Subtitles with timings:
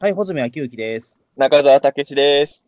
[0.00, 1.20] はい、穂積昭之です。
[1.36, 2.66] 中澤武史です。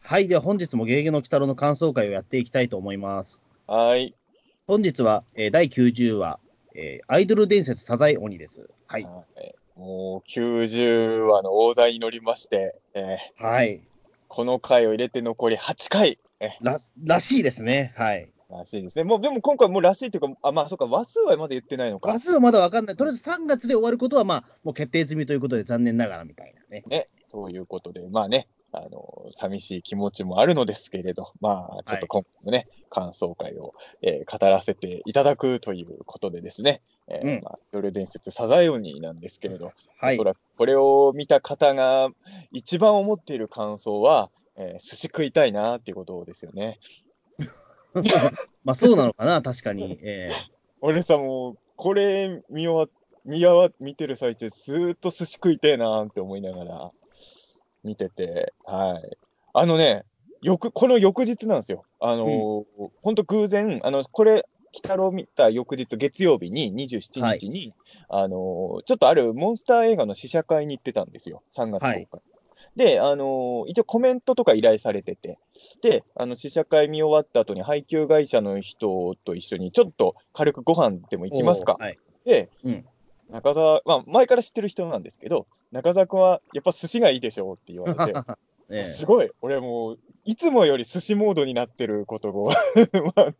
[0.00, 3.42] はい、では本日もゲゲゲの鬼太郎の感想会をやっていきたいと思います。
[3.66, 4.14] はい。
[4.66, 6.40] 本日は、えー第90話、
[6.74, 8.68] えーアイドル伝説サザエ鬼です。
[8.86, 9.04] はい。
[9.04, 13.80] はいもう90話の大台に乗りまして、えーはい。
[14.26, 17.94] この回を入れて残り8回、えら、らしいですね。
[17.96, 18.30] はい。
[18.50, 19.04] らしいですね。
[19.04, 22.24] もう、でも今回もうらしいというか、あ、まあ、そうか、話数はまだ言ってないのか話。
[22.24, 22.96] 数はまだわかんない。
[22.96, 27.06] とりあえず3月で終わることは、まあ、もう決定済みということで残念ながらみたいなね。
[27.30, 40.24] ということで、まあね、あの、寂しい気持ちもあるのですけれど、まあ、ちょっと今回もね、感想会を、えー語らせていただくということでですね、えーうんまあ、夜伝説サザエ鬼なんですけれど、はいおそ。
[40.24, 42.10] らくこれを見た方が
[42.52, 46.78] 一番思っている感想は、えー寿司食いたいなっていうことですよね。
[48.64, 49.98] まあ、そうなのかな、確かに。
[50.02, 50.30] え
[50.80, 56.90] 俺さ、もう、これ見終わ見終わ見てる最中、ずーっと寿司食いてえなって思いながら
[57.84, 59.18] 見てて、はい。
[59.52, 60.04] あのね、
[60.40, 61.84] 翌、この翌日なんですよ。
[62.00, 62.64] あのー
[63.02, 67.74] ほんと偶然、あの、これ、鬼太郎見た翌日、月曜日に、27日に、
[68.08, 71.42] あのーちょっとあるモンスター映画の試写会に行ってたんですよ。
[71.52, 72.08] 3月10日。
[72.12, 72.27] はい
[72.78, 75.40] で、あのー一応コメントとか依頼されてて、
[75.82, 81.98] で、あの、試写会見終わった後に配給会社の人と一緒にちょっと軽くご飯でもー行きますかはい。
[82.24, 82.86] で、うん。
[83.30, 88.14] 中澤、まあ、前から知ってる人なんですけど、中澤君はやっぱ寿司がいいでしょうって言われて、
[88.70, 88.84] え え。
[88.84, 92.50] すごい、俺もう、いつもより寿司モードになってることを、
[93.16, 93.34] まあ、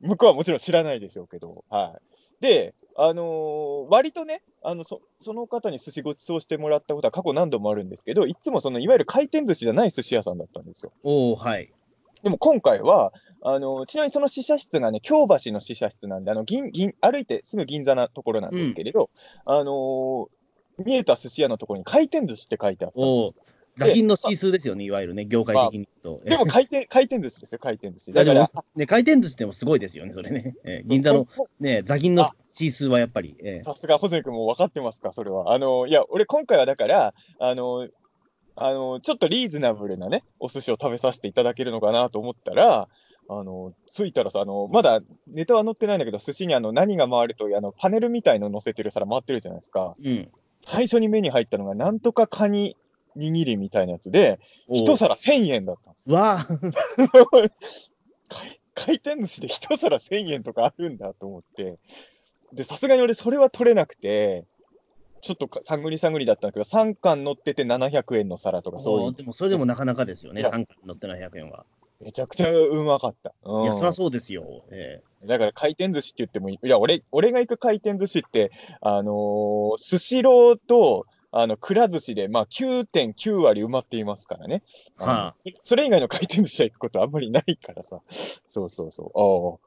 [0.00, 2.00] 向こうはもちろん知らないでしょうけど、は
[2.40, 2.42] い。
[2.42, 10.92] で、あのー割とね、あのそ、その方に寿司ご馳走してもらったことは過去何度もあるんですけど、いつもその、いわゆる回転寿司じゃない寿司屋さんだったんですよ。
[11.02, 11.72] おーはい。
[12.22, 19.10] でも今回は、あのちなみにその試写室がね、京橋の試写室なんで、あの銀銀歩いてすぐ銀座なところなんですけれど、
[19.44, 20.28] あのー
[20.78, 23.34] 見えた寿司屋のところに回転寿司って書いてあったんおでー
[23.76, 26.20] 座金のシー数ですよね、いわゆるね、業界的に言うと。
[26.22, 26.28] す。
[26.28, 28.12] でも回転回転寿司ですよ、回転寿司。
[28.12, 30.54] だから、ね、回転寿司でもすごいですよね、それね。
[30.64, 31.28] えー銀座の、
[31.60, 33.36] ね、座銀のシー数はやっぱり。
[33.40, 35.52] えーさすが、穂積君も分かってますか、それは。
[35.52, 37.88] あのいや、俺、今回はだから、あの
[38.58, 42.88] あのちょっとリーズナブルなね、お寿司を食べさせていただけるのかなと思ったら、
[43.28, 49.94] あの着いたらさ、あのまだネタは載ってないんだけど、寿司にあの何が回るとあの、パネルみたいの載せてる皿回ってるじゃないですか。
[50.02, 50.30] うん。
[50.62, 52.76] 最初に目に入ったのが、なんとかカニ
[53.16, 54.40] 握りみたいなやつで、
[54.72, 56.16] 一皿1000円だったんですよ。
[56.16, 57.50] わあ、回
[58.74, 61.78] 回転寿司で一皿1000円とかあるんだと思って、
[62.52, 64.44] で、さすがに俺、それは取れなくて、
[65.22, 71.64] ちょっとか探り探りだったんだけど、3貫乗ってて700円の皿とか、そういう、でもそれでもなかなかですよね、いや3巻乗って700円は。
[72.00, 73.32] めちゃくちゃうまかった。
[73.42, 74.64] うんいや、そりゃそうですよ。
[74.70, 84.62] えだから回転寿司って言ってもいい、いや、俺、俺が行く回転寿司って、あのースシローと、あの、くら寿司で、まあ、9.9割埋まっていますからね。
[84.96, 88.00] はそそれ以外の回転寿司は行くことあんまりないからさ。
[88.08, 89.18] そうそうそう。
[89.18, 89.66] ああ。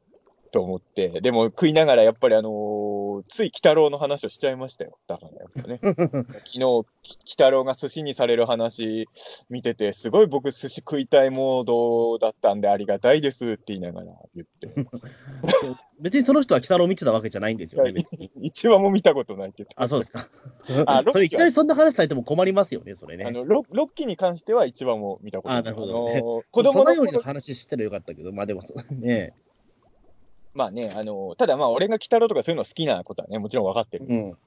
[0.51, 1.21] と思って。
[1.21, 4.97] でも、食いながら、やっぱりあのーつい鬼太郎の話をしちゃいましたよ。
[5.07, 5.79] だからやっぱね。
[5.83, 5.93] え
[6.45, 6.83] 昨日、き鬼
[7.31, 9.07] 太郎が寿司にされる話
[9.49, 14.73] 見てて、すごい僕寿司食いたいモードだったんでありがたいですって言いながら言って。
[15.99, 18.31] 別にその人は鬼太郎見てたわけじゃないんですよね、別に。
[18.41, 20.29] 一話も見たことないって言ってあ、そうですか。
[20.85, 23.25] あ ロッキーはそれいきなりそんな話されても困りますよね、それね。
[23.25, 25.59] あのロロッキーに関しては一話も見たことない。
[25.59, 29.33] あなるほどあの子供のようにの頃話知ったらよかったけど、まあでもそう、ね
[30.59, 34.05] まあね、あのただまあ俺が鬼太郎とかそういうの好きなことはね、もちろん分かってる。
[34.09, 34.37] うん。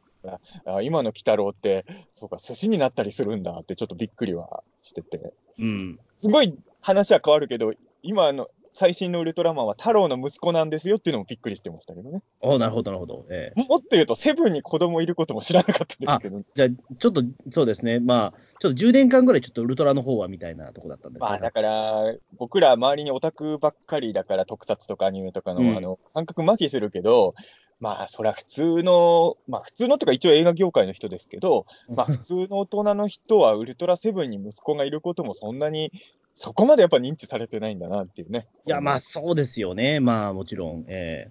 [0.66, 5.32] あ今の鬼太郎って、そうか、寿司になったりするんだってちょっとびっくりはしてて。
[5.58, 5.98] うん。
[6.18, 12.22] すごい話は変わるけど、今の最新のウルトラマンは太郎の息子なんですよっていうのもびっくりしてましたけどね。
[12.40, 13.26] おなるほど、なるほど。
[13.30, 16.68] ええもっと言うと、セブンに子供いることも知らなかったですけど、じゃあ、
[16.98, 18.00] ちょっと、そうですね。
[18.00, 21.28] まあ、ちょっと10年間ぐらいちょっとウルトラの方はみたいなとこだったんですね。
[21.28, 27.34] まあだから、僕ら周りにオタクばっかりだから、特撮とかアニメとかの,、うんあの感覚麻痺するけど、
[27.82, 35.92] まあそりゃ普通の、まあ普通のとか一応映画業界の人ですけど、まあ普通の大人の人はウルトラセブンに息子がいることもそんなに、
[36.34, 38.46] そこまでやっぱ認知されてないんだなっていうね。
[38.66, 40.00] いや、まあそうですよね。
[40.00, 40.84] まあもちろん。
[40.88, 41.30] え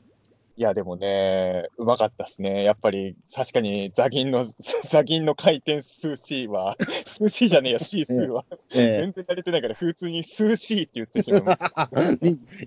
[0.57, 2.63] いやでもね、うまかったですね。
[2.63, 4.43] やっぱり確かに座銀の、
[4.83, 6.75] 座銀の回転数 C は、
[7.05, 8.45] 数 C じゃねえや、 C 数は、
[8.75, 11.43] ええ全然慣れてないから普通に数 C って言ってしまう。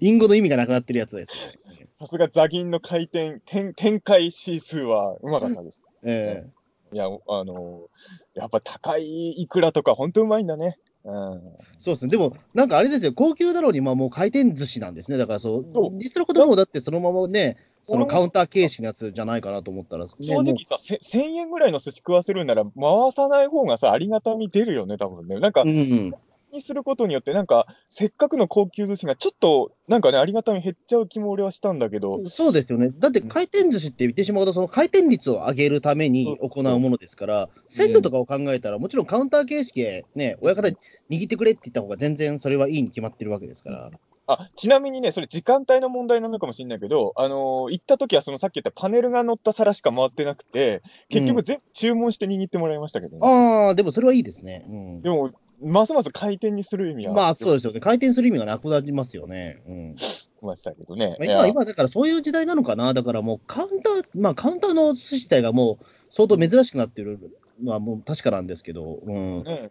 [0.01, 1.59] 隠語の意味がなくなってるやつです。
[1.99, 5.85] さすが座銀の回転、展展開指数はうまかったです。
[6.03, 6.45] え
[6.93, 7.89] いや、あの、
[8.35, 10.79] やっぱ高いイクラとか本当うまいんだね。
[11.05, 11.43] うん。
[11.79, 12.11] そうですね。
[12.11, 15.19] でも、なんかあれですよ、高級なのに、まあもう回転寿司なんですね。
[15.19, 17.57] だからそうそう、実際のこともだってそのままね、
[17.87, 25.39] そのカウンター形式のやつじゃないかなと思ったら、正直さ、せ1000円ぐらいの寿司食わせるんなら、回さない方がさ、ありがたみ出るよね、多分ね。
[25.39, 26.15] なんか、うんうん、
[26.55, 32.91] にすることによって、なんか、せっかくの高級寿司がちょっと、なんかね、ありがたみ減っちゃう気も俺はしたんだけど、そうですよね。
[32.99, 40.77] だって回転寿司って言ってしまうと、その回転率を上げるために行うものですから、鮮度とかを考えたら、もちろんカウンター形式でね、親方に
[41.11, 43.91] 握ってくれって言った方が全然それはいいに決まってるわけですから。
[44.27, 53.21] あ、ちなみにね、それ時間帯の問題なのかもしれないけど、あのー行った時はそのさっき言ったパネルが乗った皿しか回ってなくて、結局全部注文して握ってもらいましたけどね。
[53.23, 54.65] ああ、でもそれはいいですね。
[54.67, 55.31] うんでも、
[55.65, 57.81] ますます回転にする意味は、まあそうですよね。
[57.81, 59.63] 回転する意味がなくなりますよね。
[59.67, 59.97] うん。
[60.43, 61.17] ましたけどね。
[61.19, 62.95] まあ今、今だからそういう時代なのかな。
[62.95, 67.19] だからもうカウンター、まあカウンターの寿司自体がもう相当珍しくなってる
[67.63, 69.43] のはもう確かなんですけど、うん。
[69.45, 69.71] ね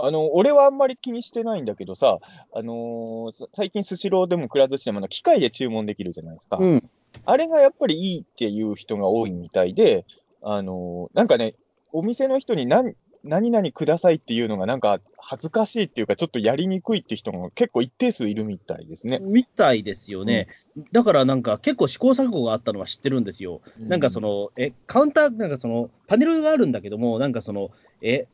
[0.00, 2.20] あの、俺はあんまり気にしてないんだけどさ、
[2.54, 6.58] あのーさ最近スシローでもくら寿司でも機械で注文できるじゃないですか。
[6.58, 6.90] うん。
[7.24, 10.06] あれがやっぱりいいっていう人が多いみたいで、
[10.40, 11.56] あのーなんかね、
[11.92, 12.94] お店の人に何、
[13.28, 19.18] 何々くださいっていうのがなんか恥ずかしいっていうか、ちょっとやりにくいって人が結構一定数いるみたいですね。
[19.20, 20.48] みたいですよね。
[20.92, 23.60] だからなんか結構試行錯誤があったのは知ってるんですよ。
[23.78, 27.70] なんかその、の、え、カウンター、なんかその、パネルがあるんだけども、なんかその、
[28.02, 28.26] え、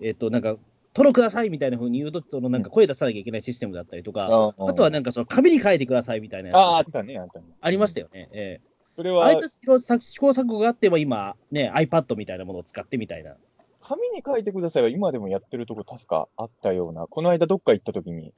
[0.00, 0.56] えっと、なんか、
[0.94, 7.46] トロくださいみたいな風に言うと、そのなんか声出さなきゃいけないシステムだったりとか、ああとはなんかその紙に書いてくださいみたいなああ、あったね、あったね。
[7.62, 8.28] ありましたよね。
[8.32, 8.60] え
[8.94, 13.36] それはえああいった試行錯誤があっても今、ね、iPad みたいなものを使ってみたいな。
[13.82, 18.32] 紙に書いてくださいは今でもやってるとこ確かあったような、この間どっか行った時に、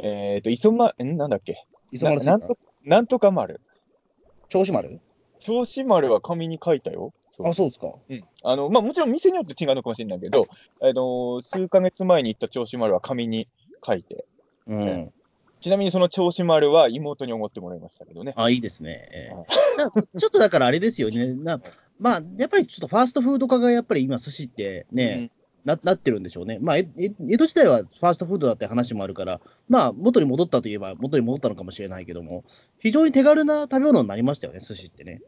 [0.00, 1.64] えっ、と、磯ま、んなんだっけ？
[1.92, 3.60] 磯丸ななんと、なんとか丸。
[4.48, 5.00] 銚子丸？
[5.40, 7.12] 銚子丸は紙に書いたよ。
[7.44, 7.92] あ、そうですか。
[8.08, 8.24] うん。
[8.42, 10.48] あの、まあ、もちろん店によって違うのかもしれないけど、
[10.80, 13.48] あの、数ヶ月前に行った銚子丸は紙に
[13.86, 14.24] 書いて、
[14.66, 14.84] うん。
[14.84, 15.12] ね
[15.60, 18.32] ちなみにその銚子丸は妹におごってもらいましたけどね。
[18.36, 19.34] あ、いいですね。
[20.16, 21.34] ちょっとだからあれですよね。
[21.34, 21.60] な
[21.98, 25.30] まあ、やっぱりちょっとファーストフード化がやっぱり今、寿司ってね、
[25.64, 26.58] ななってるんでしょうね。
[26.60, 32.44] まあ、ええ江戸時代はファーストフードだって話もあるから、まあ、元に戻ったといえば元に戻ったのかもしれないけども、
[32.78, 35.20] 非常に手軽な食べ物になりましたよね、寿司ってね。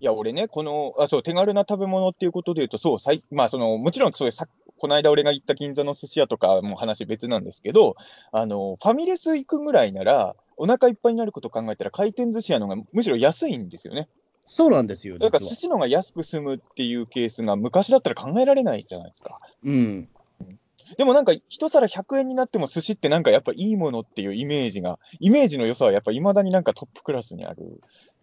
[0.00, 7.96] いや、俺ね、この、あ、そう、手軽な食べ物っていうことで言うと、そう、さいまあ、その、もちろん、そういうさ、この間俺が行った銀座の寿司屋とかも話別なんですけど、
[8.32, 14.08] あの、ファミレス行くぐらいなら、お腹いっぱいになることを考えたら、回転寿司屋の方がむしろ安いんですよね。
[14.50, 19.38] そうなんですよ、だから寿司の方が安く済むっていうケースが昔だったら考えられないじゃないですか。
[19.64, 20.08] うん。
[20.98, 27.80] でもなんか、一皿100円になっても寿司ってなんかやっぱいいものっていうイメージが、イメージの良さはやっぱ未だになんかトップクラスにある。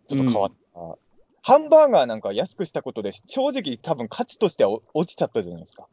[0.10, 0.98] ちょっと変わった。
[1.44, 5.88] ハンバーガーなんか安くしたことで、正直多分価値としては落ちちゃったじゃないですか。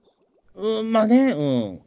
[0.56, 1.42] うん、まあね、う
[1.74, 1.80] ん。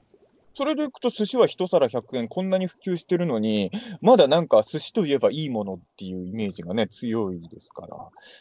[0.58, 3.70] それでいくと寿司は一皿100円、こんなに普及してるのに、
[4.02, 7.96] まだなんか寿司といえばいいものっていうイメージがね、強いですから。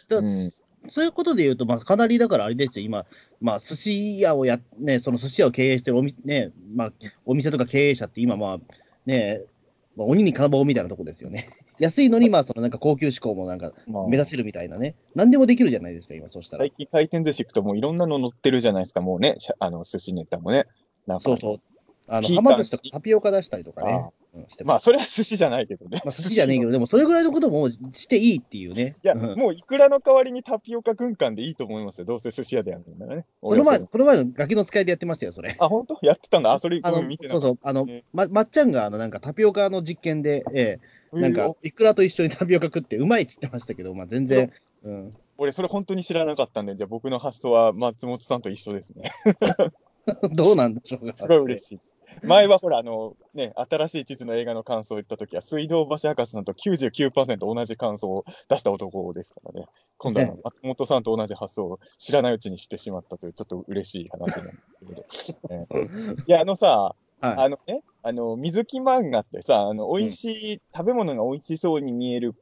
[0.08, 0.50] だうん
[0.88, 3.04] そういうことで言うと、まあ、かなりだからあれですよ、今、
[3.40, 6.92] まあ、寿司屋をや、ね、その寿司屋を経営してるおみ、ね、まあ、
[7.26, 8.58] お店とか経営者って今、まあ、
[9.04, 9.42] ね、
[9.96, 11.46] まあ、鬼に金棒みたいなとこですよね。
[11.80, 14.94] 安いのに、まあ、そのなんか高級志向もなんかまあ目指せるみたいなね。
[15.14, 16.70] 何でもできるじゃないですか、今、そうしたら最。
[16.70, 20.66] 近回転寿司行くともういろんなの乗ってるじゃないですか、もうね、あの寿司ネタもね。
[21.20, 21.60] そうそう。
[22.08, 24.10] あの、ピータンはま寿司とかタピオカ出したりとかね。
[24.10, 26.00] うんしてまあ、それは寿司じゃないけどね。
[26.04, 28.94] まあ、寿司じゃねえけど、でもそれぐらいのこともしていいっていうね。
[29.02, 32.04] いや、うんもういくらの代わりにタピオカ軍艦でいいと思いますよ。
[32.04, 33.26] どうせ寿司屋でやるんだからね。
[33.40, 35.56] この前、この前のガキの使いでやってましたよ、それ。
[35.58, 35.98] あ、本当？
[36.02, 36.52] やってたんだ。
[36.52, 40.78] あ、それ、あの見てそうそう、あのね、ままっちゃんがあのなんかタピオカの実験で、え
[41.12, 41.18] た。
[41.18, 49.12] えなんかえー、いくらと一緒にタピオカ食ってうまいっつってましたけど、まあ、全然、うん、俺、それ本当に知らなかったんで、じゃあ僕の発想は松本さんと一緒ですね。
[50.32, 51.16] どうなんでしょうか。
[51.16, 51.96] すごい嬉しいです。
[52.22, 59.66] 前はほら、あの、ね、新しい地図の映画の感想を言ったときは、水道橋博士さんと99%同じ感想を出した男ですからね。
[59.98, 64.52] 今度はね松本さんと同じ発想を知らないうちにしてしまったという、ちょっと嬉しい話なんで
[65.10, 65.48] すけど。
[65.54, 65.90] ええ
[66.26, 72.34] いや、あのさ、はい、あのね、あの、水木漫画ってさ、あの、美味しい、食べ物が美味しそうに見える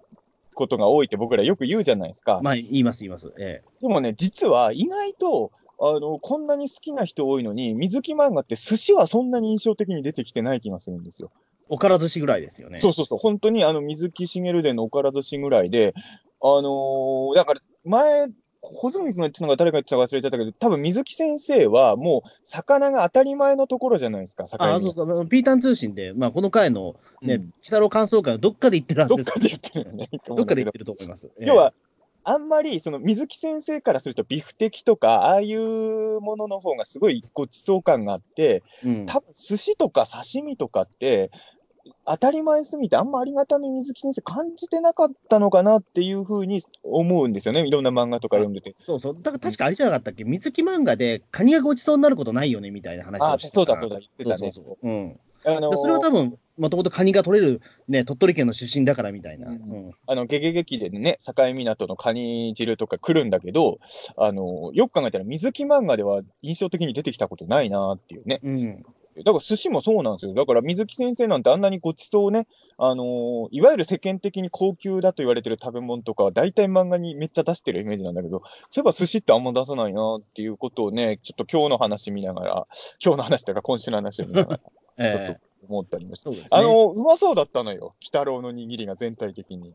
[0.54, 2.40] ことが多いって僕らよく言うじゃないですか。
[2.42, 3.33] まあ、言います、言います。
[3.38, 11.31] えでもね、実は意外と、あの、こんなに好きな人多いのに、水木漫画って寿司はそんなに印象的に出てきてない気がするんですよ。
[11.35, 12.78] えおから寿司ぐらいですよね。
[12.78, 15.95] そうそうそう、本当にあの、水木しげる伝のおから寿司ぐらいで、
[16.40, 18.28] あのーだから前、
[18.61, 30.09] 穂積君が言ってたのが誰が言ってたか忘れちゃったけど、多分水木先生はもう、魚が当たり前のところじゃないですか、あ魚そうそう、ピータン通信で、まあ、この回の、ね、うん鬼太郎感想会のどっかで言ってるはずですどっかで言ってるよね。
[30.26, 31.31] どっかで言ってると思います。
[31.38, 31.73] ええ要は、
[32.25, 41.31] あんまり、その水木先生からすると、ビフテキとか、ああいうものの方がすごいごちそう感があって、うん、多分寿司とか刺身とかって、
[42.07, 48.75] 当たり前すぎて、あんまありがたみ水木先生感じてなかったのかなっていうふうに思うんですよね、いろんな漫画とか読んでて。
[48.81, 49.16] そうそう。
[49.21, 52.71] だから確かあれじゃなかったっけ、水木漫画でカニがごちそうになることないよね？
[52.71, 54.37] みたいな話あをしてそうだそうだ、言ってたね。
[54.38, 54.88] そうそうそう。
[54.88, 55.21] うん。
[55.46, 59.48] あのーそれは多分、もともとカニが取れる、ね、鳥取県の出身だからみたいな。
[59.48, 59.92] ううんん。
[60.06, 63.78] あの、ゲゲゲキでね、境港のカニ汁とか来るんだけど、
[64.16, 68.40] あの、よく考えたら水木漫画では印象的に出てきたことないなっていうね。
[68.42, 68.86] うん。
[69.16, 70.34] だから寿司もそうなんですよ。
[70.34, 72.48] だから水木先生なんてあんなにごちそうね、
[72.78, 82.66] あのーいわゆる世間的に高級だと言われてる食べ物とかは大体漫画にめっちゃ出してるイメージなんだけど、そういえば寿司ってあんま出さないなっていうことをね、ちょっと今日の話見ながら、
[83.04, 84.60] 今日の話とか今週の話を見ながら
[84.98, 86.24] ちょっええと思ったりもして。
[86.24, 86.48] そうですね。
[86.50, 87.94] あの、うまそうだったのよ。
[88.00, 89.74] 鬼太郎の握りが全体的に。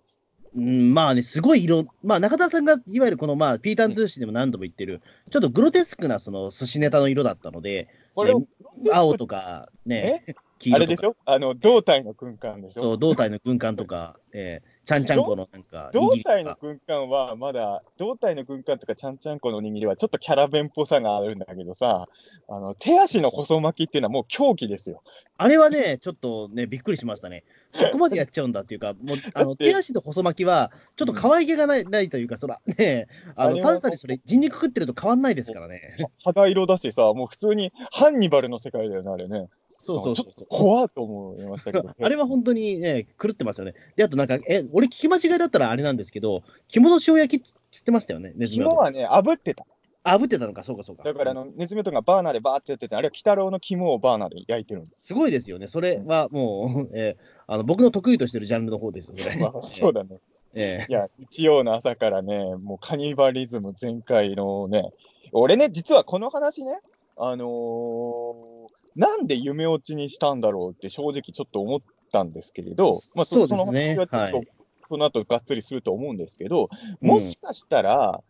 [0.56, 8.48] うん、まあね、すごい色、まあ中田さんがいわゆるこの、まあ、ピータン通信でも何度も言ってる、ちょっとグロテスクなその寿司ネタの色だったので、これをね、
[8.92, 10.26] 青とかね、
[10.58, 11.16] 黄あれでしょ？
[11.26, 12.82] あの、胴体の軍艦でしょ？
[12.82, 22.08] そう、胴体の軍艦とか、えー、ちゃんちゃんこのなんか、胴体のか軍艦はまだ、胴体の軍艦とかちゃんちゃんこの握りはちょっとキャラ弁っぽさがあるんだけどさ、
[22.48, 25.04] あの、手足の細巻きっていうのはもう狂気ですよ。
[25.38, 27.44] あれはね、ちょっとね、びっくりしましたね。
[27.74, 35.98] そこまでやっちゃうんだっていうか、もう、 あの、手足の細巻きは、ちょっと可愛げがない、ないというか、そら、ね、 あの、ただ単にそれ、人肉食ってると変わんないですからね。
[36.24, 39.50] 肌色だしさ、もう普通にハンニバルの世界だよね、あれね。
[39.90, 41.90] そうそうそうちょっと怖っと思いましたけど。
[42.00, 43.74] あれは本当にね、狂ってますよね。
[43.96, 49.66] で、あとなんか、え、俺聞き間違いだったらあれなんですけど、肝の塩焼きっつってましたよね、ネズミ男肝はね、炙ってた。
[50.04, 51.04] あ、炙ってたのか、そうかそうか。
[51.04, 55.08] だからあの、ネズミ男がバーナーでバーってやってて、あれは鬼太郎の肝をバーナーで焼いてるんです。
[55.08, 55.68] すごいですよね。
[55.68, 59.38] それはもう、 えーあの僕の得意としてるジャンルの方ですよ、それ。
[59.38, 60.20] まあ、 そうだね。
[60.54, 64.92] えいや、日曜の朝からね、もうカニバリズム全開のね、
[65.32, 66.80] 俺ね、実はこの話ね、
[67.20, 68.50] あのー
[68.96, 71.80] なんで夢落ちにしたんだろうって正直ちょっと思っ
[72.12, 74.48] たんですけれど、まあ、そその話はちょっと、はい。
[74.90, 76.68] この後がっつりすると思うんですけど、
[77.00, 78.24] もしかしたら、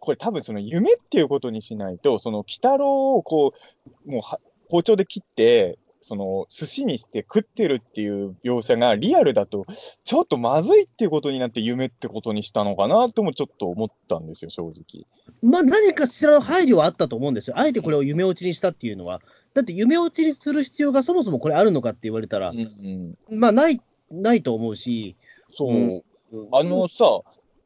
[0.00, 3.54] これ多分その夢っていうことにしないと、その鬼太郎をこ
[4.06, 9.66] う、もうは包丁で切って、その寿司にして食ってるっていう描写がリアルだと、
[10.04, 15.06] ちょっとまずいっていうことになって夢ってことにしたのかなともちょっと思ったんですよ、正直。
[15.42, 17.58] まあ、何かしらの配慮はあったと思うんですよ。
[17.58, 19.20] あえてこれを夢落ちにしたっていうのは。
[19.52, 23.80] だって夢落ちにする必要がそもそもこれあるのかって言われたら、うんまあ、ない、
[24.10, 25.16] ないと思うし、
[25.50, 26.02] そう、うん
[26.52, 27.22] あのさ、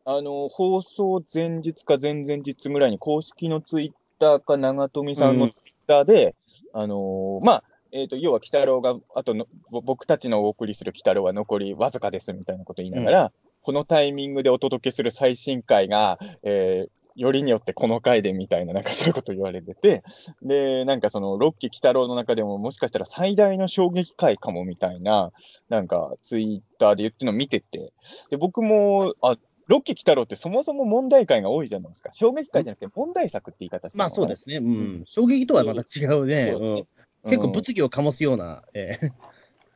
[0.07, 6.35] あの、放送前日か前々日ぐらいに公式のツイッターか長富さんのツイッターで、
[6.73, 7.65] あのーまあ、
[7.95, 13.33] えっ、と、要は、鬼太郎が、あとの、ぼ僕たちのお送りする鬼太郎は残りわずかですみたいなこと言いながら、
[13.63, 20.03] このタイミングでお届けする最新回が、えーよりによってこの回でみたいな、なんかそういうこと言われてて、
[20.43, 25.31] で、なんかその、ロッキー鬼太郎の中でももしかしたら最大の衝撃回かもみたいな、
[25.69, 27.93] なんかツイッターで言ってるのを見てて、
[28.31, 29.37] で、僕も、あ、
[29.67, 32.13] ロッキー鬼太郎ってそもそも問題回が多いじゃないですか。
[32.13, 34.57] 衝撃回じゃなくて問題作って言い方してまあそうですすね。
[34.57, 35.03] うん。
[35.07, 36.55] 衝撃とはまた違うね。
[36.55, 36.87] うんね。
[37.25, 39.11] 結構物議を醸すような、えー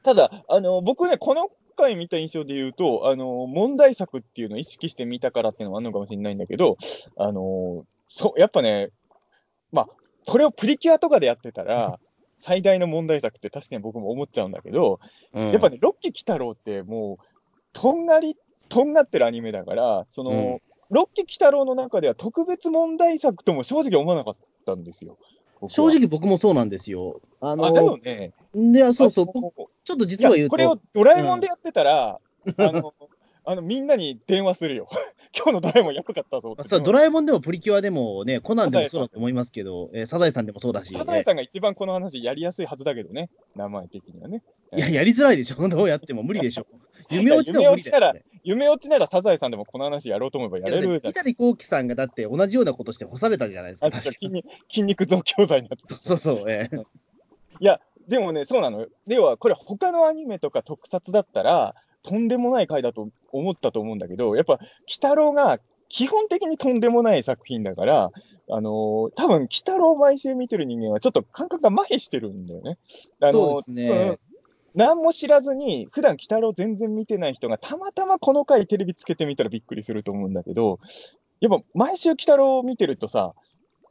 [0.04, 6.76] ただ、あの、僕ね、この回見た印象で言うと、あの、問題作っていうのを意識して見たからっていうのもあるのかもしれないんだけど、
[7.16, 8.90] あの、そう、やっぱね、
[9.72, 9.88] まあ、
[10.26, 11.98] これをプリキュアとかでやってたら、
[12.38, 15.00] 最大の問題作って確かに僕も思っちゃうんだけど、
[15.32, 15.50] うん。
[15.50, 17.24] やっぱね、ロッキー鬼太郎ってもう、
[17.72, 18.36] とんがり、
[18.68, 20.58] とんがってるアニメだから、その、うん。
[20.90, 25.18] ロッキー鬼太郎の中では特別問題作とも正直思わなかったんですよ。
[25.68, 27.20] 正直僕もそうなんですよ。
[27.40, 28.32] あの、あ、だよね。
[28.54, 29.26] で、そうそう、
[29.84, 32.20] ちょっとい実は言うと、やこれをドラえもんでやってたら、
[32.56, 32.94] あの、
[33.44, 34.88] あのみんなに電話するよ。
[35.34, 44.42] 今日のドラえもんやばかったぞドラえもんでもプリキュアでもね、コナンでもそうだと思いますけど、えーサザエさんでもそうだし、サザエさんが一番この話やりやすいはずだけどね、名前的にはね。
[44.76, 46.66] いや、やりづらいでしょ、 どうやっても無理でしょ。
[47.10, 48.22] 夢落ちでも無理だよ、ね。
[48.44, 51.12] 夢落ちならサザエさんでもこの話やろうと思えばやれるじゃん。
[51.12, 55.96] 三谷幸喜さんがだって同じようなことして干されたじゃないですか、あ確か筋肉筋肉増強剤のやつ。
[55.96, 56.84] そうそう、えー
[57.60, 58.88] いや、でもね、そうなのよ。
[59.06, 68.12] では、これ、他のアニメとか特撮だったら、とんでもない回だと思ったと思うんだけど、やっぱ、鬼太郎が基本的にとんでもない作品だから、
[68.50, 72.78] あのー多分鬼太郎を毎週見てる人間は、ちょっと感覚が麻痺してるんだよね。
[73.20, 74.18] あのーそうですねうん
[74.78, 80.78] 何も知らずに、普段鬼太郎全然見てない人がたまたまこの回テレビつけてみたらびっくりすると思うんだけど、
[81.40, 83.34] やっぱ毎週鬼太郎を見てるとさ、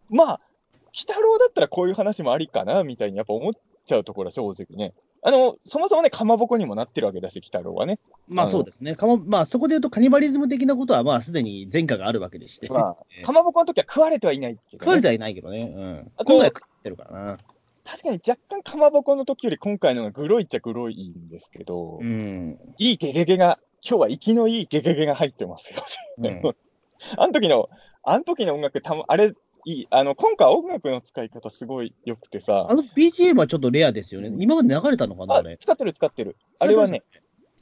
[0.10, 0.42] まあ、
[0.86, 3.54] 鬼太郎だったらこういう話もありかなみたいにやっぱ思っ
[3.86, 4.94] ちゃうところは正直ね。
[5.24, 8.00] あの、そもそもね、かまぼこにもなってるわけだし、鬼太郎はね。
[8.30, 8.96] まあそうですね。
[8.96, 12.70] かままあそこで言うとカニバリズム的なことはまあすでに前科があるわけでして。
[12.70, 14.86] まあえーかまぼこの時は食われてはいないけど、ね。
[14.86, 15.74] 食われてはいないけどね。
[15.76, 16.12] うん。
[16.24, 17.38] 今回食ってるからな。
[17.88, 22.60] 確かに若干かまぼこの時より今回のがグロいっちゃグロいんですけど、うん。
[22.78, 25.80] いいゲゲゲが、今日は生きのいいゲゲゲが入ってますよ。
[26.18, 26.42] うん
[27.18, 27.70] あの時の、
[28.04, 29.34] あの時の音楽たま、あれ、
[29.66, 34.32] いい、あの、今回音楽の使い方すごい良くてさあ、の BGM はちょっとレアですよね。
[34.40, 35.58] 今まで流れたのかな、ああれ？
[35.58, 36.36] 使ってる使ってる。
[36.58, 37.04] あれはね、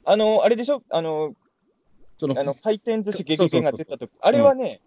[0.04, 0.82] あの、あれでしょ？
[0.88, 1.34] あの、
[2.18, 4.80] そのあの回転寿司ゲゲゲが出た時あれはね、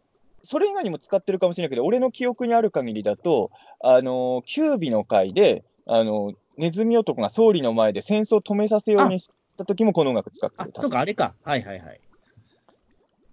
[0.43, 11.33] それ以外にも使ってるかもしれないけど、俺の記憶にある限りだと、あの、キュービの回で、あの、ネズミ男が総理の前で戦争を止めさせようにした時もこの音楽使ってる。、あそうか、あれか。
[11.43, 11.99] はいはいはい。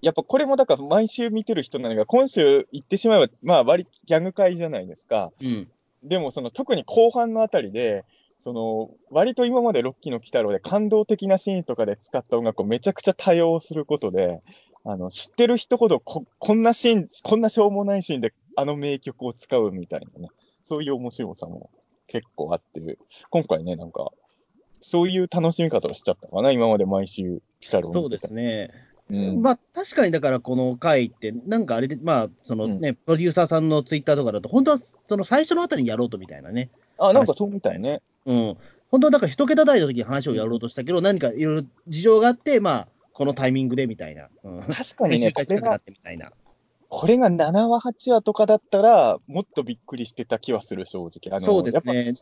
[0.03, 5.33] やっぱこれもだから毎週見てる人なのが、今週言ってしまえば、まあ割りギャグ回じゃないですか。
[5.43, 5.69] うん。
[6.05, 8.05] でもその特に後半のあたりで、
[8.39, 14.43] その割と今までロッキーの鬼太郎で感動的なシーンとかで使った音楽をめちゃくちゃ多用することで、
[14.89, 20.29] あの知ってる人ほどここんなシーン、こんなしょうもないシーンであの名曲を使うみたいなね、
[20.63, 21.71] そういう面白さも
[22.07, 22.99] 結構あって、
[23.31, 24.13] 今回ね、なんか、
[24.81, 28.71] そういう楽しみ方をしちゃったかな、今まで毎週そうですね。
[29.11, 36.71] うん、まあ、確かにだから、この回って、なんかあれで、まあ、そのね、プロデューサーさんのツイッターとかだと、本当はその最初のあたりにやろうとみたいなね。
[36.99, 38.03] あ、なんかそうみたいね。
[38.25, 38.57] うん。
[38.91, 44.29] 本当はだから一桁台の時に話をやろうとしたけど、何かいろいろ事情があって、まあ、このタイミングでみたいな。
[44.45, 44.61] うん。
[44.61, 46.33] 確かにね、9回近くなこれがってみたいな。
[46.91, 51.35] これが7話、8話とかだったら、もっとびっくりしてた気はする、正直。
[51.35, 52.13] あのそうですね。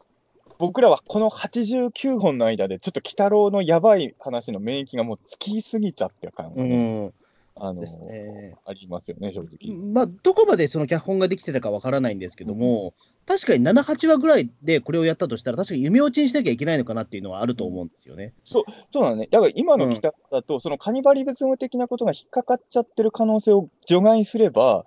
[0.56, 7.14] 僕らはこの89本の間で、ちょっと鬼太郎のやばい話の免疫がもうつきすぎちゃってる感がうね、ん。
[7.56, 8.56] あのですね。
[8.64, 9.76] ありますよね、正直。
[9.92, 12.94] まあ、どこまでその脚本ができてたかわからないんですけども、
[13.26, 18.32] 確かに7、8話ぐらいでこれをやったとしたら、確かに夢落ちにしなきゃいけないのかなっていうのはあると思うんですよね。
[18.44, 19.28] そうなのね。
[19.30, 24.84] だから今の鬼太郎だと、そのカニバリズム的なことが引っかかっちゃってる可能性を除外すれば、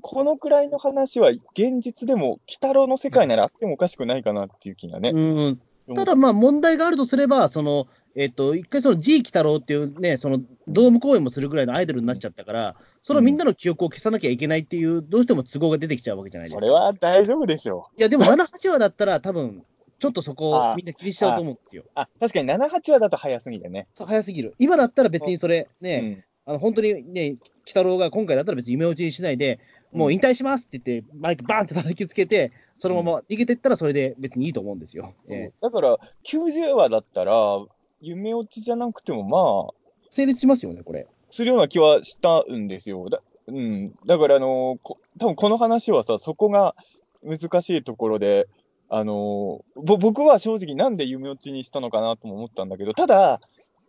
[0.00, 5.10] このくらいの話は現実でも、鬼太郎の世界ならあってもおかしくないかなっていう気がね。
[5.14, 5.60] うん。
[5.94, 16.60] ただ、まあ、問題があるとすれば、その、えっ、と、一回その G 鬼太郎っていうね、そのドーム公演もするぐらいのアイドルになっちゃったから、そのみんなの記憶を消さなきゃいけないっていう、どうしても都合が出てきちゃうわけじゃないですか。
[16.60, 17.98] それは大丈夫でしょう。
[17.98, 19.64] いや、でも7、8話だったら、多分
[19.98, 21.84] ちょっとそこあをみんな気にしちゃうと思うんですよ。
[21.94, 23.86] あ、確かに7、8話だと早すぎてね。
[23.96, 24.54] 早すぎる。
[24.58, 29.60] 今だったら別にそれ、ね、うんあの本当にね、鬼太郎が今回だったら別に夢落ちにしないで、
[29.92, 35.14] もう引退しますって言って、マイクバーンって叩きつけて、そのまま逃げてったらそれで別にいいと思うんですよ。
[35.28, 37.60] えだから、90話だったら、
[38.02, 41.06] 夢落ちじゃなくても、まあ、ー成立しますよね、これ。
[41.30, 43.08] するような気はしたんですよ。
[43.08, 46.74] だ,、うん、だから、あのこ多分この話はさ、そこが
[47.22, 48.46] 難しいところで、
[48.90, 53.40] あのぼ僕は正直、なんで夢落ちにしたのかなとも思ったんだけど、ただ、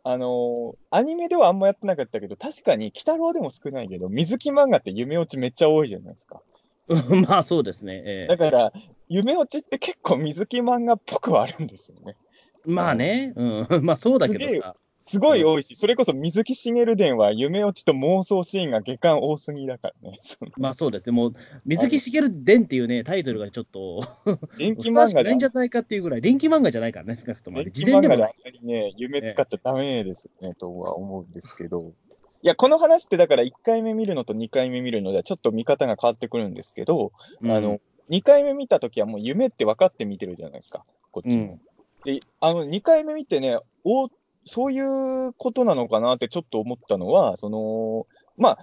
[0.06, 6.42] あのアニメではあんまやってなかったけど、確かに、鬼太郎でも少ないけど、水木漫画って夢落ちめっちゃ多いじゃないですか。
[6.88, 8.02] う んまあそうですね。
[8.06, 8.74] えーだから、
[9.10, 12.16] 夢落ちって結構水木漫画っぽくはあるんですよね。
[12.66, 14.76] まあね、うん、 まあそうだけどさ。
[15.06, 20.18] すごい多いし、それこそ水木しげる伝は夢落ちと妄想シーンが下巻多すぎだからね。
[20.56, 21.12] まあそうですね。
[21.12, 21.34] もう、
[21.66, 24.02] 水木しげる伝っていうね、タイトルがちょっと、
[24.58, 27.62] 電気漫画ないんじゃないかっていうぐらい、電気漫画じゃないからね、少なくとも。
[27.66, 28.32] 自伝でもない。
[28.32, 31.92] 漫画であんまりね、夢使っちゃダメですよね、とは思うんですけど。
[32.42, 41.44] いや、この話ってだから1回目見るのと2回目見るのではちょっと見方が変わってくるんですけど、うんあの、2回目見たときはもう夢って分かって見てるじゃないですか、こっちも。
[41.44, 41.62] うん
[42.06, 44.10] で、あの、2回目見てね、お
[44.46, 48.58] そういうことなのかなってちょっと思ったのは、その、まあ、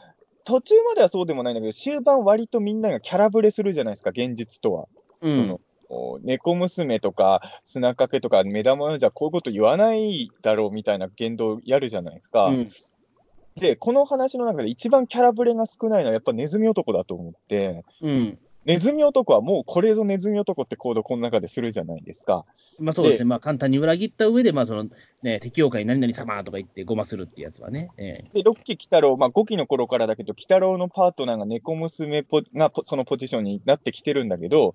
[0.44, 4.88] 途中まではそうでもないんだけど、終盤割とみんながキャラブレするじゃないですか、現実とは。
[5.22, 5.61] うんその
[5.92, 12.46] お猫娘とか砂かけとか目玉じゃこういうこと言わないだろうみたいな言動やるじゃないですか。
[12.46, 12.68] うん
[13.57, 18.38] で、この話の中で一番キャラブレが少ないのはやっぱネズミ男だと思って、うん。
[18.64, 22.44] ネズミ男はもうこれぞネズミ男って行動この中でするじゃないですか。
[22.79, 23.18] まあそうですね。
[23.20, 24.87] でまあ簡単に裏切った上で、まあその、
[25.22, 27.90] ね、適用会何々様とか言ってごまするってやつはね。
[27.98, 34.72] えで、ロッキー・鬼太郎、まあ5期の頃からだけど、鬼太郎のパートナーが猫娘ポがそのポジションになってきてるんだけど、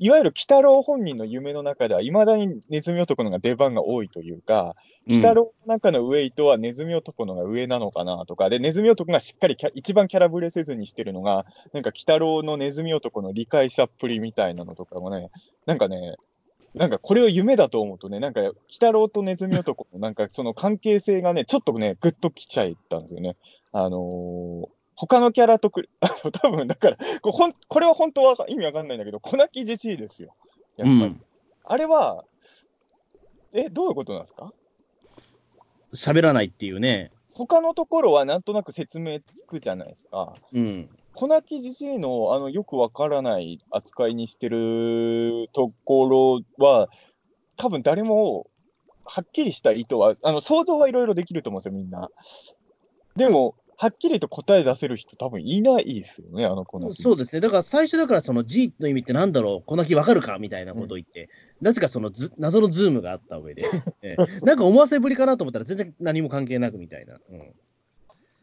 [0.00, 4.74] いわゆる鬼太郎本人の夢の中では、いまだにネズミ男のが出番が多いというか、
[5.06, 15.30] 鬼太郎の中のウェイトはネズミ男のが上なのかなとか、で、ネズミ男がしっかりキャ一番キャラブレせずにしてるのが、なんか鬼太郎のネズミ男の理解者っぷりみたいなのとかもね、
[15.66, 16.16] なんかね、
[16.74, 23.36] なんかこれを夢だと思うとね、なんか鬼太郎とネズミ男のなんかその関係性がね、ちょっとね、ぐっときちゃったんですよね。
[23.72, 30.36] あのー他のキャラとく、あの多分だからこほん、これは本当は意味わかんないんだけど、粉木じじいですよ。
[30.76, 30.92] やっぱり。
[30.92, 31.22] うん。
[31.64, 32.24] あれは、
[33.52, 34.52] え、どういうことなんですか？
[35.94, 37.10] 喋らないっていうね。
[37.34, 40.36] 他のところはなんとなく説明つくじゃないですか。
[40.52, 40.88] うん。
[41.14, 46.88] 粉木じじいのあのよくわからない扱いにしてるところは、
[47.56, 48.50] 多分誰も
[49.04, 52.10] はっきりした意図は、あの想像はいろいろできると思うんですよ、みんな。
[53.16, 57.02] でも、はっきりと答え出せる人、多分いないですよね、あの粉木。
[57.02, 57.40] そうですね。
[57.40, 60.38] だから最初だからその G の意味ってなんだろう、粉木わかるか？
[60.38, 61.28] みたいなことを言って、
[61.60, 63.64] なぜかそのず謎のズームがあった上で、
[64.02, 67.20] ええなんか思わせぶりかなと思ったら全然何も関係なくみたいな。
[67.30, 67.54] うん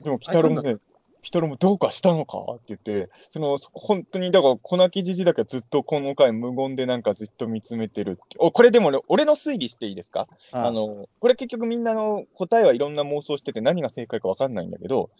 [0.01, 0.77] でも、鬼太郎もね、
[1.21, 8.37] 鬼太郎もどうかしたのかって言って、その、そ本当に、だから、粉木じじだけはずっとこの回無言でなんかずっと見つめてるって。
[8.39, 10.27] お、これでも俺俺の推理していいですか？
[10.51, 15.11] あの、これ結局みんなの答えはいろんな妄想してて何が正解かわかんないんだけど、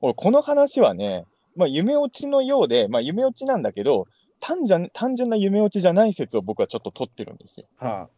[0.00, 1.24] 俺この話はね、
[1.56, 4.06] まあ夢落ちのようで、まあ夢落ちなんだけど、
[4.38, 7.66] 単純単純な夢落ちじゃない説を僕はちょっと取ってるんですよ。
[7.78, 8.08] はあ、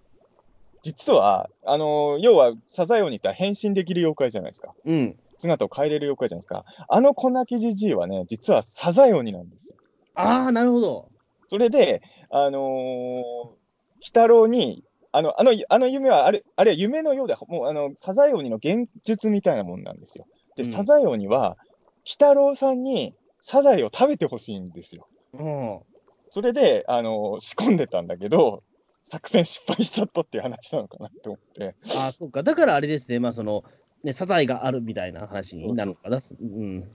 [0.83, 4.75] 実は、あの、要は、サザエオにって変身できる妖怪じゃないですか。
[4.85, 5.17] うん。
[5.41, 6.65] 姿を変えれる妖怪じゃないですか。
[6.89, 9.77] あの粉木じじいはね、実はサザエオニなんですよ。
[10.15, 11.09] ああ、なるほど。
[11.49, 13.57] それで、あのー、鬼
[14.07, 20.27] 太郎に、あの、あの、あの夢は、あれ、あれは夢のようで、もう、あの、サザエオニの現実みたいなもんなんですよ。
[20.57, 21.57] で、うんサザエオニは、
[22.05, 25.09] 鬼太郎さんにサザエを食べてほしいんですよ。
[25.33, 25.81] うん。
[26.31, 28.63] それで、あのー仕込んでたんだけど、
[29.03, 31.75] 作戦失敗しちゃったっていう話なのかなって思って。
[31.97, 32.45] ああ、そうか。
[32.45, 33.65] だからあれですね、まあその、
[34.03, 36.21] ね、サザエがあるみたいな話になるのかな？
[36.41, 36.81] うん。
[36.81, 36.87] だ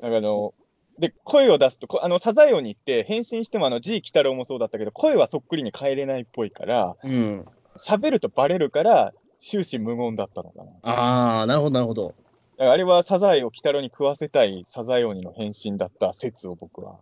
[0.00, 0.54] からあの、
[0.98, 7.44] で、声を出すと、こあの、サザエオニって変身しても、あの、G 鬼太郎もそうだったけど、声はそっくりに変えれないっぽいから、うん。
[7.76, 10.70] 喋るとバレるから、終始無言だったのかな。
[10.82, 12.14] ああ、なるほど、なるほど。
[12.56, 17.00] らあれはサザエを鬼太郎に食わせたいサザエオニの変身だった説を僕は、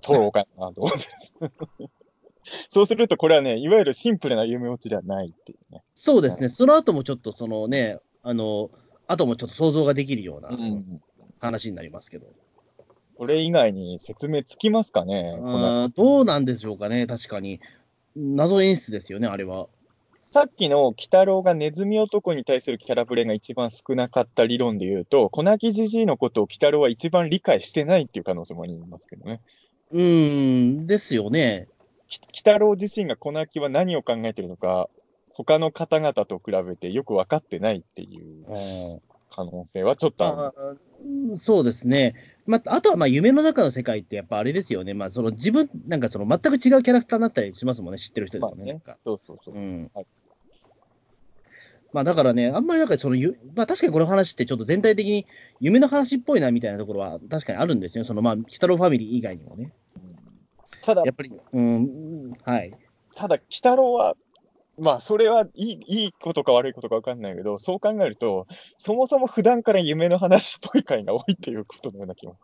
[0.00, 1.88] 取ろうかなと思って。
[2.68, 5.82] そうすると、これはね、いわゆるシンプルな夢落ちではないっていうね。
[5.96, 6.48] そうですね。
[6.50, 8.70] その後もちょっとそのね、あの、
[9.06, 11.00] 後もちょっと想像ができるようなうん。
[11.40, 12.26] 話になりますけど。
[13.16, 17.60] これ以外に説明つきますかねあーどうなんでしょうかね、確かに。
[18.16, 19.68] 謎演出ですよね、あれは。
[20.32, 29.42] さっきの鬼太郎がネズミ男に対するキャラブレが一番少なかった理論で言うと、粉木じじいのことを鬼太郎は一番理解してないっていう可能性もありますけどね。
[29.92, 31.68] うーん、ですよね。
[32.08, 34.88] き鬼太郎自身が粉木は何を考えてるのか、
[35.36, 38.46] 他の方々と比べてよく分かってないっていう
[39.30, 41.38] 可能性はちょっとある。
[41.38, 42.14] そうですね。
[42.46, 44.94] まあ、あとはまあ夢の中の世界ってやっぱあれですよね。
[44.94, 48.80] まあ、その自分、なんかその全く違うキャラクターになったりしますもんね、知ってる人でもね。
[48.86, 49.58] まあそうそうそうう。
[49.58, 50.06] んはい
[51.92, 55.26] まあだからね、あんまりなんかそのゆ、まあ確かにこの話ってちょっと全体的に
[55.60, 58.04] 夢の話っぽいなみたいなところは確かにあるんですよ。
[58.04, 59.72] そのまあ、鬼太郎ファミリー以外にもね。
[60.82, 62.76] ただや、っぱり、うん、はい。
[63.14, 64.16] ただ、鬼太郎は、
[64.78, 72.38] まあ、それはいいいいことか悪いことか分かんないけど、そう考えると、そもそも普段から夢の話っぽい回が多いっていうことのような気も、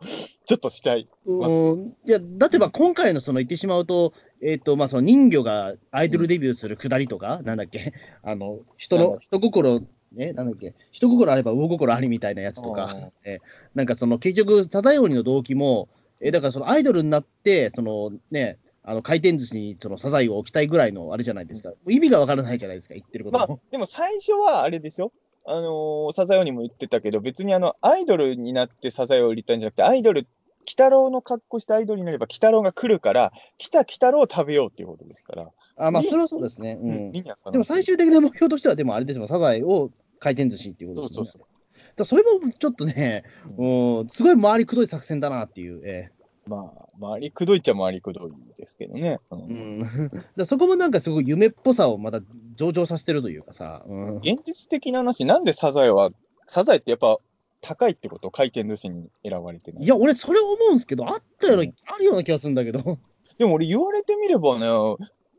[0.45, 1.09] ちょっとしちゃい。
[1.25, 1.59] ます。
[1.59, 1.95] うん。
[2.05, 9.81] いや、だってまあ今回のその言ってしまうと、えっ、と、まあその人魚がアイドルデビューするくだりとか、なんだっけ、 あの、人の人心、
[10.13, 12.75] ね、なんだっけ、人心あれば魚心ありみたいなやつとうん。
[12.75, 13.39] か、え
[13.75, 15.89] なんかその結局、サザエオニの動機も、
[16.21, 21.71] えだからそのアイドルになって、そのね、あの回転寿司にそのサザエを置きたいぐらいのあれじゃないですか。
[21.87, 25.11] 意味がわからないじゃないですか、言ってることまあも。、でも最初はあれですよ。
[25.45, 30.21] あのーサザエオにも言ってたけど、別にあの、アイドルになってサザエを売りたいんじゃなくて、アイドル、
[30.61, 35.51] 鬼太郎の格好したアイドルになれば、鬼太郎が来るから、来た鬼太郎を食べようっていうことですから。
[35.77, 36.77] あまあ、それはそうですね。
[36.81, 37.11] うん。
[37.11, 41.29] 理にはかなでも最終的な目標としては、でもあれですよ、サザエを回転寿司っていうことですよね。
[41.31, 43.23] そうそうだからそれもちょっとね、
[43.57, 46.11] うん、すごい回りくどい作戦だなっていう、え
[46.47, 49.19] まあ、回りくどいっちゃ回りくどいですけどね。
[49.29, 49.79] うん。
[49.81, 52.21] ん、 だそこもなんかすごい夢っぽさをまた
[52.55, 56.11] 上場させてるというかさ、うん、現実的な話、なんでサザエは、
[56.47, 57.17] サザエってやっぱ
[57.61, 58.31] 高いってこと？
[58.31, 59.83] 回転寿司に選ばれてない。
[59.83, 61.73] いや、俺、それ思うんですけど、あったような、うん。
[61.85, 62.97] あるような気がするんだけど、
[63.37, 64.65] でも俺言われてみればね、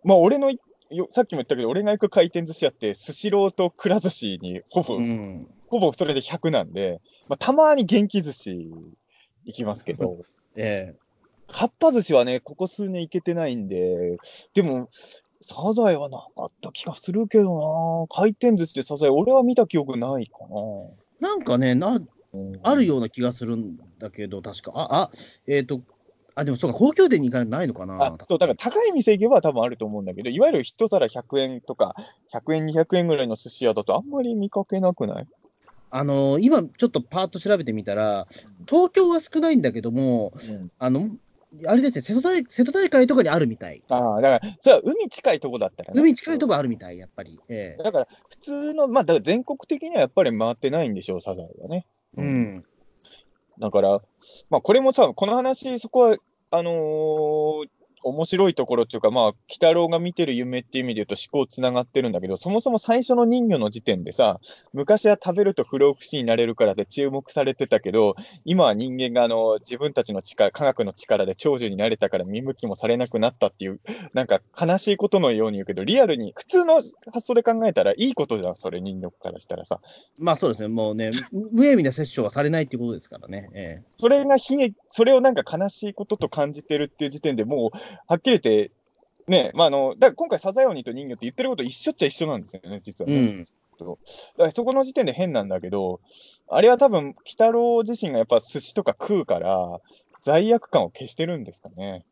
[0.05, 0.61] まあ俺のい
[0.91, 8.71] よ、さっきも言ったけど、俺が行く回転寿司屋って、スシローとくら寿司にほぼ、うん、ほぼそれで100なんで、まあ、たまに元気寿司
[9.45, 10.19] 行きますけど、
[10.57, 10.95] え
[11.49, 14.17] かっぱ寿司はね、ここ数年行けてないんで、
[14.55, 14.89] でも、
[15.43, 18.07] サザエはなかった気がするけどな。
[18.17, 20.47] 回転寿司でサザエ、俺は見た記憶ないかな。
[21.21, 22.01] えなんかねな、
[22.33, 22.61] うん。
[22.63, 25.11] あるような気がするんだけど、確か、あ、あ、
[25.47, 25.83] えっ、と、
[26.35, 28.03] あ、でもそうか、高級店に行かないのかな。
[28.03, 31.95] あそうだから高い店行けば多分あると思うんだけど、いわゆる一皿100円とか、
[32.33, 35.27] 100円、200円ぐらいの寿司屋だとあんまり見かけなくない？
[35.95, 38.27] あの今、ちょっとパーッと調べてみたら、
[38.67, 40.33] 東京は少ないんだけども、
[40.79, 41.11] あの、
[41.67, 43.85] あれですね、瀬戸大瀬戸大会とかにあるみたい。
[43.91, 46.01] ああ、だから、それは海近いとこだったらね。
[46.01, 47.39] 海近いとこあるみたい、やっぱり。
[47.51, 51.87] ええだから、普通の、まあ、だから全国的にはやっぱり回ってないんでしょう、サザエはね。
[52.17, 52.65] うん。
[53.59, 54.01] だから、
[54.49, 56.17] まあ、これもさ、この話、そこは、
[56.51, 57.69] あのー
[58.03, 64.41] 面白いところっていうか、まあ、鬼太郎が見てる夢っていう意味で言うと思考つながってるんだけど、そもそも最初の人魚の時点でさ、
[64.73, 73.81] 昔は食べると不老不死になれるからで注目されてたけど、今は人間があの自分たちの力、科学の力で長寿になれたから見向きもされなくなったっていう、
[74.13, 76.77] なんか悲しいことのように言うけど、リアルに、普通の
[77.13, 79.81] 発想で考えたらいいことじゃん、それ人魚からしたらさ。
[80.19, 83.49] まあそうですね、もうね、無無意味な殺生はされないってことですからね。
[83.55, 87.71] えそれが悲劇、それをなんか悲しいことと感じてるっていう時点でもう、
[88.07, 88.71] はっきり言って、
[89.29, 93.17] ね、まああの、だから今回、サザエオニと人魚って言ってること一緒っちゃ一緒なんですよね、実はね。
[93.17, 93.45] うん
[93.79, 96.01] だからそこの時点で変なんだけど、
[96.49, 99.81] あれは多分、鬼太郎自身がやっぱ寿司とか食うから、
[100.21, 102.05] 罪悪感を消してるんですかね。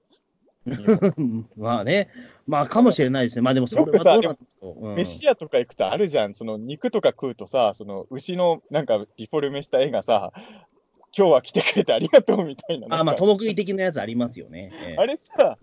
[0.67, 0.71] え
[1.57, 2.09] まあね、
[2.47, 3.43] まあかもしれないですね。
[3.43, 10.33] まあでもそれはどうなんうん飯屋とか行くとあるじゃん、その肉とか食うとさ、その牛のなんかディフォルメした絵がさ、
[11.17, 12.87] 今日は来てくれてありがとうみたいな。
[12.91, 14.71] あまあ、ともくい的なやつありますよね。
[14.89, 15.59] ええあれさ、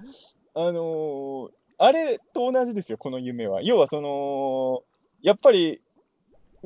[0.54, 3.62] あのーあれと同じですよ、この夢は。
[3.62, 4.82] 要はその、
[5.22, 5.80] やっぱり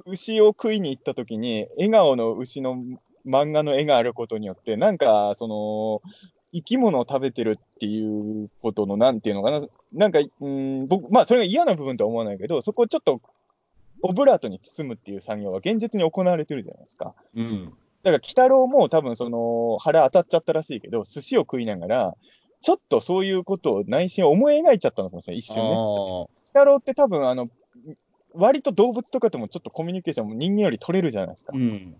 [0.05, 2.77] 牛を食いに行った時に、笑顔の牛の
[3.25, 6.01] 漫画の絵があることによって、なんか、その、
[6.53, 9.61] 生き物を食べてるっていうことの、なんていうのかな、
[9.93, 13.21] なんか、うん、僕、まあ、それが嫌な部分とは思わないけど、そこをちょっと、
[14.03, 17.13] オブラートに包むっていう作業は現実に行われてるじゃないですか。
[17.35, 17.73] うん。
[18.03, 22.15] だから、鬼太郎も多分その、腹当たっちゃったらしいけど、寿司を食いながら、
[22.61, 25.75] ちょっとそういうことを内心思い描いちゃったのかもしれない、一瞬ね。
[25.75, 27.47] 鬼太郎って多分、あの、
[28.33, 31.53] 割と動物とかともちょっとコミュニケーションも人間より取れるじゃないですか。
[31.55, 31.95] うん。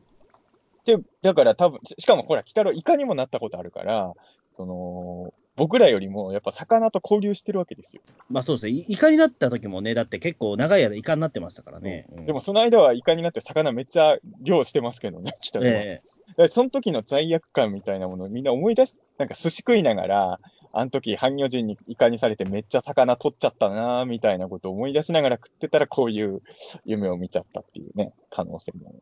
[0.85, 4.13] で、だから多分、ししかもほら、鬼太郎、イカにもなったことあるから、
[4.55, 8.01] その、僕らよりもやっぱ魚と交流してるわけですよ。
[8.29, 8.71] まあそうですね。
[8.71, 12.05] イイカになった時もね、だって結構長い間イカになってましたからね。
[12.11, 15.71] うんでも、その間はイカになって魚めっちゃ漁してますけどね、鬼太郎は。
[15.71, 20.39] えだからその時の罪悪感みたいなものをみんな思い出し、なんか寿司食いながら、
[20.73, 26.41] あの時、半魚人にイカにされてめっちゃ魚取っちゃったなみたいなことを思い出しながら食ってたら、こういう
[26.85, 28.95] 夢を見ちゃったっていうね、可能性も、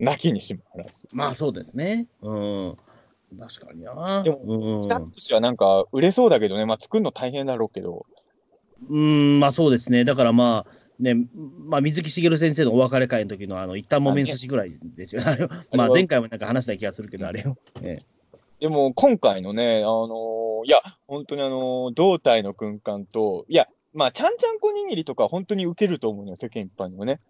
[0.00, 1.06] なきにしもあらず。
[1.12, 2.08] えまあそうですね。
[2.20, 2.76] うん。
[3.38, 4.22] 確かにな。
[4.22, 4.38] でも
[4.76, 8.06] うん、北寿司はなんか売れそうだけどね、まあ作るの大変だろうけど、
[8.88, 10.04] うん、まあそうですね。
[10.04, 11.16] だからまあ、ね、
[11.66, 15.28] まあ、水木しげる先生のお別れ会の時の、あの、一旦もめん寿司ぐらいですよね。
[15.28, 17.56] あれまあ、前回もなんか話した気がするけど、あれを。
[17.82, 17.98] え
[18.60, 27.20] でも今回のね、あのーいや、本当にあのー胴体の軍艦と、いや、まあ、ちゃんちゃんこ握りとか本当に受けると思うのよ、世間一般にもね。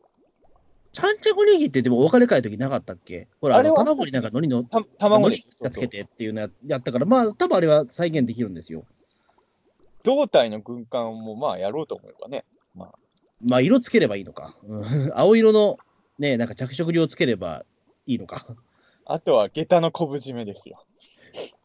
[0.94, 3.28] ちゃんちゃんこにぎってでもお別れ会の時なかったっけ？
[3.40, 8.84] ほら、あれは卵になんか海苔の、た卵につけてっていうのややったから、まあ、多分あれは再現できるんですよ。
[10.04, 12.44] 胴体の軍艦もまあやろうと思えばね。
[13.44, 14.56] まあ、色つければいいのか。
[14.66, 15.78] うん 青色の、
[16.18, 17.64] ね、なんか着色料つければ
[18.06, 18.46] いいのか。
[19.04, 20.84] あとは下駄の昆布締めですよ。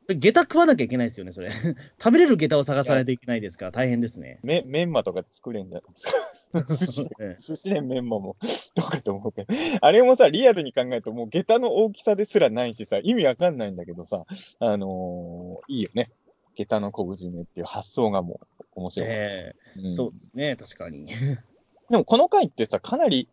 [0.10, 1.52] 下駄食わなきゃいけないですよね、それ。
[2.02, 4.40] 食べれる下駄を探さないといけないですから、大変ですね。
[4.42, 6.12] めメンマとか作れんじゃないですか。
[6.68, 8.36] 寿司で、え え寿司でメンマも
[8.76, 9.54] どうかと思うけど。
[9.82, 14.26] あれもさ、リアルに考えるともう下駄の大きさですらないしさ、意味わかんないんだけどさ、
[14.60, 16.12] あのーいいよね。
[16.56, 18.40] 下駄の昆布締めっていう発想がも
[18.76, 19.10] う面白い。
[19.10, 21.08] ええうんそうですね、確かに。
[21.08, 23.30] でもこの回ってさ、かなり、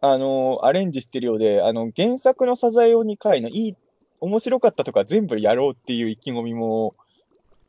[0.00, 3.76] あのーアレンジしてるようで、あの、原作のサザエオニ回のいい、
[4.20, 6.94] 面白かったとか全部やろうっていう意気込みも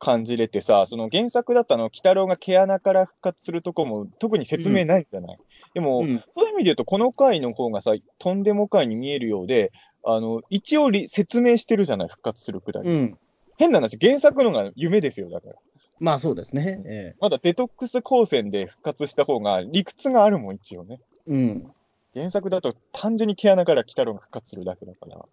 [0.00, 5.38] 感じれてさ、その原作だったの、鬼太郎が毛穴から復活するとこも特に説明ないじゃない。
[5.74, 9.70] でも、うんそういう意味で言うと、この回の方がさ、とんでも回に見えるようで、
[10.04, 12.88] あの、一応り説明してるじゃない、復活するくだり。
[12.88, 13.18] うん。
[13.58, 15.54] 変な話、原作のが夢ですよ、だから。
[15.98, 16.80] まあそうですね。
[16.86, 20.98] えまだデトックス光線で復活した方が理屈があるもん、一応ね。
[21.28, 21.72] えうん。
[22.14, 25.24] 原作だと単純に毛穴から鬼太郎が復活するだけだから、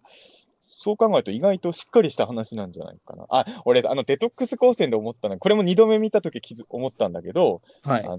[0.80, 3.26] そう考えると意外としっかりした話なんじゃないかな。
[3.30, 8.06] あ、俺、あの、デトックス光線で思ったのは、これも二度目見たとき気づ思ったんだけど、はい。
[8.06, 8.18] あ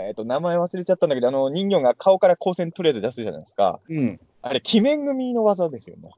[0.00, 3.78] えっ、と、名前忘れちゃったんだけど、あの、人形が顔から光線とりあえず出すじゃないですか。
[3.88, 4.20] うん。
[4.42, 6.10] あれ、鬼面組の技ですよね。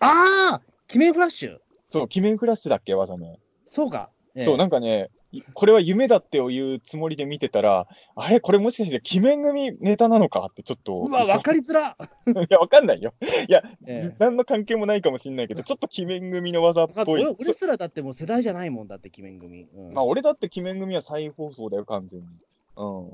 [0.00, 1.58] ああ鬼面フラッシュ
[1.90, 3.38] そう、鬼面フラッシュだっけ、技ね。
[3.66, 4.08] そうか。
[4.34, 5.19] ええそう、なんかね、い
[5.54, 10.94] これは夢だっていうつもりで見てたら、あれ、これもしかして鬼面組ネタなのかってちょっと。
[11.00, 11.96] うわ、わかりづら。
[12.26, 13.14] いや、わかんないよ。
[13.48, 17.22] いや、ええ何の関係もないかもしれないけど、ちょっと鬼面組の技っぽい。
[17.22, 19.68] 俺俺すらだってもう世代じゃないもんだって、鬼面組。
[19.72, 22.26] うんまあ、俺だって鬼面組は再放送だよ、完全に。
[22.76, 23.10] うん。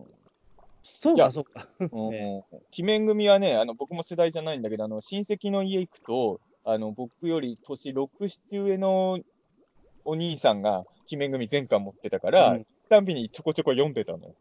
[0.83, 1.69] そうか、そうか。
[1.79, 2.43] うん え
[2.79, 8.09] 鬼面組はね、あの僕も世代じゃないんだけど、あの親戚の家行くと、あの僕より年6、
[8.51, 9.19] 7上の
[10.05, 14.35] お兄さんが鬼面組全巻持ってたから、うんたんびにちょこちょこ読んでたのよ。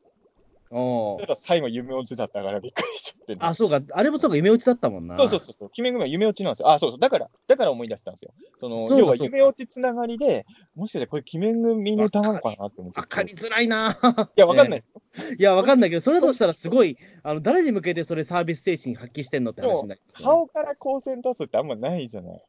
[0.72, 5.16] おただ最後夢落ちだったからびっくりしちゃってね、あ、そうか、あれもそうか、夢落ちだったもんな。
[5.16, 6.70] そうそうそうそう、決め組は夢落ちなんですよ。
[6.70, 8.34] あ、そうそう、だから、だから思い出したんですよ。
[8.60, 13.00] その、要は夢落ちつながりで、もしかしてこれ決め組ネタなのかなって思って。
[13.00, 13.98] わかりづらいな。
[14.36, 15.02] いや、わかんないですよ。
[15.38, 22.42] いや、わかんないけど、それだとしたらすごい、あの、誰に向けてそれサービス精神発揮してんのって話になりますよね顔から光線出すってあんまないじゃない。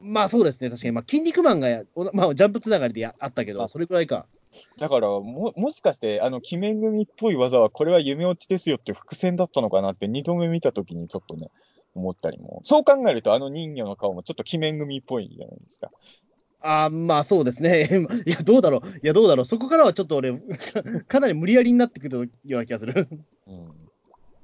[0.00, 0.92] まあそうですね、確かに。
[0.92, 1.82] まあ、筋肉マンが
[2.12, 4.26] まあ、ジャンプつながりでやあったけど、あそれくらいか。
[4.78, 11.50] だから、も、もしかして、あの、決め組っぽい技は、これは夢落ちですよって伏線だったのかなって、二度目見たときにちょっとね、
[11.94, 12.60] 思ったりも。
[12.62, 15.90] そう考えると、あの人魚の顔もちょっと決め組っぽいじゃないですか。
[16.60, 17.88] あーまあそうですね。
[18.26, 18.88] いや、どうだろう。
[19.02, 19.46] いや、どうだろう。
[19.46, 20.32] そこからはちょっと俺、
[21.08, 23.08] かなり無理やりになってくるような気がする。
[23.46, 23.66] うん。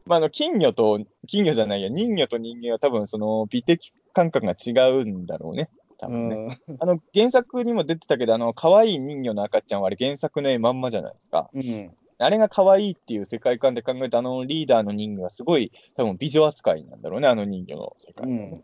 [0.07, 5.71] まあ、あの、金魚と、金魚じゃないや、人魚と人間は多分、その、美的感覚が違うんだろうね。
[5.99, 6.37] 多う分ね。
[6.47, 6.51] ん。
[6.81, 11.51] あの、原作にも出てたけど、あの、可愛い人魚の赤ちゃんはあれ原作の絵まんまじゃないですか。
[11.53, 11.91] うん。
[12.19, 18.31] あれが可愛いっていう世界観で考えたあのリーダーの人魚はすごい多分美女扱いなんだろうね、あの人魚の世界。
[18.31, 18.53] うん。
[18.53, 18.63] うん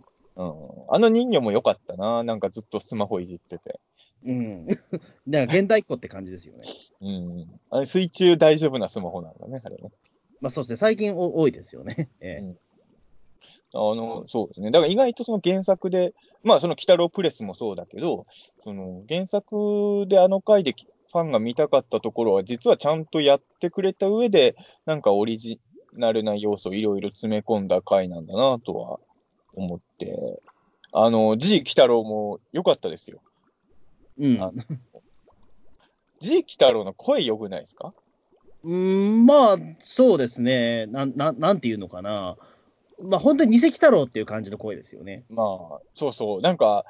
[0.91, 3.81] あの人魚も良かったな、なんかずっとスマホいじってて。
[4.25, 4.67] うん。
[5.27, 6.65] だから現代っ子って感じですよね。
[7.01, 7.61] うん。
[7.71, 9.91] あれ水中大丈夫なスマホなんだね、あれね。
[10.41, 10.77] まあそうですね。
[10.77, 12.09] 最近お多いですよね。
[12.21, 12.57] ええ
[13.75, 14.71] あの、そうですね。
[14.71, 18.27] だから意外とその原作で、まあその鬼太郎プレスもそうだけど、
[18.65, 20.75] その原作であの回で
[21.13, 25.61] ファンが見たかったところは、実はちゃんとやってくれた上で、なんかオリジ
[25.95, 29.01] ナルな要素をいろいろ詰め込んだ回なんだなとは
[29.55, 30.41] 思って、
[30.93, 33.21] あの、G 鬼太郎も良かったですよ。
[34.19, 34.43] うん。
[34.43, 34.51] あ
[36.21, 37.93] G 鬼太郎の声良くないですか？
[38.65, 38.73] うー
[39.23, 40.87] ん、まあ、そうですね。
[40.87, 42.37] なん、なん、なんていうのかな。
[43.03, 45.25] まあ、本当に二石太郎っていう感じの声ですよね。
[45.29, 46.85] まあ、そうそう、なんか、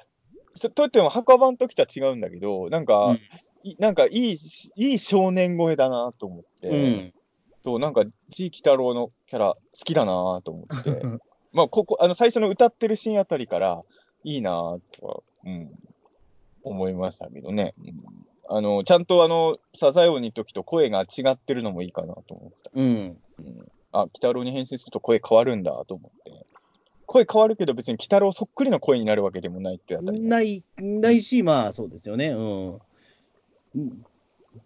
[0.55, 3.21] そといっても墓場の時とは違うんだけど、なんか、うん
[3.64, 7.14] いなんかいいし、いい少年声だなと思って、うん。
[7.64, 11.03] そう、なんか、地域太郎のキャラ好きだなと思って、
[11.53, 13.85] まあ、ここ、あの、最初の歌ってるシーンあたりから、
[14.23, 15.71] いいなとは、うん、
[16.62, 17.75] 思いましたけどね。
[17.85, 22.71] うんあの、ちゃんとあの、サザエ鬼の時と声が違ってるのもいいかなと思ってた。
[22.75, 23.18] うん。
[23.38, 26.46] うん、あ、鬼太郎に変身すると声変わるんだと思って。
[27.07, 30.29] 声変わるけど別に鬼太郎そっくりの声になるわけでもないってあたりが。
[30.29, 32.29] ない、ないし、まあ、そうですよね。
[32.29, 32.74] うん。
[32.74, 34.05] うん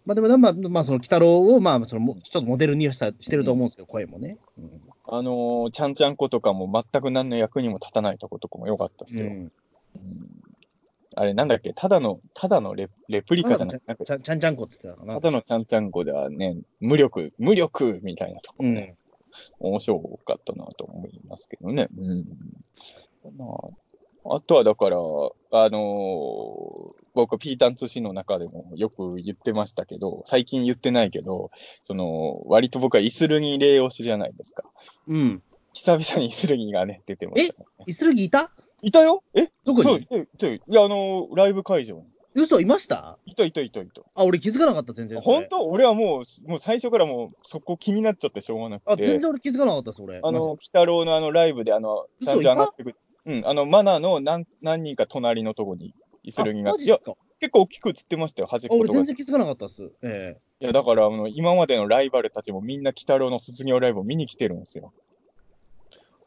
[0.05, 4.39] まあ、でも、まあ、まあ、その、鬼太郎を、まあ、その、もちょっとモデルにしたしてると思うんですけど、声もね。
[4.57, 4.81] うん。
[5.05, 9.29] あのーちゃんちゃんことかも全く何の役にも立たないとことかも良かったっすよ。
[9.29, 9.33] うん。
[9.33, 9.51] うん
[11.15, 11.73] あれなんだっけ？
[11.73, 15.13] ただの、ただのレレプリカじゃなくて、ちゃんちゃんこって言ってたかな。
[15.13, 18.95] ただのちゃんちゃんこではね、無力、無力みたいなところね、
[19.59, 21.87] 面白かったなと思いますけどね。
[21.97, 22.25] うん。
[23.37, 23.45] ま
[24.25, 24.99] あ、あとはだから、あ
[25.69, 31.51] のー僕、ピータン通信の中でもよく言ってましたけど、最近言ってないけど、
[31.83, 34.63] その、割と僕はイスルギ霊推しじゃないですか。
[35.07, 35.15] うん。
[35.15, 35.43] うん。
[35.73, 37.65] 久々にイスルギがね、出てました、ね。
[37.85, 38.51] イスルギいた？
[38.81, 39.23] いたよ？
[39.35, 39.51] え？
[39.63, 42.03] どこそう、いにたよいたよいや、あのーライブ会場に。
[42.35, 43.17] 嘘いました？
[43.25, 44.01] いたいたいたいた。
[44.15, 45.21] あ、俺気づかなかった、全然。
[45.21, 45.67] 本当？
[45.67, 49.05] 俺はもう、もう最初からもう、そこ気になっちゃってしょうがなくあ、て。
[49.05, 50.19] 全然俺気づかなかった、それ。
[50.23, 52.95] あの、鬼太郎のあのライブで、あの、上がってくる。
[53.25, 55.93] うん、あの、マナの何何人か隣のとこに、
[56.23, 56.71] イスルギが。
[56.71, 57.13] マジっす、か？
[57.39, 58.99] 結構大きく映ってましたよ、端っあ、俺ことか。
[58.99, 59.91] い全然気づかなかったっす。
[60.01, 64.93] ええや、だから、あの、今までのライバルたちもみんな鬼太郎の卒業ライブを見に来てるんですよ。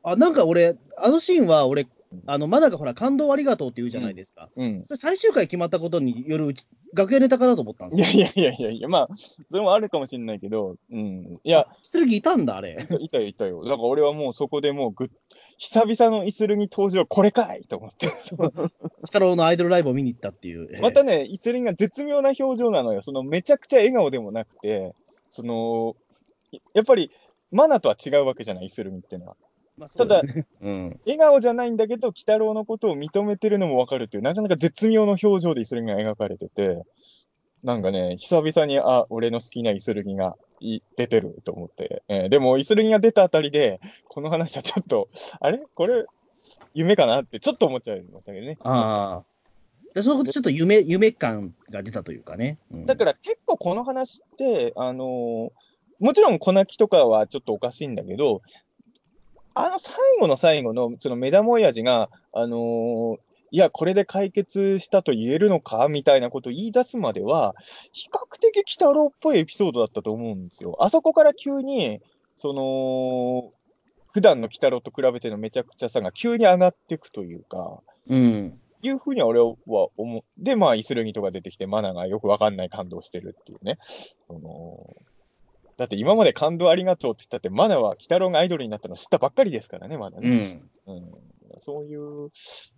[0.03, 1.89] あ、なんか俺、あのシーンは俺、
[2.27, 4.49] あの、まだかほら、感動ありがとうって言うじゃないですか。
[4.57, 4.85] うん。
[4.87, 8.25] それ最終回決まったことによるうち楽屋ネタかなと思ったんいですよ。
[8.25, 11.41] やいやいやいやいや、まあ、それもあるかもしれないけど、うん。
[11.45, 12.87] いや、あ、イスルギいたんだ、あれ。
[13.01, 13.65] いたよいたよ。
[13.65, 15.09] だから俺はもうそこでもうぐっ、
[15.59, 18.09] 久々のイスルギ登場、これかいと思って。
[18.39, 18.71] 鬼
[19.05, 20.69] 太郎のアイドルライブを見に行ったっていう。
[20.73, 23.03] ええまたね、イスリンが絶妙な表情なのよ。
[23.03, 24.95] そのめちゃくちゃ笑顔でもなくて、
[25.31, 25.97] その、
[26.73, 27.11] やっぱり
[27.51, 29.37] マナとは違うわけじゃない、イスルミっていうのは。
[29.77, 30.27] まあただそ
[30.63, 31.01] うん。
[31.05, 36.83] 笑顔じゃないんだけど、鬼太郎のことを認めてるのもわかるっていう、なかなか絶妙の表情でイスルミが描かれてて、
[37.63, 45.09] なんかね、久々に、あ、俺の好きなイスルギがい出てると思って、えーでも、イスルギが出たあたりで、この話はちょっと、
[45.41, 45.61] あれ？
[45.75, 46.05] これ、
[46.75, 48.59] 夢かなってちょっと思っちゃいましたけどね。
[48.63, 49.25] ああ。
[49.95, 52.59] でそのことちょっと夢、夢感が出たというかね。
[52.71, 55.51] うんだから結構この話って、あのー
[55.99, 58.43] もちろん粉木とかはちょっとおかしいんだけど、
[59.59, 63.17] あの最後の最後のその目玉親父が、あのー
[63.53, 67.55] いや、これで解決したと言えるのかみたいなことを言い出すまでは、
[67.93, 70.77] 比較的鬼太郎っぽいエピソードだったと思うんですよ。
[70.81, 72.01] あそこから急に、
[72.35, 73.53] その、
[74.13, 78.61] 普段の鬼太郎と比べてのめちゃくちゃさが急に上がっていくというか、うん。
[78.83, 80.23] いうふうに俺は思う。
[80.37, 83.79] で、まあ、イスルギとか出てきて、マナがよくわかんない感動してるっていうね。
[84.27, 84.97] その、
[85.77, 90.61] だって今まで感動ありがとうって言ったって、まだは鬼太郎がアイドルになったの知ったばっかりですからね、まだね。
[90.87, 91.11] うん、うん、
[91.59, 92.31] そういう、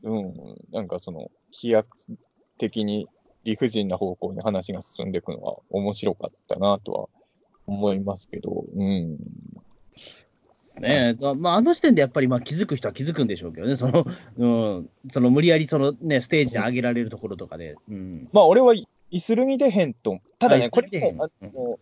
[0.03, 0.35] うん、
[0.73, 1.97] なんかその、飛躍
[2.59, 3.09] 的に
[3.45, 7.09] 理不尽な方向に話が進んでいくのは面白かったなとは
[7.67, 9.19] 思いますけど、うん。
[10.81, 14.47] ねえ、まあ、あの時点でやっぱりまあ気づく人は気づくんでしょうけどね、その、う
[14.81, 17.77] ん、その無理やりその、ね、ステージに上げられるところとかで。
[17.89, 18.87] うん、まあ、俺はイ
[19.21, 21.79] スルギでへんと、ただね、これも、あの、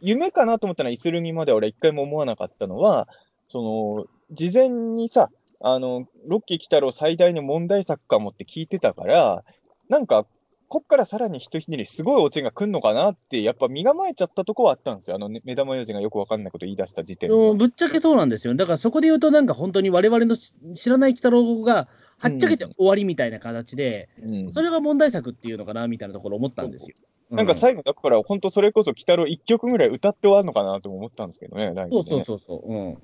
[0.00, 3.08] 夢かなと思ったらイスルギまで俺一回も思わなかったのは、
[3.48, 5.30] その、事前にさ、
[5.60, 9.44] あの、ロッキー来たろ最大の問題作かもって聞いてたから、
[9.88, 10.26] なんか、
[10.68, 15.16] こっからさらにひとひねりすごいオチが来るのかなって、やっぱ身構えちゃったとこはあったんですよ。
[15.16, 17.54] あの、ね、目玉用事がよくわかんないこと言い出した時点で。
[17.56, 18.54] ぶっちゃけそうなんですよ。
[18.54, 20.54] だからそこで言うと、なんか本当に我々の知
[20.88, 21.88] らない鬼太郎が、
[22.18, 26.94] はっちゃけて終わりみたいな形で、うん、それが問題作っていうのかなみたいなところ思ったんですよ。
[27.30, 32.72] なんか最後、だから本当それこそ鬼太郎1曲ぐらい歌って終わるのかなと思ったんですけどね、ねそうそうそうそう。
[32.72, 32.94] うん。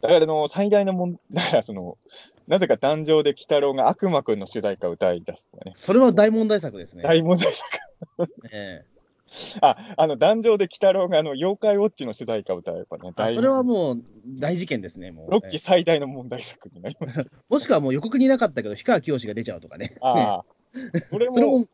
[0.00, 1.98] だからあの、最大の問題、 だからその、
[2.46, 5.72] なぜか壇上で鬼太郎が悪魔くんの主題歌を歌い出すとかね。
[5.74, 7.02] それは大問題作ですね。
[7.02, 7.78] 大問題作。
[8.52, 8.84] ね
[9.60, 15.30] あ、あの、壇上で鬼太郎があの、妖怪ウォッチの主題歌を歌えばね、それはもう大事件ですね、もう。
[15.30, 17.26] ロッキー最大の問題作になります。
[17.48, 19.96] もしくはもう予告にいなかったけど、氷川きよしが出ちゃうとかね。
[20.00, 20.44] ああ。
[21.10, 21.66] それも、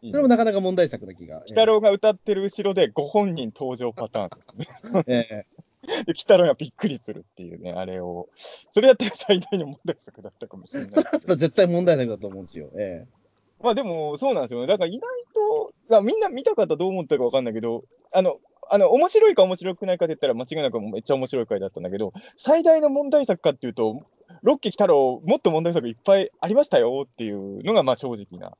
[0.00, 1.38] それも、なかなか問題作な気が。
[1.38, 5.04] 鬼太郎が歌ってる後ろでご本人登場パターンですね。
[5.06, 8.28] ええで、来たらがびっくりするっていうね、あれを。
[8.34, 10.92] それやって最大の問題作だったかもしれない。
[10.92, 12.70] それだったら絶対問題作だと思うんですよ。
[12.76, 13.08] ええ。
[13.62, 14.66] まあでも、そうなんですよね。
[14.66, 15.08] だから意外
[15.88, 18.38] と、みんな見た方どう思ったかわかんないけど、あの、
[18.70, 24.02] あの、面白いか面白くないかで言ったら間違いなくめっちゃ面白い回だったんだけど、最大の問題作かっていうと、
[24.42, 28.56] ロッキー来たらもっと問題作いっぱいありましたよっていうのが、まあ正直な。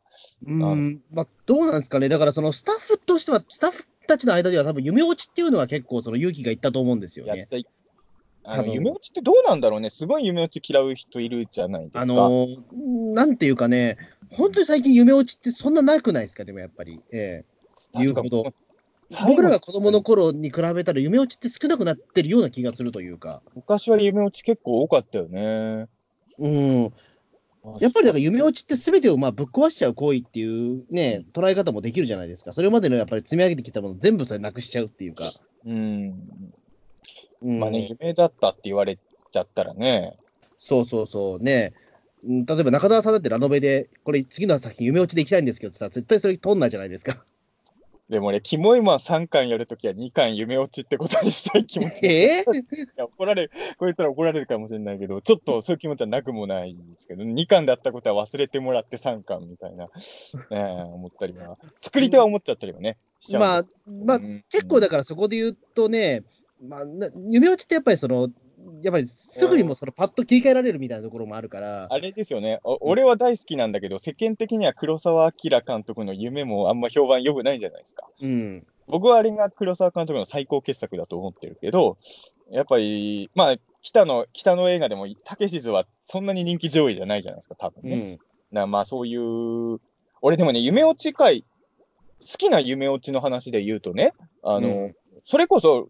[0.46, 2.08] うん、まあどうなんですかね。
[2.08, 7.48] だからそのスタッフとしては、スタッフたちの間では多分夢落ちっていうのは結構その勇気がいったと思うんですよね。
[8.44, 12.00] あの夢落ちってどうなんだろうね、すごい夢落ち嫌う人いるじゃないですか。
[12.00, 12.46] あの
[13.14, 13.98] なんていうかね、
[14.30, 17.00] 本当に最近夢落ちってそんななくないですか、でもやっぱり。
[17.12, 17.44] え
[17.94, 18.52] えー、言うほど。
[19.26, 23.42] 僕らが子供の頃に比べたら夢落ちって少なくなってるような気がするというか。
[23.54, 25.88] 昔は夢落ち結構多かったよね。
[26.38, 26.92] うん。
[27.80, 32.52] やっぱりだから夢落ちってすべてをまあぶっ壊しちゃう行為っていうね、捉え方もできるじゃないですか。
[32.52, 35.32] それまでのやっぱり積み上げてきたもの全部それなくしちゃうっていうか。
[35.64, 36.04] うん。
[37.42, 40.16] うん、まあね、夢だったって言われちゃったらね。
[40.59, 41.72] そうそうそうね。
[42.24, 47.24] 例えば中澤さんだってラノベで、これ次の作品夢落ちで行きたいんですけどさ、絶対それ通んないじゃないですか。
[48.09, 52.06] でもね、キモいマン3巻やるときは2巻夢落ちってことにしたい気持ち。
[52.06, 52.42] え？
[52.46, 52.64] ー、 い
[52.96, 59.90] や怒られる、こう言ったら怒られるかもしれないけど、ちょっとそういう気持ちはなくもないんですけど、2巻だったことは忘れてもらって3巻みたいな、
[60.50, 62.96] ね、思ったりは、作り手は思っちゃったりはね、
[63.32, 66.24] まあ、まあ、うん、結構だからそこで言うとね、
[66.62, 66.84] まあ、
[67.28, 68.30] 夢落ちってやっぱりその、
[68.82, 71.86] やっぱりすぐにもそのパッと切り替えられるみたいなところもあるから。
[71.90, 78.09] あれですよね、俺は大好きなんだけど、世間的には黒澤明監督の夢もあんま評判良くないじゃないですか。
[78.20, 81.98] うん、僕はあれが黒澤監督の最高傑作だと思ってるけど、
[82.50, 88.18] やっぱり、まあ、北の、北の映画でも、たけしずはそんなに人気上位じゃないじゃないですか、多分ね。
[88.52, 89.80] うん、まあ、そういう、
[90.22, 91.42] 俺でもね、夢落ち会、
[92.20, 95.88] 好きな夢落ちの話で言うとね、あの、うん、それこそ、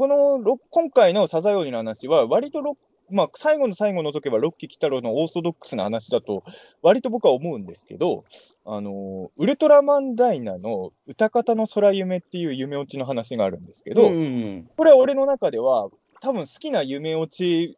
[0.00, 2.62] この今回のサザエ王子の話は、割と
[3.10, 6.42] まあ、最後の最後除けば、ロッキー・キタロのオーソドックスな話だと、
[6.80, 8.24] 割と僕は思うんですけど、
[8.64, 14.20] あのウルトラマンダイナの歌方の空夢っていう夢落ちの話があるんですけど、うんう
[14.60, 15.90] ん、これは俺の中では、
[16.22, 17.76] 多分好きな夢落ち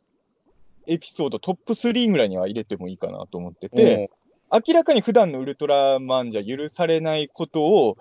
[0.87, 4.13] エピソードトップ3ぐらいには入れてもいいかなと思ってて、
[4.53, 7.97] 明らかに普段のウルトラマンじゃ許されないことを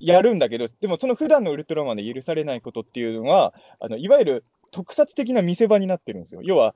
[0.00, 6.40] やるんだけど、でもその普段のウルトラマンで許されないことっていうのは、あのいわゆる特撮的な見せ場になってるんですよ。
[6.42, 6.74] 要は、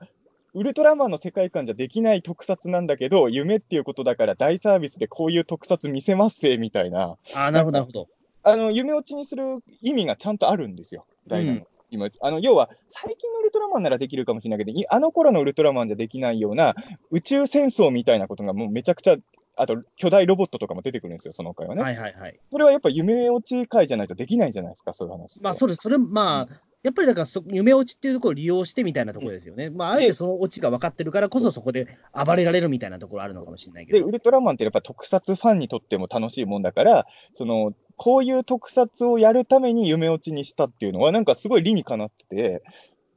[0.53, 7.17] ウルトラマンの世界観じゃできない特撮なんだけど、夢っていうことだから大サービスでこういう特撮見せますせみたいな。
[7.35, 8.07] あなるほど、なるほど。
[8.43, 9.43] あの、夢落ちにする
[9.81, 11.57] 意味がちゃんとあるんですよ、ダイナの。
[11.59, 16.75] うん今あの要は、最近のウルトラマンならできるかもしれないけど、あの頃のウルトラマンじゃできないような
[17.11, 19.17] 宇宙戦争みたいなことがもうめちゃくちゃ
[19.55, 21.81] あと巨大ロボットとかも出てくるんですよ、その回はね。
[21.81, 22.39] はいはいはい。
[22.51, 25.41] それはやっぱ夢落ち回じゃないとできないじゃないですか、そういう話。
[25.41, 29.65] まあそうです、それ、まあ、やっぱりだからそ、夢落ちっていうところを利用してみたいなところですよね。
[29.65, 33.97] うん、まあ、あえてその落ちが分かってるからこそ、そこで暴れられるみたいなところあるのかもしれないけど。
[33.97, 42.63] で、ウルトラマンってやっぱ特撮ファンにとっても楽しいもんだから、その、こういう特撮をやるために夢落ちにしたっていうのは、なんかすごい理にかなってて、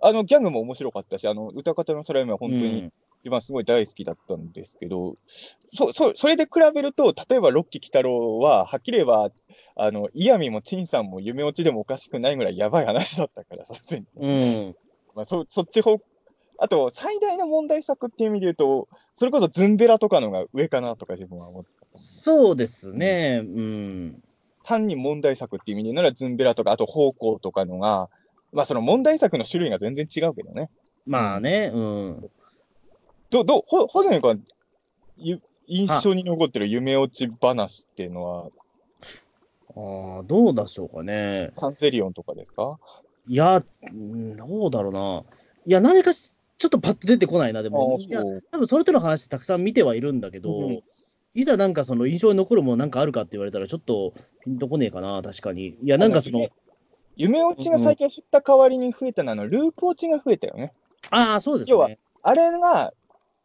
[0.00, 2.90] あのギャグも面白かったし、あの歌方の空夢は本当に
[3.28, 5.16] 番すごい大好きだったんですけど、
[5.66, 9.30] そそそれで比べると、例えばロッキー鬼太郎は、はっきり言えば、
[9.76, 10.08] あの、
[10.50, 14.06] も陳さんも夢落ちでもおかしくないぐらいやばい話だったから、さすがに。
[14.16, 14.76] うん。
[15.14, 15.98] まあ、そそっち方、
[16.58, 21.70] あと、最大の問題作っていう意味で言うと、それこそズンベラとかのが上かなとか自分は思って。
[21.96, 23.40] そうですね。
[23.42, 24.22] うん。
[24.64, 28.10] 単に問題作っていう意味で言うなら、ズンベラとか、あと方向とかのが、
[28.52, 30.70] まあその問題作の種類が全然違うけどね。
[31.06, 32.30] まあね、うん。
[33.30, 34.34] ど、ど、ほ、ほどにか、
[35.16, 38.48] ゆ印象に残ってる夢落ち話っていうのは、
[39.76, 41.50] ああ、どうでしょうかね。
[41.54, 42.78] サンゼリオンとかですか？
[43.28, 43.62] いや、
[43.92, 45.22] うんどうだろうな。
[45.66, 47.98] いや、何かしちょっとパッと出てこないな、でも。
[48.00, 50.82] いや、多分それとの話たくさん見てはいるんだけど、うん
[51.34, 54.12] いざなんかその印象に残るものなんかあるかって言われたら、ちょっと
[54.44, 55.68] ピンとこねえかな、確かに。
[55.68, 56.48] いや、なんかその、
[57.16, 60.72] 夢落ちが最近減った代わりに増えたのは、あのループ落ちが増えたよね。
[61.10, 61.98] ああ、そうです要はね。
[62.22, 62.92] あれが、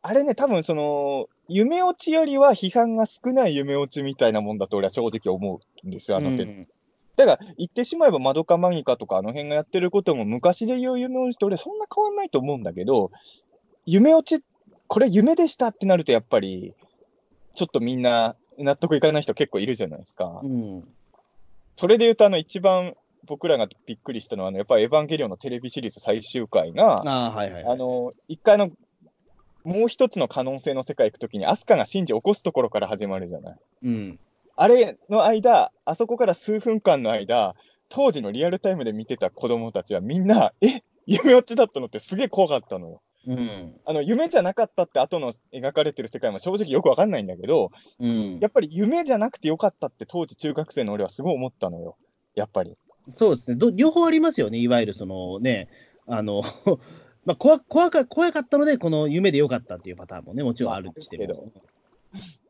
[0.04, 6.48] あれね、多分その、夢落ちよりは批判が少ない夢落ちみたいなもんだと俺は正直思うんですよ、あの点。
[6.48, 6.68] うん
[7.16, 13.12] だから、言ってしまえば、マドカマギカとかあの辺がやってることも、昔で言う夢落ちと俺、そんな変わんないと思うんだけど、
[13.86, 14.44] 夢落ち、
[14.88, 16.74] これ夢でしたってなると、やっぱり、
[17.54, 20.42] ちょっとみんな納得いかない人結構いるじゃないですか。
[20.44, 20.88] うん。
[21.76, 22.96] それで言うと、あの、一番
[23.26, 28.72] 僕らがびっくりしたのは、あのやっぱりエヴァンゲリオンのテレビシリーズ最終回が、ああ、はいはい、の、一回の、
[29.64, 33.58] もう一つの可能性の世界行くときに、アスカがシンジを起こすところから始まるじゃない。
[33.84, 34.20] うん。
[34.56, 37.56] あれの間、あそこから数分間の間、
[37.90, 40.82] 当時のリアルタイムで見てた子供たちはみんな、え？
[41.06, 43.02] 夢落ちだったのってすげえ怖かったのよ。
[43.28, 43.76] うん。
[43.86, 48.48] あの、夢じゃなかったって後の描かれてる世界も正直よくわかんないんだけど、うんや。
[48.48, 51.98] っぱり夢じゃなくてよかったって当時中学生の俺はすごい思ったのよ。
[52.36, 52.78] やっぱり。
[53.12, 53.72] そうですねど。
[53.72, 55.68] 両方ありますよね、いわゆるそのね、
[56.08, 56.44] あの、
[57.26, 61.52] まあ怖怖か怖かったので、この夢でよかったっていうパターンもね、もちろんあるにしてまあある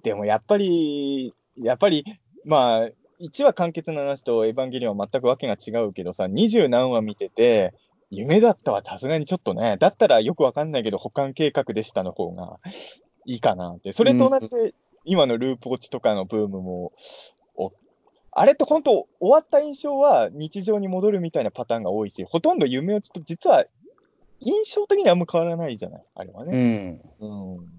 [0.03, 2.03] でもやっぱり、やっぱり、
[2.45, 2.89] まあ、
[3.21, 7.73] 1話完結の話とエヴァンゲリオンは全くわけが違うけどさ、二十何話見てて、
[8.09, 12.59] 夢だったはさすがにちょっとね、だったらよくわかんないけど保管計画でしたの方が
[13.25, 13.93] いいかなって。
[13.93, 14.73] それと同じで、
[15.05, 16.91] 今のループ落ちとかのブームも、
[17.55, 17.71] お
[18.31, 23.65] あれって本当、終わった印象は日常に戻るみたいなパターンが多いし、ほとんど夢落ちと実は
[24.43, 27.01] 印象的にはあんま変わらないじゃない、あれはね。
[27.19, 27.55] うん。
[27.55, 27.65] うん。
[27.65, 27.73] だか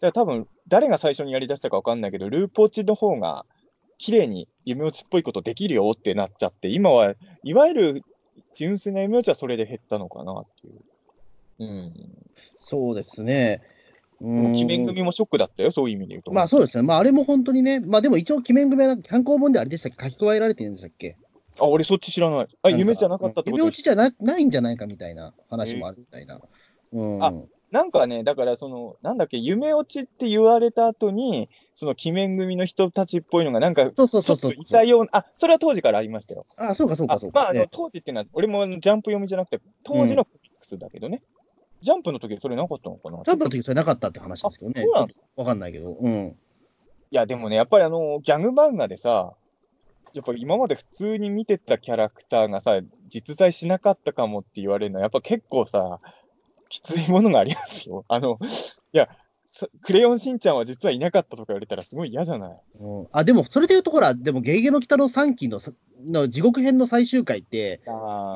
[0.00, 3.44] ら多分、誰が最初にやり出したか分かんないけど、ループ落ちの方が、
[3.98, 8.02] 綺麗に夢落ちっぽいことできるよってなっちゃって、今はいわゆる
[8.54, 10.74] 純粋な夢落ちはそれで減ったのかなっていう。
[11.60, 11.92] うん。
[12.58, 13.62] そうですね。
[14.20, 16.32] うん鬼面組もショックだったよ、そういう意味で言うと。
[16.32, 16.82] まあそうですね。
[16.82, 20.04] まああれも本当にね、まあでも一応、鬼面組は単行本であれでしたっけ？
[20.04, 21.16] 書き加えられてるんでしたっけ？
[21.58, 22.46] あ、俺そっち知らない。
[22.62, 23.62] あ、夢じゃなかったってこと？
[23.62, 26.40] 夢落ちじゃなないんじゃないかみたいな話もあるみたいな。
[26.92, 27.22] うん。
[27.22, 27.32] あ
[27.72, 34.52] なんかね、だからその、なんだっけ、夢落ちって言われた後に、その鬼面組の人たちっぽいのが、なんか、そうそうそうそう。
[34.52, 36.46] いたような、あ、それは当時からありましたよ。
[36.58, 37.40] あ、そうかそうあかそうか。
[37.40, 41.22] まあ、あのね当時っていうのは、俺もジャンプ読みじゃなくて、当時のコミックスだけどね。
[41.82, 43.22] ジャンプの時それなかったのかな？
[43.24, 44.86] ジャンプの時それなかったって話ですけどね。
[45.34, 45.90] わかんないけど。
[45.92, 46.36] うん。
[47.10, 49.34] いや、でもね、やっぱりあの、ギャグ漫画でさ、
[50.16, 56.00] やっぱ今まで普通に見てたキャラクターがさ、実在しなかったかもって言われるのは、やっぱ結構さ、
[56.70, 58.06] きついものがありますよ。
[58.08, 58.38] あの、
[58.94, 59.10] いや、
[59.82, 62.50] クレヨンしんちゃんは実はいなかったとか言われたらすごい嫌じゃない？
[62.80, 65.60] うんあ、でも、それでいうと、ほら、でも、ゲゲゲの北の3期の
[66.04, 67.80] の地獄編の最終回って、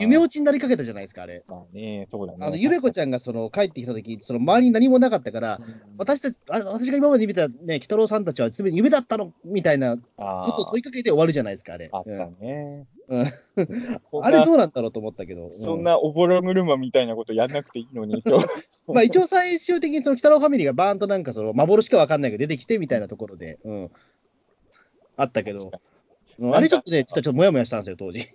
[0.00, 1.44] 夢落ちになりかけたじゃないですか、あれ。
[1.46, 2.38] まあね、そうだね。
[2.40, 11.90] あの、ゆめこちゃんがその帰ってきた時その周りに何もなかったから、うん私たち、あ私が今まで見たね、鬼太郎さんたちは全て夢だったのみたいなこあとを問いかけて終わるじゃないですか、あれ。
[11.92, 12.10] あった
[12.42, 12.86] ね。
[14.22, 15.46] あれどうなんだろうと思ったけど。
[15.46, 18.38] うんそんなおぼろ車みたいなことやんなくていいのに、と
[18.88, 23.90] まあ一応最終的にその鬼太郎ファミリーがバーンとなんかその幻かわかんないけど出てきてみたいなところで、うん。
[25.16, 25.70] あったけど、うん
[26.52, 28.26] あれちょっとね、実はちょっともやもやしたんですよ、当時。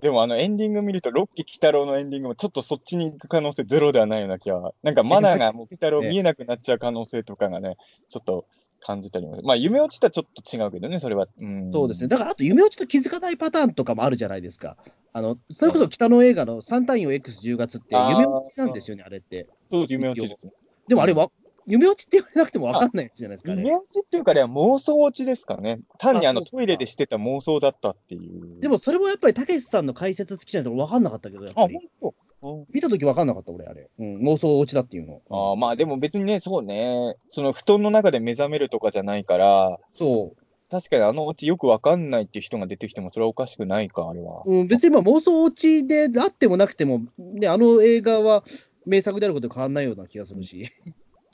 [0.00, 7.76] でもあのエンディング見ると、ロッキー・鬼太郎のエンディングもちょっとそっちに行く可能性ゼロではないような気は、なんかマナーがもう鬼太郎見えなくなっちゃう可能性とかがね、
[8.08, 8.46] ちょっと
[8.80, 9.40] 感じたりも。
[9.42, 11.26] まあ夢落ちとはちょっと違うけどね、それは。
[11.38, 12.08] うん、そうですね。
[12.08, 14.78] だからあと夢落ちと気づかないパターンとかもあるじゃないですか。
[15.12, 19.48] あの、それこそ北の映画のサンタインを X10 月って夢落ちなんですよね、あれって。
[19.70, 20.52] そう夢落ちですね。
[20.88, 21.30] でもあれは、
[21.70, 25.80] 夢落ちって言われなくてもわかんないやつじゃないですか、あれ夢落ちっていうか、妄想落ちですからね。
[25.98, 28.60] 単にあのトイレでしてた妄想だったっていう。
[28.60, 31.78] でもそれもやっぱりたけしさんの解説付きじゃないと分かんなかったけど、やっあ、ぱり。
[32.00, 32.12] 本
[32.42, 32.66] 当？
[32.72, 33.90] 見たとき分かんなかった、俺、あれ。
[33.98, 35.20] うん、妄想落ちだっていうの。
[35.28, 40.36] あーまあでも別にね、そうね、その布団の中で目覚めるとかじゃないから、そう。
[40.70, 44.42] 確かにあのオチよくわかんないっていう人が出てきても、それはおかしくないか、あれは。
[44.46, 48.42] うん、別にまあ妄想落ちであってもなくても、ね、あの映画は
[48.86, 50.70] 名作であることに変わんないような気がするし。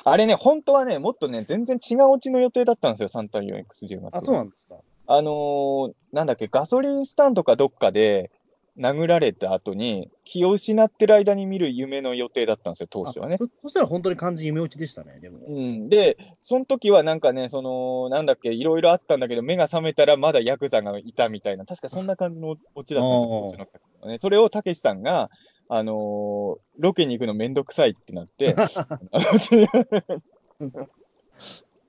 [0.08, 4.10] あれね、本当はね、もっとね、全然違うオチの予定だったんですよ、384XG の。
[4.12, 4.76] あ、そうなんですか。
[5.08, 8.30] あのーなんだっけ、ガソリンスタンドかどっかで
[8.78, 13.36] 殴られた後に、気を失ってる間に見る夢の予定だったんですよ、当初はね。
[13.36, 15.40] そそしたら本当に完全に夢落ちでしたね、でも。
[15.44, 24.18] うん、で、その時はなんかね、その、なんだっけ、いろいろあったんだけど、目が覚めたらまだヤクザがいたみたいな、確かそんな感じのオチだったんですよ、当初のね。
[24.20, 25.30] それをたけしさんが、
[25.68, 28.54] あのーロケに行くのめんどくさいってなって、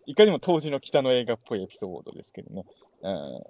[0.05, 2.65] いかにも当時の北の映画っぽいエピソードですけどね。
[3.01, 3.43] うん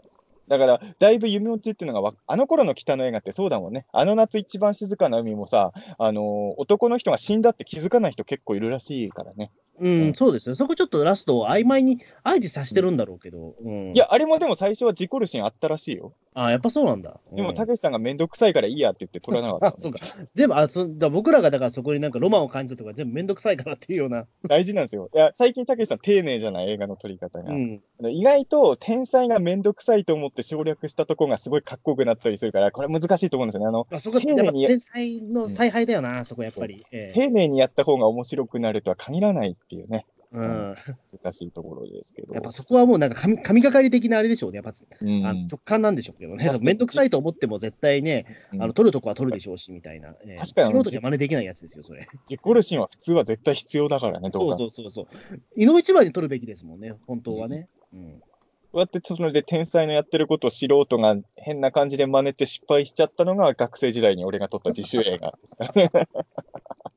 [0.48, 3.86] だから、だいぶ夢落ちっていうのがわ、あの頃の北の映画ってそうだもんね。
[3.92, 9.52] あの夏一番静かな海もさ、あのー男の人が死んだって気づかない人結構いるらしいからね。
[9.80, 10.56] うん、そうですよ。
[10.56, 13.56] そこちょっとラストを曖昧に、あえてさしてるんだろうけど。
[13.64, 13.94] うん。
[13.94, 16.14] いや、あれもでも最初は事故るシーンあったらしいよ。
[16.40, 17.20] あやっぱそうなんだ。
[17.34, 20.00] でも、うんたけしさんがめんどくさいからいいやって言って撮らなかった あ、そうか。
[20.36, 24.28] でも、あそだ僕らがだからそこになんかロマンを感じたとか、全部めんどくさいからっていうような。
[24.48, 25.10] 大事なんですよ。
[25.16, 27.52] いや、最近たけしさん丁寧じゃない映画の撮り方が。
[27.52, 27.82] うん。
[28.12, 33.68] 意外と天才がめんどくさいと思って省略したとこがすごいかっこよくなったりするから、これ難しいと思うんですよね。
[33.68, 36.86] あの、あそこ、丁寧に天才の采配だよな、そこやっぱり。
[36.92, 40.76] ええ丁寧にやった方が面白くなるとは限らないっていうね、うん。
[41.24, 42.34] 難しいところですけど。
[42.34, 44.58] やっぱそこはもうなんか神神がかり的なあれでしょうね。
[44.58, 46.58] やっぱ、うんあの直感なんでしょうけどね確か。
[46.60, 50.16] にめんどくさいと思っても絶対ね、うんあの取るとこは取るでしょうし、みたいな。
[50.26, 52.08] ええ確かに素人じゃ真似できないやつですよ、それ。
[52.26, 54.30] 事故るシーンは普通は絶対必要だからね。
[54.32, 55.08] そうそうそうそう。
[55.56, 57.68] 井の一番に取るべきですもんね、本当はね。
[57.94, 58.22] うん。
[58.72, 65.92] こうやってそれで天才のやってることを素人が変な感じで真似て失敗しちゃったのが学生時代に俺が撮った自主映画ですからね。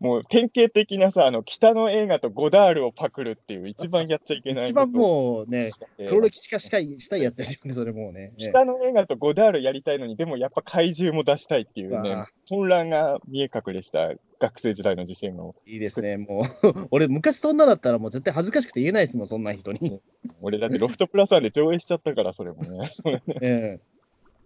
[0.00, 8.32] もう典型的なさ、あの北の映画とゴダールをパクるっていう一番やっちゃいけない一番もうね、う黒歴史化したいしたいやつですよね、それもうね。
[8.38, 16.44] ええ北の映画とゴダールやりたいのに、でもやっぱ怪獣も出したいっていうね混乱が見え隠れした学生時代の自信を、いいですね、もう。
[16.90, 20.00] 俺、昔そんなだったらもう絶対恥ずかしくて言えないですもん、そんな人に。
[20.40, 22.86] 俺だってロフトプラスワンで上映しちゃったから、それもね。
[22.86, 23.80] それねえ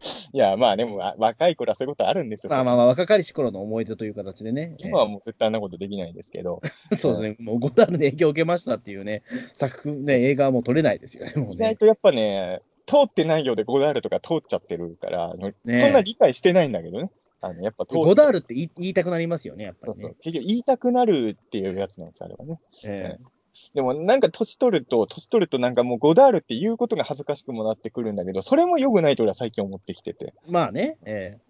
[0.32, 2.53] いや、まあでもわ若い頃はそういうことあるんですよ。
[2.53, 4.76] えまあまあまあ、若かりし頃の思い出という形でね。
[4.80, 6.61] え今はもう絶対あんなことできないですけど、
[6.92, 9.22] え そうですね、もうゴダールで影響を受けましたっていうね、
[9.55, 11.55] 作品、ね、映画はもう撮れないですよね、もうね。
[11.55, 17.11] 意外とやっぱね、通ってないようでゴダールとか通っちゃってるから、ねそんな理解してないんだけどね。
[17.42, 20.16] あのやっぱゴダールって言いたくなりますよね、やっぱりねそうそう。
[20.20, 22.61] 結局言いたくなるっていうやつなんです、あれはね。
[22.84, 23.16] え
[23.74, 30.34] でもなんか年取ると、年取るとなんかもうゴダールって言うことが恥ずかしくもなってくるんだけど、それも良くないと俺は最近思ってきてて。
[30.46, 31.46] えまあね、ええ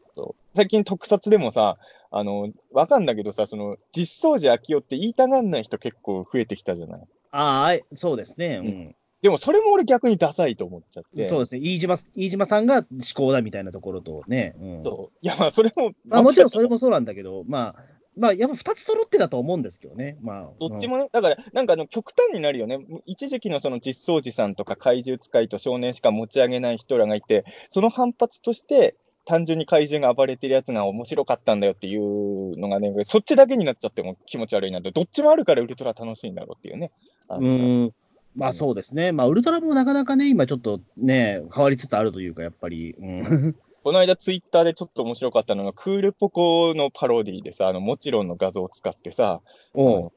[0.54, 1.76] 最近特撮でもさ、
[2.10, 7.00] あの、わかんだけどさ、その、実相寺明夫って言いたがんない人結構増えてきたじゃない？
[7.32, 8.96] ああ、そうですね、うん。
[9.20, 11.28] でもそれも俺逆にダサいと思っちゃって。
[11.28, 12.84] そうですね、飯島飯島さんが思
[13.14, 14.54] 考だみたいなところとね。
[14.58, 17.84] うんそういや、まあそれも、まあ、もちろんそれもそうなんだけど、まあ、
[18.16, 20.16] まあ、やっぱ2つ揃ってだと思うんですけどね。
[20.22, 20.56] まあ、も。
[20.58, 22.78] どっちもね、だから、なんかあの極端になるよね。
[23.04, 28.96] 一時期のその実相寺さんとか怪獣使いと少年しか持ち上げない人らがいて、その反発として、
[29.26, 36.92] 単純に怪獣が暴れてるやつが面白かったんだよっていうのがね、そっちだけになっちゃっても気持ち悪いなって、どっちもあるからウルトラ楽しいんだろうっていうね。
[37.28, 37.48] あうの
[37.86, 37.92] ん。
[38.36, 39.12] まあそうですね。
[39.12, 42.94] まあ、ウルトラもなかなかね、今ちょっとね、変わりつつあるというか、やっぱり。
[42.98, 43.56] うん。
[43.86, 49.40] この間ツイッターでちょっと面白かったのが、クールポコのパロディでさ、あの、もちろんの画像を使ってさ、
[49.74, 50.12] おう。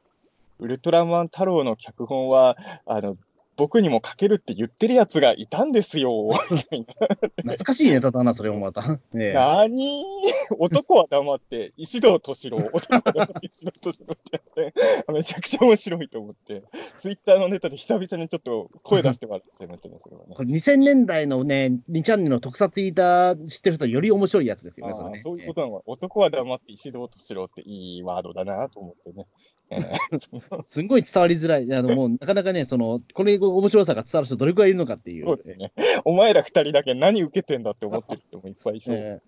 [0.57, 2.57] ウルトラマン太郎の脚本は、
[2.87, 3.15] あの、
[3.59, 6.29] 僕にも書けるって言ってるやつがいたんですよ。
[6.47, 9.01] 懐かしいネタだな、それもまた。
[9.13, 14.73] ええなーにー男は黙って、石堂敏郎、男は黙って石堂敏郎ってやって、
[15.11, 16.63] めちゃくちゃ面白いと思って、
[16.99, 20.35] ツイッターのネタで久々にちょっと声出して笑っちゃいましたね、それはね。
[20.35, 25.17] これ2000年代のね、2チャンネルの特撮イーター知ってる人はより面白いやつですよね、それね。
[25.17, 29.27] そういうことなのか、男は黙って石堂敏郎っていいワードだなと思ってね。
[30.65, 31.71] すんごい伝わりづらい。
[31.73, 35.25] あの、もう、なかなかね、その、これ面白さが伝わる人どれくらいいるのかっていう。
[35.25, 35.71] そうですね。
[36.05, 38.95] お前ら二人だけ何受けてんだって思ってる人もいっぱいいそう。
[38.95, 39.19] え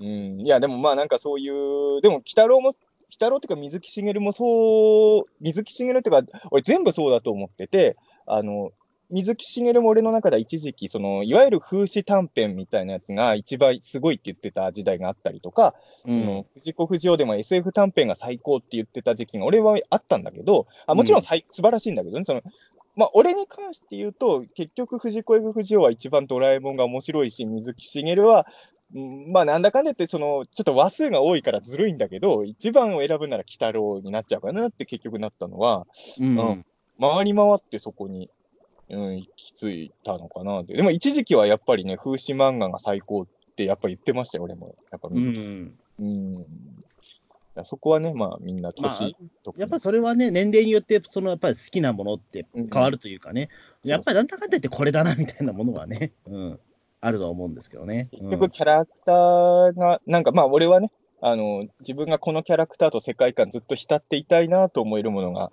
[0.00, 2.76] うん、いや、でもまあなんかそういう、でも、鬼太郎も、鬼
[3.12, 7.96] 太郎っていうか水木しげるもそう、水木しげるっていうか、俺全部そうだと思ってて、
[8.26, 8.72] あの、
[9.10, 15.74] 水木しげるも俺の中では一時期、その、いわゆる風刺短編みたいなやつが一番すごいって言ってた時代があったりとか、
[16.06, 22.42] えその、藤子不二雄でも SF 短編が最高って言ってた時期が俺はあったんだけど、あもちろんさい、素晴らしいんだけどね、その、
[22.96, 28.46] まあ、俺に関して言うと、結局、藤子 F 不二雄は一番ドラえもんが面白いし、水木しげるは、
[28.94, 35.86] うんまあ、なんだかんだ言って、その、ちょっと話数が多いからずるいんだけど、一番を選ぶなら鬼太郎になっちゃうかなって結局なったのは、
[36.20, 36.38] うん。
[36.38, 36.66] うん。
[37.00, 38.30] 回り回ってそこに、
[38.90, 40.74] うん、行き着いたのかなって。
[40.74, 43.26] でも一時期はやっぱりね、風刺漫画が最高っ
[43.56, 44.76] てやっぱ言ってましたよ、俺も。
[44.90, 45.78] やっぱう水木ん。
[46.00, 46.46] うん。
[47.58, 53.50] らそこはね、まあみんなまあ年とか、やっぱりそれはね、年齢によって、そのやっぱり好きなものって変わるというかね、
[53.82, 56.60] うんやっぱりなんだかんだ言ってこれだなみたいなものはね、うん、
[57.00, 58.08] あるとは思うんですけどね。
[58.10, 65.50] 結局キャラクターが、なんかまあ俺はね、あの、自分がこのキャラクターと世界観ずっと浸っていたいなと思えるものが、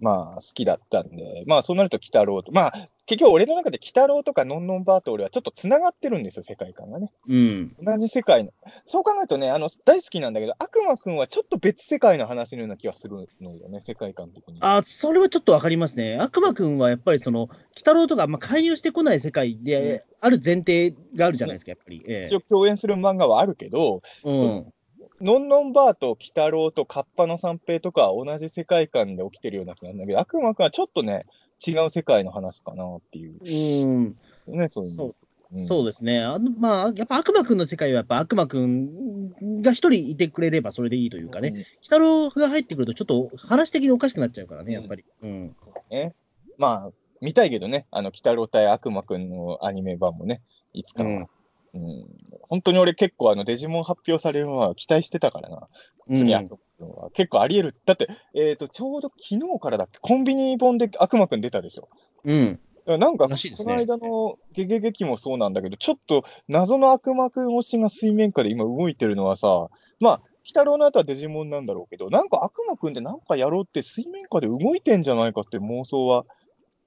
[0.00, 7.12] まあ好きだったんで、まあそうなると鬼太郎と、まあ結局俺の中で鬼太郎とかのんのんばーと俺はちょっと繋がってるんですよ、世界観がね。
[7.28, 8.52] うん、同じ世界の。
[8.86, 14.58] そう考えるとね、あの、大好きなんだけど、悪魔くんはちょっと別世界の話のような気がするのよね、世界観的に。
[14.60, 16.16] あそれはちょっとわかりますね。
[16.18, 22.02] 悪魔くんはやっぱりその、鬼太郎とか、まあ、介入してこない世界で、ある前提があるじゃないですか、やっぱり。
[22.08, 24.72] え一応共演する漫画はあるけど、えうん、
[25.20, 31.26] のんのんばーと鬼太郎とカッパの三平とかは同じ世界観で起きてるような気なんだけど、悪魔くんはちょっとね、
[31.66, 33.38] 違う世界の話かなっていう。
[33.38, 34.16] うん、
[34.48, 35.14] ね、そういうう
[35.54, 36.20] うんそうですね。
[36.20, 45.04] あのまあ、やっぱ悪魔くんの世界は、やっぱ悪魔くんが一人いてくれればそれでいいというかね、うん鬼太郎が入ってくると、ちょっと話的におかしくなっちゃうからね、やっぱり。
[45.22, 45.56] うん。
[45.90, 46.14] ね。
[46.58, 50.42] まあ、見たいけどね、あの、鬼太郎対悪魔くんのアニメ版もね、
[50.72, 51.28] いつかは。
[51.74, 52.06] うんうん
[52.48, 55.68] 本当に俺結構あのデジモン発表されるのは期待してたからな。
[56.12, 57.10] 次、うん悪魔くんは。
[57.10, 57.76] 結構あり得る。
[57.84, 61.88] だって、えっ、と、ちょうど昨日からだっけ、コンビニ本で悪魔くん出たでしょ？
[62.24, 62.60] うん。
[62.86, 63.30] なんかこ
[63.64, 69.68] の間のゲゲゲキもそうなんだけど、ちょっと謎の悪魔くん推しが水面下で今動いてるのはさ、
[70.00, 76.26] まあ、鬼太郎の後はデジモンなんだろうけど、なんか悪魔くんでなんかやろうって水面下で動いてんじゃないかって妄想は、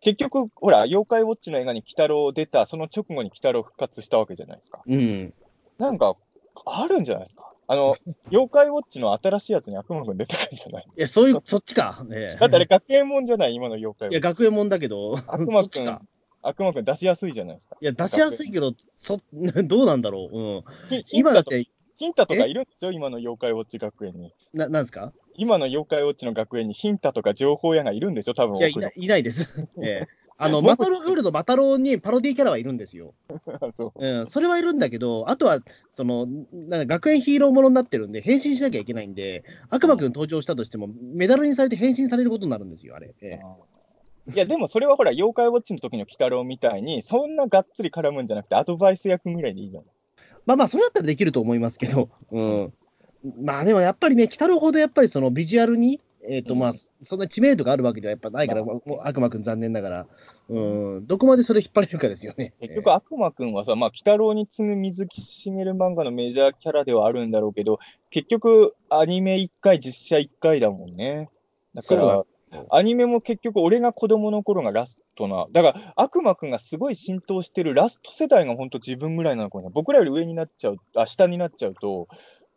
[0.07, 4.81] 結局、ほら、妖怪ウォッチの映画に鬼太郎出た、その直後に鬼太郎復活したわけじゃないですか。
[4.87, 5.33] うん。
[5.79, 6.15] なんか、
[6.65, 7.51] あるんじゃないですか。
[7.67, 7.95] あの、
[8.31, 12.05] 妖怪ウォッチの新しいやつに悪魔くん出てくるんじゃないいや、そういう、そっちか。
[12.07, 14.21] ねだってあれ学園もんじゃない今の妖怪ウいや。
[14.21, 16.07] 学園もんだけど、悪魔くん
[16.41, 17.75] 悪魔くん出しやすいじゃないですか。
[17.81, 20.39] いや、出しやすいけど、そ どうなんだろう。
[20.39, 20.63] うん。
[21.11, 21.67] 今だって、
[21.97, 24.31] ヒンタとかいるんですよ、今の妖怪ウォッチ学園に。
[24.53, 25.13] ななんですか？
[25.35, 29.47] 今の妖怪ウォッチの学園にヒンタとか情報屋がいるんですよ、多分いや、いないいないです。
[29.83, 30.07] ええ
[30.39, 33.15] あの、マタロウルのマタロウにパロディキャラはいるんですよ。
[33.75, 35.61] そううん、それはいるんだけど、あとは、
[35.95, 43.15] その、なんか学園ヒーローものになってるんで、変身しなきゃいけないんで、悪魔くん登場したとしても、メダルにされて変身されることになるんですよ、あれ。
[43.19, 43.39] え
[44.27, 49.83] えいや、でもそれはほら、妖怪ウォッチの時の鬼太郎みたいに、そんながっつり絡むんじゃなくて、アドバイス役ぐらいでいいじゃん。
[50.47, 52.73] まあまあ、それだったらできると思いますけど、うん。
[53.43, 56.59] まあでもやっぱりね、鬼太郎ほどやっぱりそのビジュアルに、えっ、とうん。
[56.61, 56.73] まあ、
[57.03, 60.07] そんな知名度があるわけじゃやっぱないから、まもう悪魔くん残念ながら、
[60.49, 60.59] う
[61.01, 62.53] ん、どこまでそれ引っ張れるかですよね。
[62.61, 67.79] 結局、悪魔くんはさ、まあ、鬼太郎に次ぐ水木しげる漫画のメジャーキャラではあるんだろうけど、
[68.09, 71.29] 結局、アニメ1回、実写1回だもんね。
[71.73, 72.25] だから、
[72.69, 79.69] アニメも結局、俺が子供の頃がラストな、だから、悪魔くんがすごい浸透してるラスト世代が本当自分ぐらいなのかな。
[79.69, 82.07] 僕らより上になっちゃう、あ、下になっちゃうと、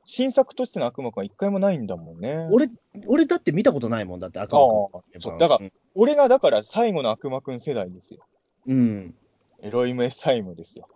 [0.05, 2.49] 新作としての悪魔くんは一回もないんだもんね。
[2.51, 2.69] 俺、
[3.07, 5.39] 俺だって見たことないもんだって、悪魔くん。
[5.39, 8.21] だから俺がだから最後の悪魔くん世代ですよ。
[8.67, 9.15] うん。
[9.63, 10.89] エロイムエサイムですよ。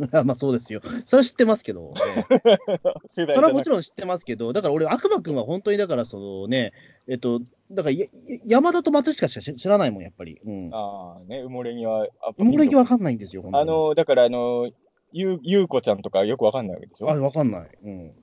[0.24, 0.80] まあそうですよ。
[1.04, 2.58] それは知ってますけど、ええ
[3.06, 3.82] 世代それはもちろん。
[3.82, 6.72] 知ってますけど、だから俺、悪魔くんは本当にだから、そのね、
[7.08, 7.40] えっと、
[7.70, 7.96] だから
[8.44, 10.40] 山田と松下しか知知らないもん、やっぱり。
[10.44, 10.70] うん。
[10.72, 14.70] ああ、ね、埋もれぎは、あ埋もれ木わかんないんですよ、あ、の、だから、あの、
[15.12, 17.10] ゆう、ゆうこちゃんとかよくわかんないわけでしょ？
[17.10, 17.78] あ、わかんない。
[17.82, 18.14] うん。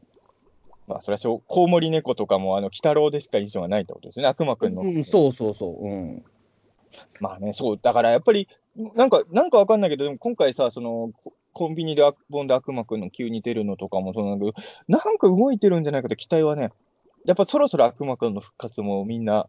[0.88, 4.28] まあ、それはしょう、コウモリ猫とかも、あの、鬼太郎でしか印象がないってことですね。
[4.28, 4.84] 悪魔くんの。
[4.84, 5.86] うん、そうそうそう。
[5.86, 6.23] うん。
[7.19, 8.47] まあね、そう、だからやっぱり、
[8.95, 11.11] なんか、なんかわかんないけど、でも今回さ、その、
[11.54, 16.72] コンビニで悪本で悪魔くんの急に出るのとかもそうなんだけど、なんか動いてるんじゃないかと期待はね、
[17.26, 19.48] やっぱそろそろ悪魔くんの復活もみんな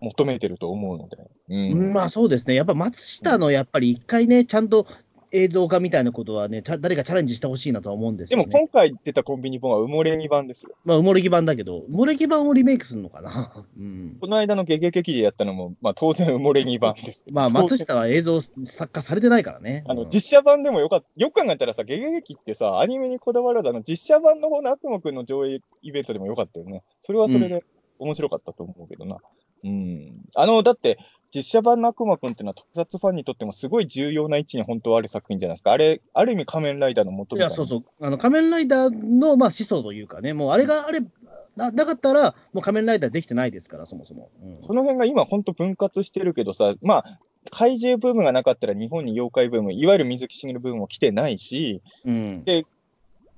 [0.00, 1.18] 求めてると思うので。
[1.48, 1.92] うん。
[1.92, 2.54] まあそうですね。
[2.54, 4.86] やっぱ松下のやっぱり一回ね、ちゃんと
[5.32, 8.44] 映像化みたいなことはね、誰かチャレンジしてほしいなとは思うんですよ、ね。
[8.44, 10.72] でも今回出たコンビニ本は埋もれ2版ですよ。
[10.84, 13.66] まあ埋もれ木版だけど、埋もれ木版をリメイクするのかな。
[13.78, 14.18] うん。
[14.20, 17.24] この間のゲゲゲキでやったのも、まあ当然埋もれ2版です。
[17.30, 19.84] まあ松下は映像作家されてないからね。
[19.86, 21.06] あのうん実写版でもよかった。
[21.16, 26.82] よく考えたらさ、ゲゲゲキってさ、アニメにこだわらず、あの実写版の方の悪魔くんの上映イベントでもよかったよね。
[27.00, 27.64] それはそれで
[27.98, 29.18] 面白かったと思うけどな。
[29.64, 30.24] うん。
[30.34, 30.98] あの、だって、
[31.34, 35.72] 実写版の悪魔くんってのは特撮ファンにとってもすごい重要な位置に本当はある作品じゃないですか。
[35.72, 37.84] あれ、ある意味仮面ライダーの元いや、そうそう。
[38.00, 41.00] あの、仮面ライダーの、まあ、始祖というかね、もうあれがあれ、
[41.56, 44.30] ななかったら、もう仮面ライダーできてないですから、そもそも。
[44.42, 47.18] うんこの辺が今本当分割してるけどさ、まあ、
[47.50, 52.44] 怪獣ブームがなかったら日本に妖怪ブーム、いわゆる水木しげるブームも来てないし、うん。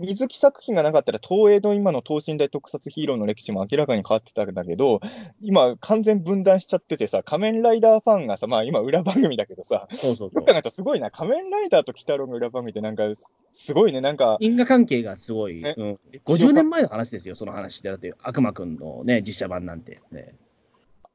[0.01, 5.01] 水木作品がなかったら、東映の今の等身大特撮ヒーローの歴史も明らかに変わってたんだけど、
[5.40, 10.47] 今、完全分断しちゃっててさ、仮面ライダーファンがさ、まあ今、裏番組だけどさ、そうそうそうよく。
[10.47, 13.05] 考えたらすごいな、仮面ライダーと鬼太郎の裏番組ってなんか、
[13.53, 17.82] すごいね、なんか、因果関係がすごい、ねうん、50年前の話ですよ、その話。
[17.82, 20.01] だって、悪魔くんのね、実写版なんて。
[20.11, 20.34] ね、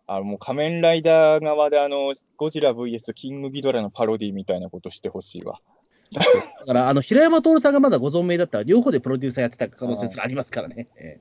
[0.08, 5.60] あのもう仮面ライダー側であの、ゴジラ VS キングギドラのパロディみたいなことしてほしいわ。
[6.12, 10.88] だから、あの、平山徹さんがまだご存命だったら、両方でプロデューサーやってた可能性すらありますからね。
[10.98, 11.20] え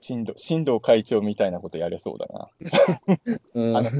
[0.00, 2.48] 新藤新藤会長みたいなことやれそうだな。
[3.26, 3.90] え うんあの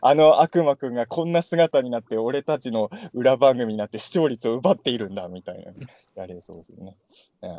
[0.00, 5.72] あの悪魔くんがこんな姿になって、俺たちの裏番組になって視聴率を奪っているんだみたいな、
[6.16, 6.96] やれそうですよね。
[7.42, 7.50] うん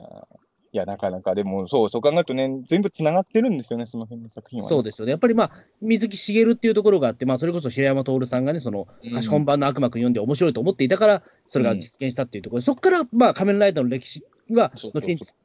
[0.75, 4.69] いや、なかなか、でも、そう、そう考えるとね、全部つながってるんですよね、その辺の作品は、ね。
[4.69, 5.11] そうですよね。
[5.11, 11.23] やっぱりまあ、水木しげるっていうところがあって、まあ、それこそ平山徹さんがね、その、うん貸本版の悪魔くん読んで面白いと思っていたから、
[11.55, 12.59] それが実現したっていうところ。
[12.59, 14.73] で、そこから、まあ、仮面ライダーの歴史は、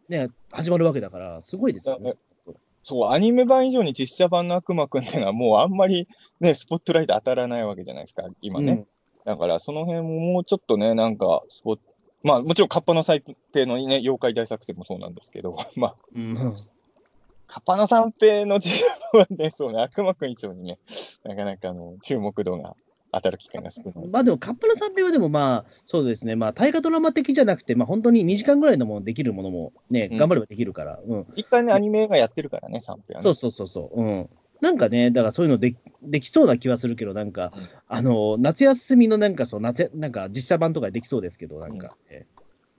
[0.08, 2.14] ね、始まるわけだから、すごいですよね。
[2.82, 6.08] そう、アニメ版以上に実写版の悪魔くんっていうのは、もうあんまり
[6.40, 8.86] ね、スポットライト当たらないわけじゃないですか、今ね。
[9.24, 11.78] だから、その辺ももうちょっとね、なんか、スポ
[12.22, 16.36] まあ、もちろん、カッパの最低のね、妖怪大作戦もそうなんですけど、 まあ、うん。
[16.36, 16.54] うん
[17.52, 20.78] カッパの三平の実写版はね、そうね、悪魔くん以上にね、
[21.24, 22.76] なかなかあの注目度が
[23.12, 24.08] 当たる機会が少ない。
[24.08, 31.26] まあでも、カッパの三平はでもまあ、そうですね、まあ、大河ドラマ的じゃなくて、まあ本当に2時間ぐらいのものできるものもね、うん頑張ればできるから、うん。
[31.34, 33.24] 一回ね、アニメがやってるからね、三平はね。
[33.24, 34.30] そうそうそうそう、うん。
[34.61, 42.26] なんかね、だからそういうのでできそうな気はするけど、なんか、うんあの、夏休みのなんかそう、夏、なんか実写版とかできそうですけど、なんか、え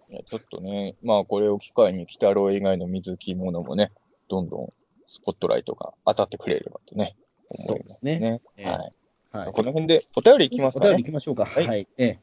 [0.09, 3.91] いやちょっとね、まあ、これを機会に、鬼太郎以外の水木ものもね、
[4.29, 4.73] どんどん
[5.07, 7.15] スポットライトが当たってくれればとね、
[7.49, 8.19] 思いますね。
[8.19, 8.93] そうですええはい。
[9.32, 9.51] はい。
[9.51, 11.03] この辺でお便りいきますかお便りね。
[11.03, 11.45] 行きましょうか。
[11.45, 11.88] はいはい。
[11.97, 12.19] え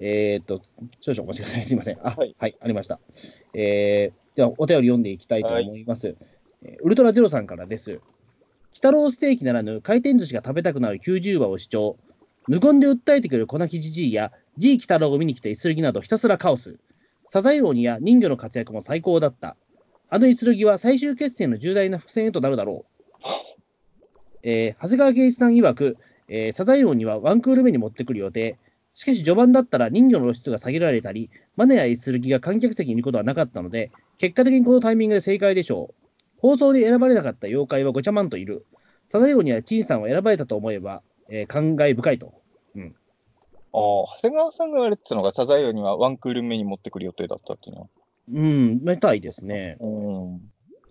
[0.00, 0.60] ええーっと、
[1.00, 1.64] 少々お待ちください。
[1.64, 1.98] すみません。
[2.02, 2.98] あ、ははいい、ありました。
[3.54, 6.16] えー、では、お便り読んでいきたいと思います。
[6.62, 7.90] えーウルトラゼロさんからです。
[7.90, 8.00] 鬼
[8.74, 11.98] 太郎ステーキならぬ回転寿司が食べたくなる90話を視聴。
[12.46, 16.78] 無言で訴えてくる粉木じじいや、G 鬼太郎を見に来たイスルギなどひたすらカオス。
[17.28, 19.56] サザエ鬼や人魚の活躍も最高だった。
[20.08, 23.02] あのイスルギは最終決戦の重大な伏線へとなるだろう。
[24.42, 25.96] えー長谷川圭一さん曰く、
[26.28, 28.58] えーサザエ王にはワンクール目に持ってくる予定。
[28.94, 36.02] しかし序盤だったら人魚の露出が下げられたり、マネやイスルギが観客席にいることはなかったので、結果的にこのタイミングで正解でしょう。
[36.38, 38.66] 放送で選ばれなかった妖怪はごちゃまんといる。
[39.08, 42.34] サザエ王にはチンさんを選ばれたと思えば、えー感慨深いと。
[43.74, 47.88] ああ、長谷川さんが言われてたのが、サザエ王にはワンクール目に持ってくる予定だったっていうのは。
[48.32, 49.78] うん、めたいですね。
[49.80, 50.40] うん。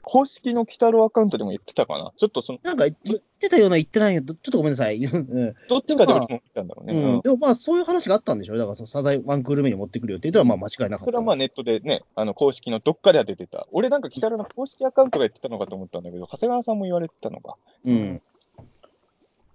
[0.03, 2.11] 公式の鬼太郎アカウントでも言ってたかな？
[2.17, 4.21] ちょっとその、なんか言ってたような言ってないよ。
[4.21, 4.97] ちょっとごめんなさい。
[5.05, 6.93] うんどっちかで俺も見たんだろうね。
[6.93, 8.55] うんうんでもまあ、そういう話があったんでしょ？
[8.55, 8.57] う。
[8.57, 11.05] だからそのサザエワンクール目に持ってくる予定ではまあ間違いなかった。
[11.05, 13.67] それはまあネットでね、あの公式のどっかでは出てた。
[13.71, 17.55] 俺なんか鬼太郎の公式アカウントが言ってたのかと思ったんだけど、長谷川さんも言われてたのか。
[17.85, 18.21] うん。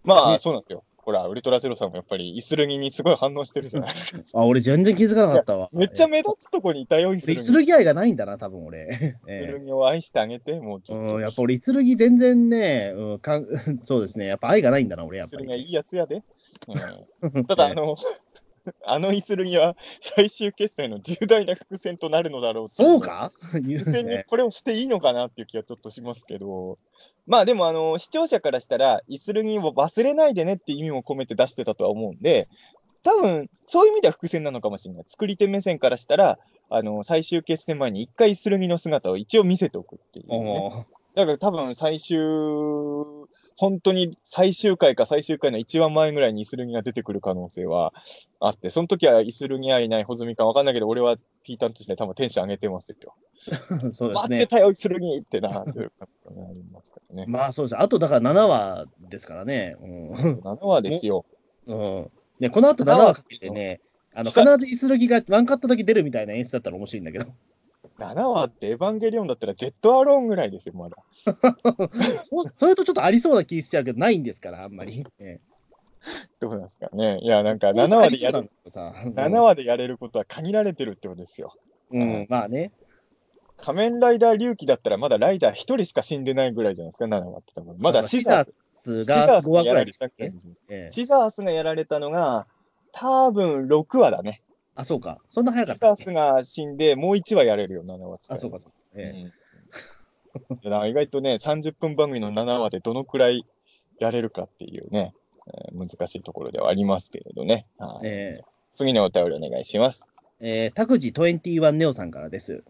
[0.05, 0.85] まあ、ねそうなんですよ。
[1.07, 4.19] ほら、ウルトラゼロさんもやっぱりイスルギにすごい反応してるじゃないですか。
[4.35, 5.71] あ、俺全然気づかなかったわ。
[5.73, 7.41] めっちゃ目立つとこにいたよ、イスルギ。
[7.41, 8.89] 俺イスルギ愛がないんだな、多分俺。
[8.91, 11.15] イスえルギを愛してあげて、もうちえょっと。
[11.15, 13.47] うん、やっぱ俺、イスルギ全然ね、うん、かん
[13.85, 15.45] そうですね、やっぱ愛がないんだな、俺、やっぱり。
[15.45, 16.25] イスルギはいいやつやで。
[17.23, 17.95] うんただ、あの、
[18.85, 23.33] あのイスルギは最終決戦の重大な伏線となるのだろうそうか？
[23.53, 26.79] 伏線にねこれをしていいのかなっていう気はちょっとしますけど、
[27.27, 32.49] まあでも、あの、視聴者からしたら、イスルギを忘れないでねって意味も込めて出してたとは思うんで、
[33.03, 35.05] 多分、そういう意味では伏線なのかもしれない。
[35.07, 36.39] 作り手目線からしたら、
[36.69, 40.87] あの、最終決戦前に一回イスルギの姿を一応見せておくっていう、ね。
[41.17, 42.19] だから多分最終、
[43.57, 47.95] 本当に最終回か最終回の一番前ぐらいにイスルギが出てくる可能性は
[48.39, 53.15] あって、その時はイスルギ愛いないホズミかわかんないけど、俺はピータンとして多分テンション上げてますよ。
[53.49, 54.13] そうですね。
[54.13, 57.25] 待ってたよ、イスルギってな、っていう感じがありますからね。
[57.27, 57.79] まあそうです。
[57.79, 59.77] あと、だから7話ですからね。
[59.81, 60.13] うん。
[60.41, 61.25] 7話ですよ。
[61.67, 62.11] うん、
[62.41, 63.81] でこの後7話かけてね、
[64.13, 67.27] あの必ずイスルギがワンカットだけ出るみたいな演出だったら面白いんだけど。
[67.99, 70.97] 7話ってエヴァンゲリオンだったらジェットアローンぐらいですよ、まだ。
[72.25, 75.07] そ それとちょっとありそうな気しちゃうけど、ないんですから、あんまり。
[75.19, 75.41] え
[76.41, 77.19] どうなんですかね。
[77.21, 79.41] いや、なんかえ7話でやある、りそうなんだけど7さ。
[79.41, 81.53] 話でやれることは限られてるってことですよ。
[81.91, 82.73] うん、うん、まあね。
[83.57, 87.77] 仮面ライダー龍騎だったらまだライダー1人しか死んでないぐらいじゃないですか、7話って多分。
[87.79, 88.47] まだシザー
[88.85, 89.65] ス、が5話
[90.93, 92.47] シザースがやられたのが、
[92.93, 94.43] 多分6話だね。
[94.77, 95.21] あ、そうか。
[95.31, 96.05] そんな早かシったっけ？
[96.05, 98.77] ザースが死んで、もう1話やれるよ、7話使えあ、そうか、そうか。
[98.95, 99.33] ええうん
[100.39, 103.47] いやだから意外とね、30分番組の7話でどのくらい
[103.99, 105.15] やれるかっていうね、
[105.49, 107.67] えー難しいところではありますけれどね。
[107.79, 110.07] はいええ次のお便りお願いします。
[110.39, 112.63] えー、タクジ21ネオさんからです。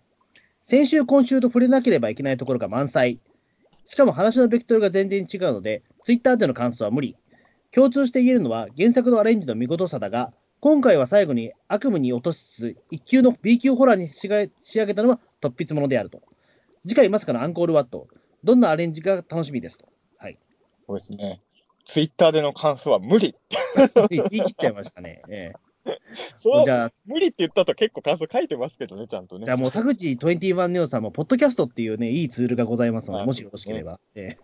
[0.63, 3.19] 先週、今週と触れなければいけないところが満載。
[3.85, 7.17] しかも話のベクトルが全然違うので、ツイッターでの感想は無理。
[7.73, 16.23] 共通して言えるのは原作のアレンジの見事さだが、今回は最後に悪夢に落としつつ、一級の B 級ホラーに仕上仕上げたのは突筆ものであると。
[16.87, 18.09] 次回まさかのアンコールワット。
[18.43, 19.87] どんなアレンジが楽しみですと。
[20.19, 20.39] はい。
[20.87, 21.43] そうですね。
[21.85, 23.35] ツイッターでの感想は無理。
[24.11, 25.23] 言い切っちゃいましたね。
[25.31, 25.67] ええ
[26.37, 29.45] そうじ、ゃあ、無理って言ったと結構感想書いてますけどね、ちゃんとね。
[29.45, 34.01] じゃあもう田口21ネオさんも、ポッドキャストっていうね、いいツールがございますので、はいもしよろしければ。
[34.17, 34.37] え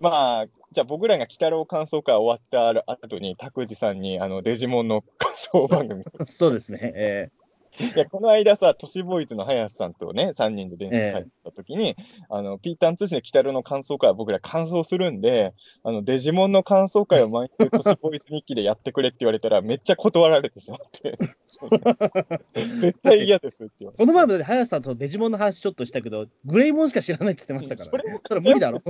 [0.00, 6.04] まあ、じゃあ僕らが鬼太郎感想会終わった後に、拓司さんにあのデジモンの感想番組。
[6.20, 6.92] え そうですね。
[6.96, 7.30] え
[7.78, 11.94] いや、この間さ、都市ボーイズの林さんとね、3人で電車帰った時に、
[12.28, 21.16] あの、ピーターン通信の鬼太郎の感想会は僕ら感想するんで、あの、デジモンの感想会を毎週都市ボーイズ日記でやってくれって言われたら、めっちゃ断られてしまって。
[22.80, 24.02] 絶対嫌ですって言われて。
[24.02, 28.20] この前まで林さんとデジモンの話ちょっとしたけど、グレイモンしか知らないって言ってましたから、ね。
[28.26, 28.82] それ無理だろ。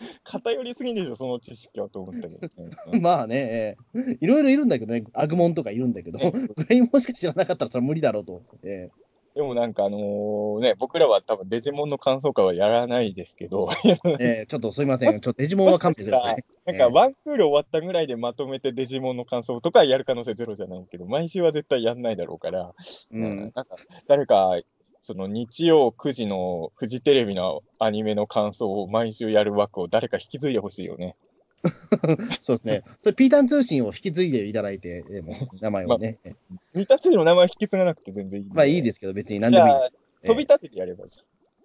[0.24, 2.50] 偏りすぎでしょ、その知識はと思ったけど、ね。
[3.00, 4.18] まあね、ええ。
[4.20, 8.42] いろいろいるんだけどね、アグモンとかいるんだけど、グレイモンしか知らなかったらそれは無理だろうと。
[8.64, 8.90] え
[9.34, 16.44] でもなんかあのーね、僕らは多分デジモンの感想会はやらないですけど、えええちょっとすいません、ちょっとデジモンは勘弁してください。
[16.66, 22.74] なんかワンクール終わったぐらいでまとめてデジモンの感想とかやる可能性ゼロじゃないけど、毎週は絶対やんないだろうから、
[23.12, 23.38] うん。
[23.38, 23.66] なんか
[24.08, 24.60] 誰か、
[25.00, 31.16] その日曜9時のフジテレビのアニメの感想を毎週やる枠を誰か引き継いでほしいよね。
[32.40, 32.82] そうですね。
[33.00, 36.18] それ、ピーターン通信を引き継いでいただいて、でも名前をね。
[36.24, 36.34] ええ
[36.74, 38.46] 三田つの名前引き継がなくて全然いい。
[38.48, 39.72] まあいいですすけど、別に何でもいい。
[39.72, 39.90] じゃあ、
[40.26, 41.20] 飛び立ててやればいいじ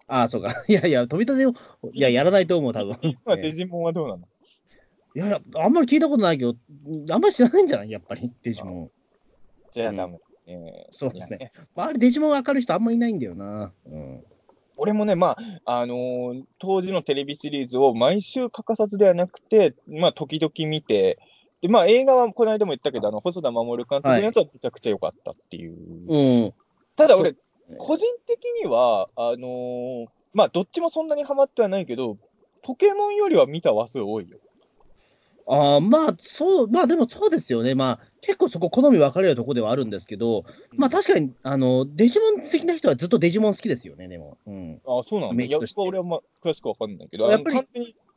[0.08, 0.54] ああ、そうか。
[0.68, 1.54] いやいや、飛び立てを、
[1.94, 2.94] いや、やらないと思う、多分。
[2.94, 3.00] ゃん。
[3.02, 4.28] 今ええデジモンはどうなの？
[5.16, 6.56] いやいや、あんまり聞いたことないけど、
[7.12, 7.92] あんまり知らないんじゃない？
[7.92, 8.74] やっぱり、デジモン。
[8.84, 8.92] うん
[9.72, 10.18] じゃあダメ。
[10.48, 13.74] えーそうですねいや周りデジモンわかる人あんまりいないんだよな。
[13.86, 14.24] うん。
[14.78, 21.18] 俺もね、まあ、あのー当時のテレビシリーズを毎週欠かさずではなくて、まあ、時々見て、
[21.62, 25.76] で、まあ、映画はこの間も言ったけど、あの、細田守監督のやつはめちゃくちゃ良かったっていう。
[26.08, 26.54] うん。
[26.96, 27.36] ただ俺、
[27.78, 32.18] 個人的には、あのーまあ、どっちもそんなにハマってはないけど、
[32.62, 34.40] ポケモンよりは見た話数多いよ。
[35.48, 37.76] ああ、まあ、そう、まあでもそうですよね。
[37.76, 40.46] まあ、結構そこ好み分かれるところではあるんですけど、
[40.76, 44.38] まあ確かに、あの、デジモン好きな人はずっとデジモン好きですよね、でも。
[44.48, 44.82] うん。
[44.86, 45.44] あそうなんだ。
[45.44, 47.68] いや、メイクとしてそこは俺はまあ詳しくわかんないけど、やっぱり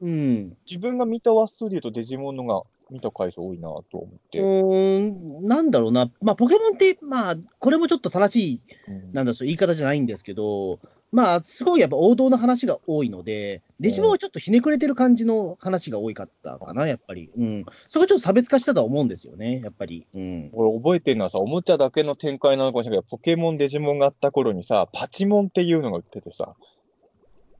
[0.00, 0.56] うん。
[0.66, 4.40] 自分が見た話数で言うとデジモンのが見た回数多いなと思っうて。
[4.40, 6.10] ーん、なんだろうな。
[6.22, 10.78] まあ、ポケモンって、まあ、これもちょっと正しい、うんなんだそう、言い方じゃないんですけど、
[11.10, 17.30] まあ、すごいやっぱ王道の話が多いので、デジモンはちょっとひねくれてる感じの話が多かったかな、やっぱり。
[17.34, 17.64] うん。
[17.88, 20.06] そこはちょっと差別化したとは思うんですよね、やっぱり。
[20.14, 20.50] うん。
[20.52, 26.56] 俺覚えてるのはさ、おもちゃだけの展開なのかもしれないけど、ポケモン、デジモンがあった頃にさ、パチモンっていうのが売っててさ、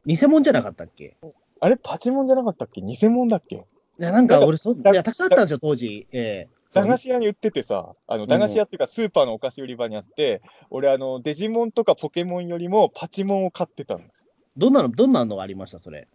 [0.05, 1.17] 偽物じゃなかったっけ？
[1.61, 1.77] あれ？
[1.77, 2.83] パチモンじゃなかったっけ？
[2.83, 3.57] 偽物だっけ？
[3.57, 3.61] い
[3.99, 6.07] や、なんか俺そ、いだや、たくさんあったんですよ、当時。
[6.13, 14.05] ええ駄菓子屋に売っててさ、あの駄菓子屋っていうかスーパーのお菓子売り場にあって、俺あの、デジモンとかポケモンよりもパチモンを買ってたの。
[14.57, 16.09] どんなの、どんなのがありました、それ？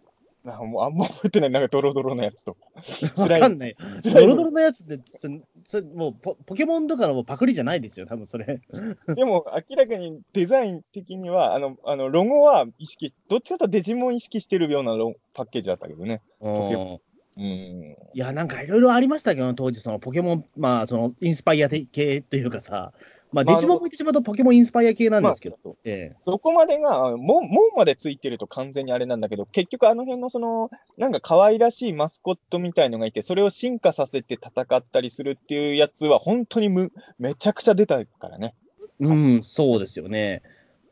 [0.44, 2.60] なんかもうあんま覚えてない、なんかドロドロのやつとか。
[3.22, 3.76] わかんない。
[4.12, 5.28] ドロドロのやつって、そ
[5.64, 8.60] そもうポポケモンとかのパクリじゃないですよ、多分それ。
[9.16, 16.20] でも明らかにデザイン的には、あの、あのロゴは意識、どっちかというとデジモン意識してるようなロパッケージだったけどね。
[16.40, 17.00] ポケうん
[17.36, 17.44] うん。
[17.44, 22.92] いや、なんかいろいろありましたけど、当時、そのポケモン、まあ、そのインスパイア系というかさ、
[23.32, 38.54] まあ、まあデジモンも言ってしまうとポケモンインスパイア系なんですけど、まあええそこまでが、門門までついてると完全にあれなんだけど、結局あの辺のその、なんか可愛らしいマスコットみたいのがいて、それを進化させて戦ったりするっていうやつは、本当にむめちゃくちゃ出たからね。
[39.00, 40.42] うん、そうですよね。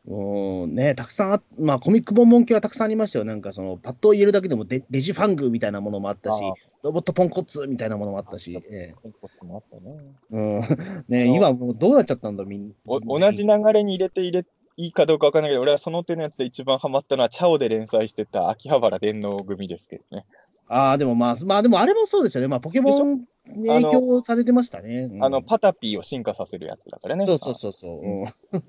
[0.05, 3.25] うん、ね、たくさんあ、まあ、コミック本門系はたくさんありましたよ。
[3.25, 9.95] なんか、その、パッと言えるだけでもデ、デジファングみたいなものもあったしああ、ロボットポンコツみたいなものもあったし、ええこっちもあったね
[10.31, 10.59] うん、
[11.07, 14.45] ね、あの今もうどうなっちゃったんだ、みんお同じ流れに入れて入れ
[14.75, 20.25] いいかどうかわからないけど、俺はその手のやつで一番ハマったのは、チャオで連載してた秋葉原電脳組ですけどね。
[20.67, 22.47] ああ、でもまあ、まあ、でもあれもそうですよね。
[22.47, 23.25] まあ、ポケモン
[23.55, 25.09] に影響されてましたね。
[25.11, 27.25] うんあの、パタピーを進化させるやつだからね。
[27.27, 27.99] そうそうそうそう。
[28.01, 28.63] うん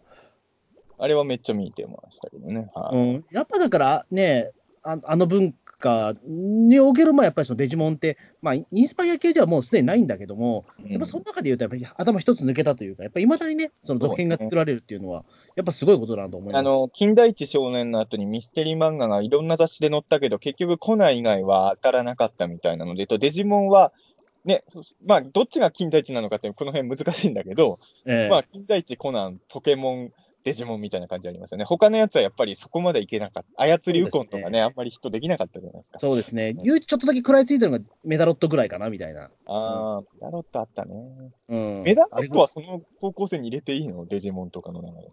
[0.99, 2.71] あれはめっちゃ見てましたけどね。
[2.75, 2.97] はい。
[2.97, 15.25] うん、やっぱだからね、ああの文化における、まあ、やっぱりそのデジモンって、まあ、インスパイア系ではもうすでにないんだけども、やっぱその中で言うと、やっぱり頭一つ抜けたというか、やっぱりいまだにね、その続編が作られるっていうのは、
[15.57, 16.61] やっぱすごいことだなと思います。
[16.61, 23.93] あの、金田一少年の後にミステリー漫画がいろんな雑誌で載ったけど、結局コナン以外は当たらなかったみたいなので、とデジモンは
[24.45, 24.63] ね、
[25.07, 28.29] まあ、どっちが金田一なのかってこの辺難しいんだけど、ええ。
[28.31, 30.13] まあ、金田一、コナン、ポケモン、
[30.45, 31.65] デジモンみたいな感じありますよね。
[31.65, 33.63] 他のやつはやっぱりそこまでいけなかった。
[33.63, 35.99] 操りウコンとかね、ねあんまり人できなかったじゃないですか。
[35.99, 36.55] そうですね。
[36.63, 39.31] 唯一ちょっとだけ食らいついてるのがメダロットぐらいかな、みたいな。
[39.47, 40.95] ああ、メダロットあったね。
[41.49, 41.83] うん。
[41.83, 44.05] メダロットはその高校生に入れていいの？
[44.05, 45.11] デジモンとかの名前で。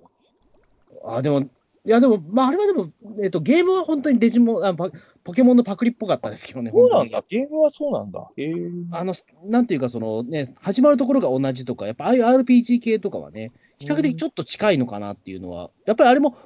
[1.06, 1.40] あ、でも、
[1.84, 2.92] いや、でも、まあ、あれはでも、
[3.24, 4.92] えっ、と、ゲームは本当にデジモンあポ、
[5.24, 7.24] ポケモンのパクリっぽかったですけどね、そうなんだ。
[7.28, 8.30] ゲームはそうなんだ。
[8.38, 9.16] ええにあの、
[9.46, 13.52] なんていうか、そのね、始まるところが同じとか、やっぱああいう RPG 系とかはね、
[13.82, 16.38] 比較的ちょっと近いのかなっていうのは、やっぱりあれも、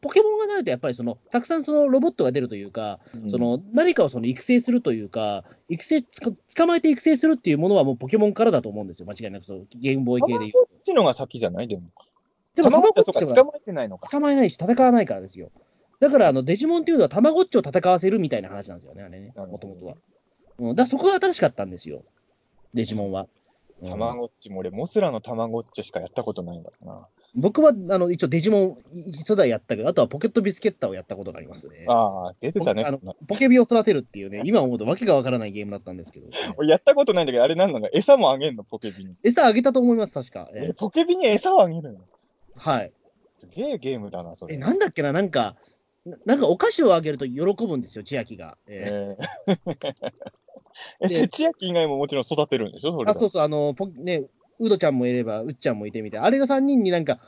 [0.00, 11.68] ポケモンがなると、やっぱりその、たくさんそのロボットが出るというか、そ、の何かをその育成するというか、育成つか、捕まえて育成するっていうものはもうポケモンからだと思うんですよ、間違いなく、そのゲームボーイ系でいうこっちのが先じゃない？
[11.68, 11.82] でも。
[12.54, 14.10] でも、たまごっちたまごっちはそうか捕まえてないのか。
[14.10, 15.50] 捕まえないし、戦わないからですよ。
[16.00, 19.94] だから、あのデジモンっていうのは、たまごっちを戦わせるみたいな話なんですよね、あれね、もともとは。
[20.58, 22.02] うん、だそこが新しかったんですよ、
[22.74, 23.26] デジモンは。
[23.82, 27.06] うんたまごっちも俺、モスラのたまごっちしかやったことないんだな。
[27.34, 28.76] 僕はあの一応、デジモン
[29.18, 31.84] 初代やったけど、あとはポケットビスケッターをやったことがありますね。
[31.88, 39.16] ああ、出てたね、あのそんなポケビを育てるっていうね、今思うとわけがわからないゲームだったんですけど、俺やったことないんだけど、あれなんなの餌もあげんの、ポケビに。
[39.24, 40.48] 餌あげたと思います、確か。
[40.54, 41.98] ええポケビに餌をあげるの？
[42.54, 42.92] はい。
[43.40, 44.54] すげえゲームだな、それ。
[44.54, 45.56] え、なんだっけな、なんか、
[46.04, 48.58] ななんかお菓子をあげると喜ぶんですよ、千秋が。
[48.66, 49.58] ええー
[51.00, 54.24] え、で千秋以外ももちろん育てるんでしょそれあそうそう、あの、ポね、
[54.58, 57.18] うどちゃんもいれば、うっちゃんもいてみたいな、あれが3人になんか、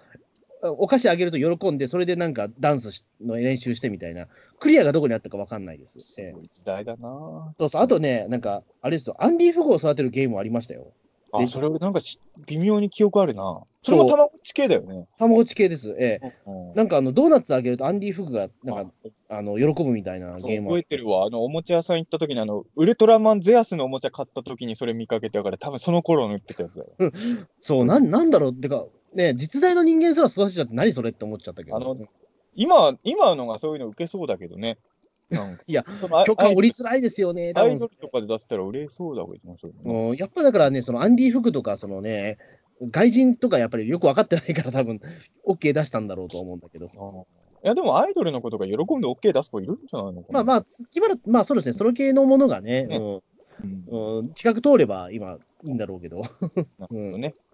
[0.63, 4.27] あお菓子あげると喜んで、それでなんかダンスしの練習してみたいな、
[4.59, 5.99] クリアがどこにあったかわかんないです。
[6.01, 10.93] すええごい時代だなそうそう、あとね、なんか、あれですよ、アンディ・フグを育てるゲームもありましたよ。
[11.33, 15.07] あ、でそれなんかし微妙に記憶あるなそれもたまごっち系だよね。
[15.19, 15.91] たまごっち系です。
[15.99, 18.93] ええうんなんかあの、ドーナツあげるとアンディ・フグが、なんか、
[19.29, 21.25] あの、喜ぶみたいなゲーム覚えてるわ。
[21.25, 27.13] あの、おもちゃ屋さん行った時に、あの、ウルトラマンゼアスのおもちゃ買った時にそれ見かけたから、多分その頃の売ってたやつだよ。
[27.63, 31.77] そう、なんなんだろうってか、ね、実在の人間すら育てちゃって何それって思っちゃったけど。
[31.77, 31.97] あの
[32.55, 34.79] 今、今のがそういうの受けそうだけどね。
[35.31, 35.85] なんか いや、
[36.27, 42.39] 許可降りづらいですよね、アイドルとかで出せたら売れそうだけどな、それねうん、やっぱだからね、そのアンディ・フグとか、そのね、
[42.91, 45.01] 外人とかやっぱりよく分かってないから、多分
[45.47, 46.87] OK 出したんだろうと思うんだけど。
[46.87, 50.45] いや、でもアイドルの子とか喜んで OK 出す子いるんじゃないのかな。
[50.45, 53.23] まあまあ、今のまあそうですね、その系のものがね、ねうん
[53.91, 56.19] うんうん、企画通れば今、いいんだろうけど。
[56.79, 57.35] なるほどね。
[57.39, 57.47] うん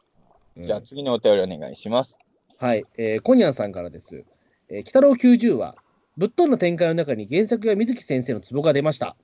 [0.64, 2.18] じゃあ次のお便りお願いします。
[2.58, 4.26] はい、えーコニャンさんからです。
[4.68, 5.76] えー、鬼太郎90話、
[6.16, 9.16] ぶっ飛んだ展開の中に原作や水木先生のツボが出ました。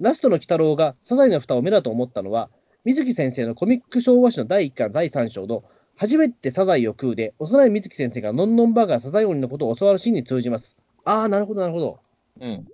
[0.00, 2.50] ラストの鬼太郎がサザエの蓋を目だと思ったのは、
[2.84, 5.64] 水木先生のコミック昭和史の第1巻第3章の
[5.96, 10.76] 初めてサザエを食うで、幼い水木先生がノンノンバーガーサザエ鬼のことを教わるシーンに通じます。
[11.04, 12.00] ああ、なるほど、なるほど。
[12.40, 12.66] うん。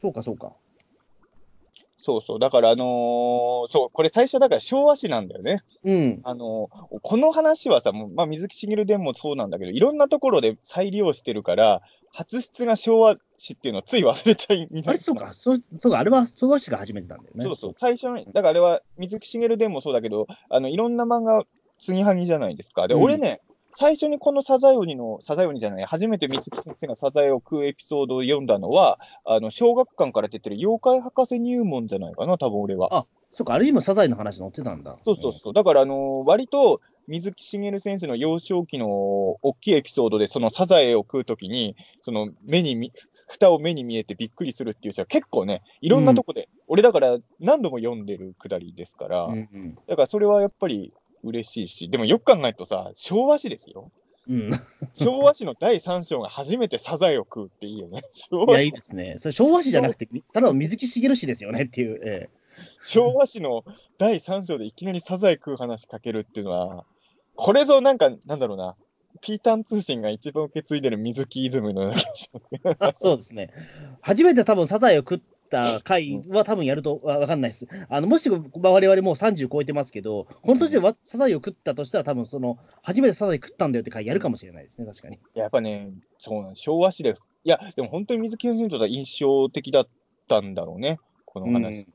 [0.00, 0.52] そうか、そうか。
[1.98, 2.38] そうそう。
[2.38, 5.60] だから、あのーそう、これ最初だから昭和史なんだよね。
[5.84, 6.20] うん。
[6.24, 11.82] あのーこの話はさ、まあ、水木しげる伝もそうなんだけど、いろんなところで再利用してるから、
[12.14, 17.42] 初出が昭和史っていうのをつい忘れちゃいあれ、そうか、そうそうか、あれは昭和史が始めてたんだよね。
[17.42, 17.74] そうそう。
[17.76, 21.42] 最初に、だからあれは水木しげる伝もそうだけど、あの、いろんな漫画、
[21.80, 22.86] 継ぎはぎじゃないですか。
[22.86, 23.40] で、うん俺ね、
[23.74, 33.06] 最初にこのサザエ鬼の、サザエ鬼じゃない、初めて水木先生がサザエを食うエピソードを読んだのは、あの、小学館から出てる妖怪博士入門じゃないかな、多分俺は。
[33.34, 34.96] そうか、あれにもサザエの話載ってたんだ。
[35.04, 35.52] そうそうそう。
[35.52, 38.86] だから、あのー割と、水木しげる先生の幼少期の
[39.42, 42.92] 大きいエピソードで、そのサザエを食うときに、その目にみ、
[43.28, 49.74] 蓋を目に見えてびっくりするっていう人は結構ね、いろんなとこで、俺だから何度も読んでるくだりですから、うんうん。
[49.86, 50.92] だからそれはやっぱり
[51.24, 53.90] 嬉しいし、でもよく考えるとさ、昭和史ですよ。
[54.28, 54.50] うん。
[54.94, 58.02] 昭和史の第3章が初めてサザエを食うっていいよね。
[58.12, 59.16] 昭いや、和いいですね。
[59.18, 62.00] それ昭和史じゃなくて、ただの水木しげる史ですよねっていう。
[62.04, 62.28] え
[62.82, 63.64] 昭和史の
[63.98, 66.84] 第3章でいきなりサザエ食う話かけるっていうのは、
[67.36, 68.76] これぞなんか、なんだろうな、
[69.20, 72.30] ピータン通信が一番受け継いでる水木イズムのような気がし
[72.78, 73.50] ますそうですね。
[74.00, 77.66] 初めて多分サザエを食った回は多分やるとわわかんないです。
[77.88, 85.20] あのもし我々もう30超えてますけど、この年でわサザエを食ったとしたら、多分その初めてサザエ食ったんだよって回やるかもしれないですね、確かに。
[85.34, 89.88] やっぱね、そうなん昭和史で、いや、でも本当に水木先生にとっては印象的だっ
[90.28, 91.80] たんだろうね、この話。
[91.80, 91.94] うん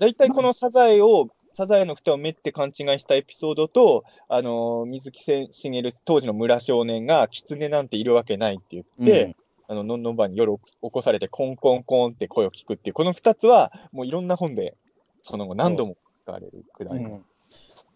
[0.00, 9.36] 大体このサザエを、サザエの蓋をめって勘違いしたエピソードと、あのー水木しげる当時の村少年が、狐なんているわけないって言って、
[9.68, 14.74] あの、のんのんばんに夜起こされて、コンコンコンって声を聞くっていう、この二つは、もういろんな本で、
[15.20, 16.98] その後何度も使われるくらい。
[16.98, 17.24] うんうん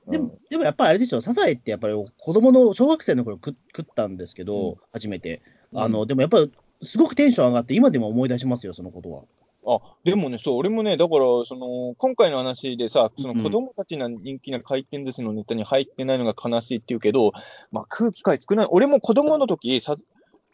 [0.06, 5.40] でも、でもやっぱりあれですよ、サザエってやっぱり子供の小学生の頃食食ったんですけど、うん初めて。
[5.72, 6.52] あの、でもやっぱり
[6.82, 9.22] すごくテンション上がって、今でも思い出しますよ、そのことは。
[9.66, 17.32] あ、でもね、そう、俺もね、だから、その、今回の話でさ、その子供たちの人気な回転寿司のネタに入ってないのが悲しいって言うけど、
[17.72, 18.66] まあ空気感少ない。
[18.70, 19.96] 俺も子供の時、さ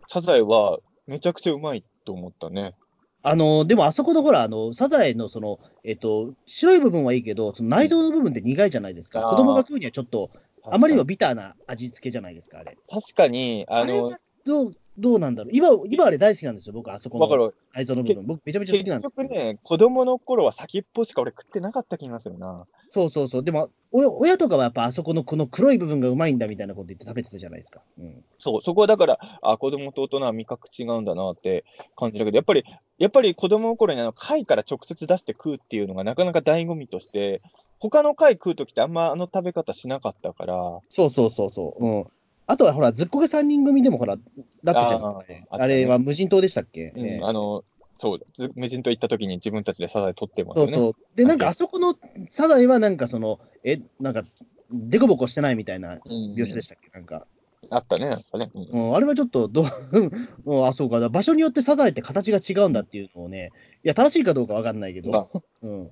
[0.07, 2.75] サザエはめちゃくちゃうまいと思ったね。
[3.23, 9.23] あの、でもあそこのほら、あの、サザエのその、えっと、白い部分はいいけど、その内臓の部分って苦いじゃないですか。
[9.23, 10.31] 子供が食うにはちょっと、
[10.65, 12.77] あまりにもビターな味付けじゃないですか、あれ。
[12.89, 14.19] 確かに、あのあ
[14.51, 15.51] どう、どうなんだろう。
[15.55, 17.55] 今、今あれ大好きなんですよ、僕、あそこのわかる。
[17.73, 18.27] 内臓の部分。
[18.27, 22.67] 僕、めちゃめちゃ好きなんです結局ね、子供の頃は先っぽしか俺食ってなかった気がするな。
[22.93, 23.45] そうそうそう。
[23.45, 27.83] でも、親親とかはやっぱあそこのこの黒い部分がうまいんだみたいなこと言って食べてたじゃないですか。
[27.99, 28.25] うん。
[28.39, 31.65] そう、そこはだから、あ、子供と大人は味覚違うんだなって
[31.95, 32.65] 感じだけど、やっぱり、
[32.99, 37.41] やっぱり子供の頃にあの貝から直接出して食うっていうのがなかなか醍醐味として、
[37.79, 41.85] 他の貝食うときってあんまあの食べ方しなかったから、そうそうそうそう。
[41.85, 42.07] うん。
[42.51, 45.47] あとはほら、ずっこけ3人組でもほら、だったじゃないですか、ね。
[45.51, 45.65] あね。
[45.65, 47.63] あれは無人島でしたっけ、うんねあの、
[47.97, 50.73] そう、ず無人島行った時に自分たちでサザエ取ってますよね。
[50.73, 51.17] そうそう。
[51.17, 51.95] で、なんかあそこの
[52.31, 54.25] サザエはなんかその、え、なんか、
[54.73, 56.01] でこぼこしてないみたいなうん
[56.35, 57.25] 描写でしたっけ、なんか。
[57.71, 58.51] あったね、なんかね。
[58.53, 58.63] うん。
[58.65, 59.67] うん、あれはちょっとどう、
[60.45, 63.53] うんあ、そうか、だ場所によってサザエって形が違うんだっていうのをね、
[63.85, 65.27] いや、正しいかどうかわかんないけど、ま
[65.63, 65.91] うん、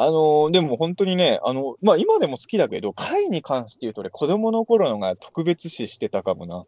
[0.00, 6.64] あのーでも本当にね、あの、まあ今でも好きだけど、貝に関して言うと俺、子供の頃のが特別視してたかもな。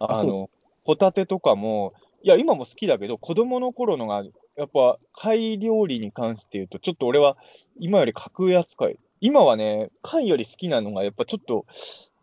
[0.00, 0.50] あの、
[0.84, 1.92] ホタテとかも、
[2.22, 4.24] いや、今も好きだけど、子供の頃のが、
[4.56, 7.36] やっぱ貝料理に関して言うと、ちょっと俺は
[7.78, 8.98] 今より格扱い。
[9.20, 11.64] 今はね、貝より好きなのが、やっぱちょっと、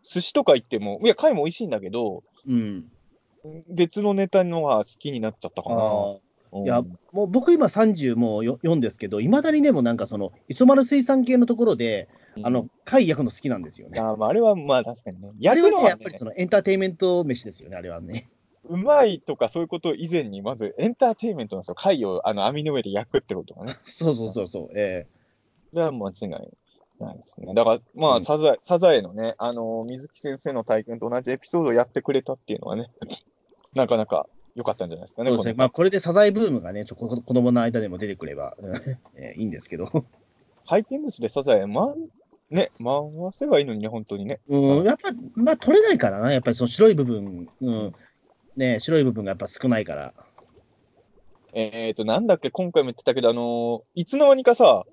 [0.02, 2.84] 寿司とか行っても、いや、貝も美味しいんだけど、うん。
[3.68, 5.76] 別のネタのが好きになっちゃったかな。
[6.52, 6.82] いや
[7.12, 12.08] もう僕今30もうよ4ですけど、いまだにでもなんかその、磯丸水産系のところで、
[12.42, 14.00] あの、貝焼くの好きなんですよね。
[14.00, 15.28] あまあ、あれはまあ確かにね。
[15.48, 18.28] あれはね、焼くのはねやっぱりそのエンターテインメント飯ですよね、あれはね。
[18.64, 21.74] うまいとかそういうこと以前に、まずエンターテインメントなんですよ。
[21.76, 23.76] 貝をあの網の上で焼くってことがね。
[23.86, 24.68] そうそうそうそう。
[24.74, 25.06] え
[25.70, 27.54] それは間違いないですね。
[27.54, 32.90] だから、まあ、サザエ、サザエのね、あの、水木先生の体験と同じエピソードをやってくれたっていうのはね、
[33.74, 35.30] なかなか良かったんじゃないですかね。
[35.30, 35.54] えそうですね。
[35.56, 38.76] まあ、これでサザエブームがね、ちょこ子供の間でも出てくれば、うん
[39.16, 40.04] えーいいんですけど。
[40.66, 41.94] 回転寿司でサザエ、ま、
[42.50, 42.94] ね、回
[43.32, 44.40] せばいいのにね、本当にね。
[44.48, 47.94] うん、やっぱ、まあ、取れないからな、やっぱりその白い部分、うん、
[48.56, 50.14] ね、白い部分がやっぱ少ないから。
[51.52, 54.84] えっ、と、なんだっけ、今回も言ってたけど、あのーいつの間にかさ、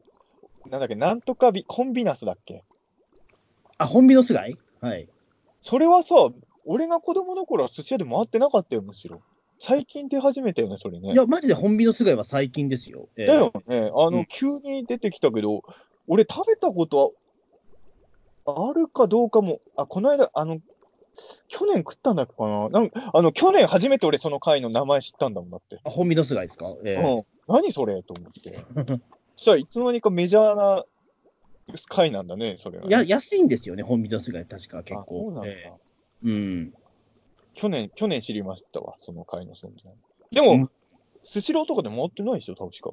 [0.69, 2.63] なんだっけ、なんとかビ、コンビナスだっけ？
[3.77, 5.07] あ、本美の巣貝はい。
[5.61, 6.15] それはさ、
[6.65, 9.21] 俺が子供の頃は寿司屋で回ってなかったよ、むしろ。
[9.59, 11.13] 最近出始めたよね、それね。
[11.13, 13.09] いや、マジで本美の巣貝は最近ですよ。
[13.15, 13.91] えーだよね。
[13.95, 15.63] あの、うん急に出てきたけど、
[16.07, 17.13] 俺食べたこと
[18.45, 20.59] はあるかどうかも、あ、この間、あの、
[21.47, 25.79] 去年食ったんだっけかななんあの、去年初めて俺その貝の名前知ったんだもんだって。
[25.83, 27.23] あ本美の巣貝ですか、えーうん。
[27.47, 28.53] 何それと思って。
[29.35, 30.85] そしたらいつの間にかメジャーな
[31.89, 35.47] 貝なんだね、それはね、や安いんですよね、本美の巣貝、確か結あそうなんだ、構。
[35.47, 35.87] えー
[36.23, 36.73] うん。
[37.57, 39.93] 去年、去年知りましたわ、その貝の存在。
[40.31, 40.69] でも、うん
[41.23, 42.91] スシローとかで回ってないでしょ、確か。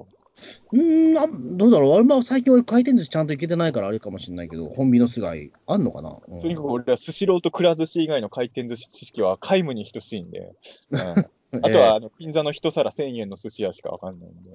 [0.73, 1.25] うーんあ、
[1.57, 10.51] どうだろう、あれまあ最近俺回転寿司ちゃんと行けてないからあれかもしれないけど、本美の巣貝、あんのかな、うんとにかく俺はスシローとくら寿司以外の回転寿司知識は皆無に等しいんで、
[10.91, 10.99] うん
[11.61, 14.49] あとは、あの、銀座の一皿1000円の寿司屋しかわかんないんで。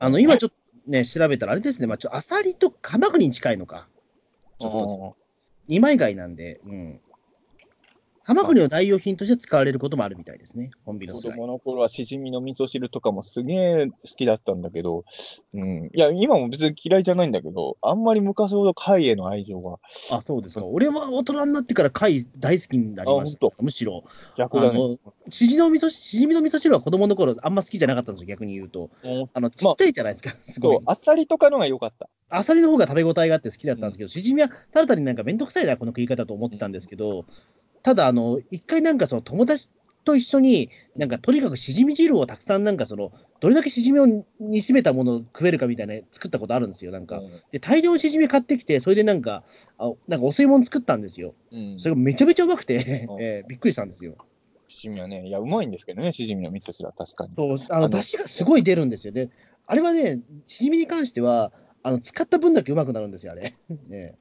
[0.00, 0.56] あの、今ちょっと
[0.88, 3.86] ね、調べたらあれですね、まあ、ちょアサリとハマグリに近いのか。
[4.58, 5.16] ちょっと
[5.68, 7.00] 二枚貝なんで、うん。
[8.22, 11.22] ハマグリの代用品として使われることもあるみたいですね、本美の子。
[11.22, 15.04] 供の頃はしじみの味噌汁とかもすげえ好きだったんだけど、
[15.54, 15.86] うん。
[15.86, 19.78] いや、今も別に嫌いじゃないんだけど、あんまり昔ほど貝への愛情が
[20.12, 20.64] あ、そうですか。
[20.66, 23.50] 俺は大人になってから貝大好きになりましたあ。
[23.58, 24.04] むしろ。
[24.36, 24.98] 逆だね。
[25.30, 28.90] しじみの味噌、しじみの味噌汁は子供の頃あんま好きじゃなかったんですよ、逆に言うと。
[29.02, 30.78] うんあの、ちっちゃいじゃないですか、すごい。
[30.84, 32.10] あっさりとかのが良かった。
[32.30, 37.24] アサリの方が食べ応えがあって好きだったんですけど、しじみはただ単になんかめんどくさいな、この食い方と思ってたんですけど、
[37.82, 39.68] ただ、あの、一回なんかその友達
[40.04, 44.06] と一緒に、なんかとにかくしじみ汁をたくさんなんかその、どれだけしじみを
[44.38, 47.18] 煮しめたものを食えるかみたいな作ったことあるんですよ、なんか。
[47.18, 49.44] うんで、大量のしじみ買ってきて、それでなんか、
[49.78, 51.34] あなんかお吸い物作ったんですよ。
[51.52, 51.78] うん。
[51.78, 54.14] それがめちゃめちゃうまくて、うんえーびっくりしたんですよ。
[54.68, 57.32] しじみはね、いや、うまいんですけどね、しじみの味噌汁は確かに。
[57.36, 59.12] そう、あの、あの出汁がすごい出るんですよ。
[59.12, 59.30] で、
[59.66, 61.52] あれはね、しじみに関しては、
[61.82, 63.54] あの、使った分だけうまくなるんですよ、あれ。
[63.88, 64.16] ね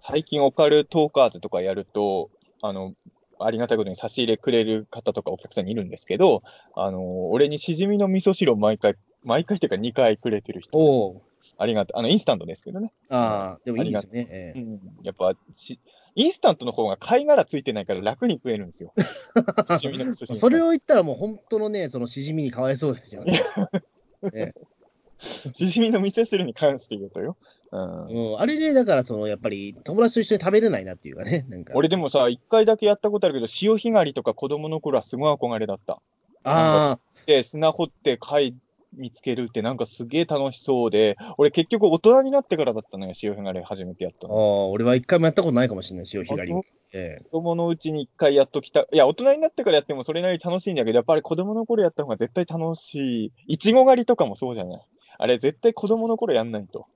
[0.00, 2.30] 最近オカルトーカーズとかやると、
[2.66, 2.94] あの、
[3.38, 6.42] ありがたいことに差し入れくれる方とかお客さんにいるんですけど、
[6.74, 11.22] あの、俺にしじみの味噌汁を毎回、毎回っていうか2回くれてる人、おお。
[11.58, 12.00] ありがたい。
[12.00, 12.90] あの、インスタントですけどね。
[13.10, 14.26] ああ、でもいいですね。
[14.30, 14.80] ええうん。
[15.02, 15.78] やっぱし、
[16.14, 18.94] インスタントの方が貝殻ついてないから楽に食えるんですよ。
[19.76, 20.38] しじみの味噌汁。
[20.38, 23.38] それを言ったらもう本当のね、そのしじみにかわいそうですよね。
[24.32, 24.54] え
[25.20, 27.36] えしじみの味噌汁に関して言うとよ。
[27.72, 31.72] うんうん、あれで、だから、その、やっぱり、友達と一緒に食べれないなっていうかね、 なんか。
[31.76, 36.00] 俺でもさ、一回だけやったことあるけど、潮干狩りとか子供の頃はすごい憧れだった。
[36.44, 38.54] あで、砂掘って貝
[38.92, 44.38] 見つけるってなんかすげえ楽しそうで、俺結局大人になってからだったのよ、潮干狩り初めてやったあ、あの。
[44.38, 46.62] あ、俺は一回もやったことないかもしれない、潮干狩り本。
[46.92, 48.82] ええ子供のうちに一回やっときた。
[48.82, 53.32] いや、大人になってからやってもそれなりに楽しいんだけど、やっぱり子供の頃やった方が絶対楽しい。
[53.48, 54.80] いちご狩りとかもそうじゃない？
[55.18, 56.86] あれ絶対子供の頃やんないと。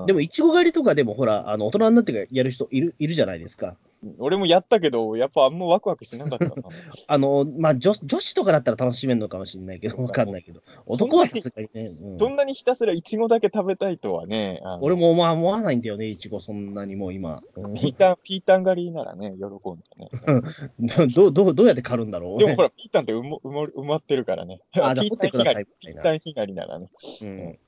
[0.00, 3.76] うんでも、いちご狩りとかでも、ほら、あの、大人になってからやる人いる、いるじゃないですか。
[4.18, 6.54] 俺もやったけど、やっぱあんまワクワクしなかったな。
[7.06, 10.62] あの、まあ、女女子とかだったら楽しめるのかもしれないけど、わかんないけど。
[10.86, 11.90] 男はさすがにね。
[12.02, 17.42] うんそんなにひたすらいちごだけ食べたいとはね、俺もまあ思わないんだよね、いちご、そんなにもう今。
[17.56, 21.06] うんピータン、ピータン狩りならね、喜んでね。
[21.14, 22.38] どう、どう、どうやって狩るんだろう。
[22.38, 24.62] でもほら、ピータンって埋も埋も埋まってるからね。
[24.72, 25.66] あ、じゃあピー取って。
[25.80, 26.88] ピータン被害ならね。
[27.22, 27.58] うん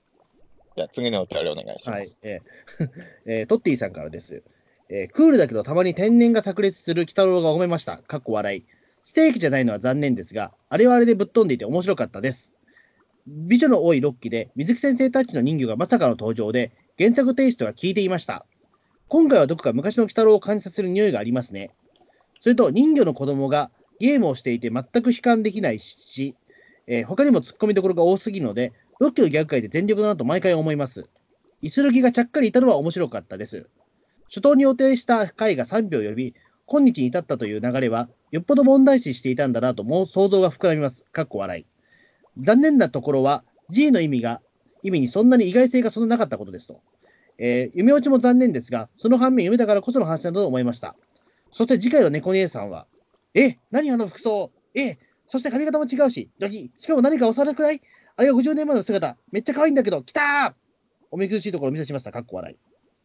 [0.77, 1.99] じゃあ次のお便りお願いします。。
[1.99, 2.89] はいえー
[3.27, 4.43] えートッティさんからです。
[4.89, 7.99] えークールだけどたまに天然が炸裂する鬼太郎が褒めました。
[7.99, 8.65] かっこ笑い。
[9.05, 12.55] ステーキじゃないのは残念ですが、あれはあれでぶっ飛んでいて面白かったです。
[13.27, 18.47] 美女の多い6期で、水木先生たちの人魚がまさかの登場で、原作テイストが効いていました。
[19.09, 21.71] 今回はどこか昔の鬼太郎を感じさせる匂いがありますね。
[22.41, 23.71] それと、人魚の子供が
[24.01, 26.37] ゲームをしていて全く悲観できないし、
[26.87, 31.09] えー他にも突っ込みどころが多すぎるので、6期のギャグ界で全力だなと毎回思います。
[31.61, 33.67] イスルギがちゃっかりいたのは面白かったです。
[34.29, 36.35] 初頭に予定した回が3秒及び、
[36.67, 41.03] 今日に至ったという流れは、よっぽど問題視していたんだなともう想像が膨らみます。
[41.11, 41.67] かっこ笑い。
[42.41, 44.41] 残念なところは、G の意味が、
[44.85, 46.81] 意味にそんなに意外性がそんななかったことですと。
[47.39, 50.95] えー夢落ちも残念ですが、その反面夢だからこその話だと思いました。
[51.51, 52.87] そして次回の猫姉さんは、
[53.35, 54.53] え、何あの服装？
[54.75, 57.83] え、そして髪型も違うし、ドキ、しかも何か幼くない？
[58.17, 60.53] あれが50年前の姿、めっちゃ可愛いんだけど、来たー
[61.11, 62.13] お見苦しいところを見せしました。
[62.13, 62.57] かっこ笑い。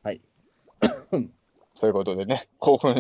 [0.04, 0.22] はい。
[1.80, 2.96] ということでね、興奮。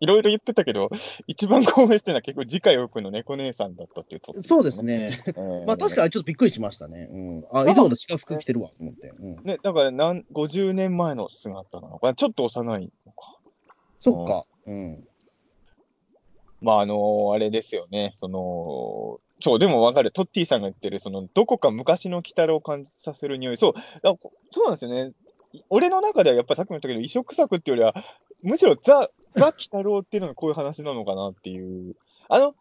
[0.00, 0.90] いろいろ言ってたけど、
[1.26, 4.34] 一番興奮してるのは結構次回オープンの猫姉さんだったっていうと。
[4.42, 5.10] そうですね。
[5.66, 7.08] まあ確かにちょっとびっくりしましたね。
[7.10, 7.44] うん。
[7.52, 9.10] あ、いつもと違う服着てるわ、と思って。
[9.10, 9.36] うん。
[9.44, 13.38] ね、だからなん50年前の姿なのかな、ちょっと幼いのか。
[14.00, 14.46] そっか。
[14.66, 15.06] うん。
[16.60, 23.72] まあ、あのあれですよね、その、そう、でもわかる、トッティさんが言ってる、その、どこか昔の鬼太郎を感じさせる匂い、そう、
[24.02, 25.12] だこそうなんですよね。
[25.52, 27.94] い俺の中ではやっぱりさっきも言ったけど、異色作っていうよりは、
[28.42, 31.96] むしろザ・ザ・鬼太郎っていうのがこういう話なのかなっていう。
[32.28, 32.54] あの、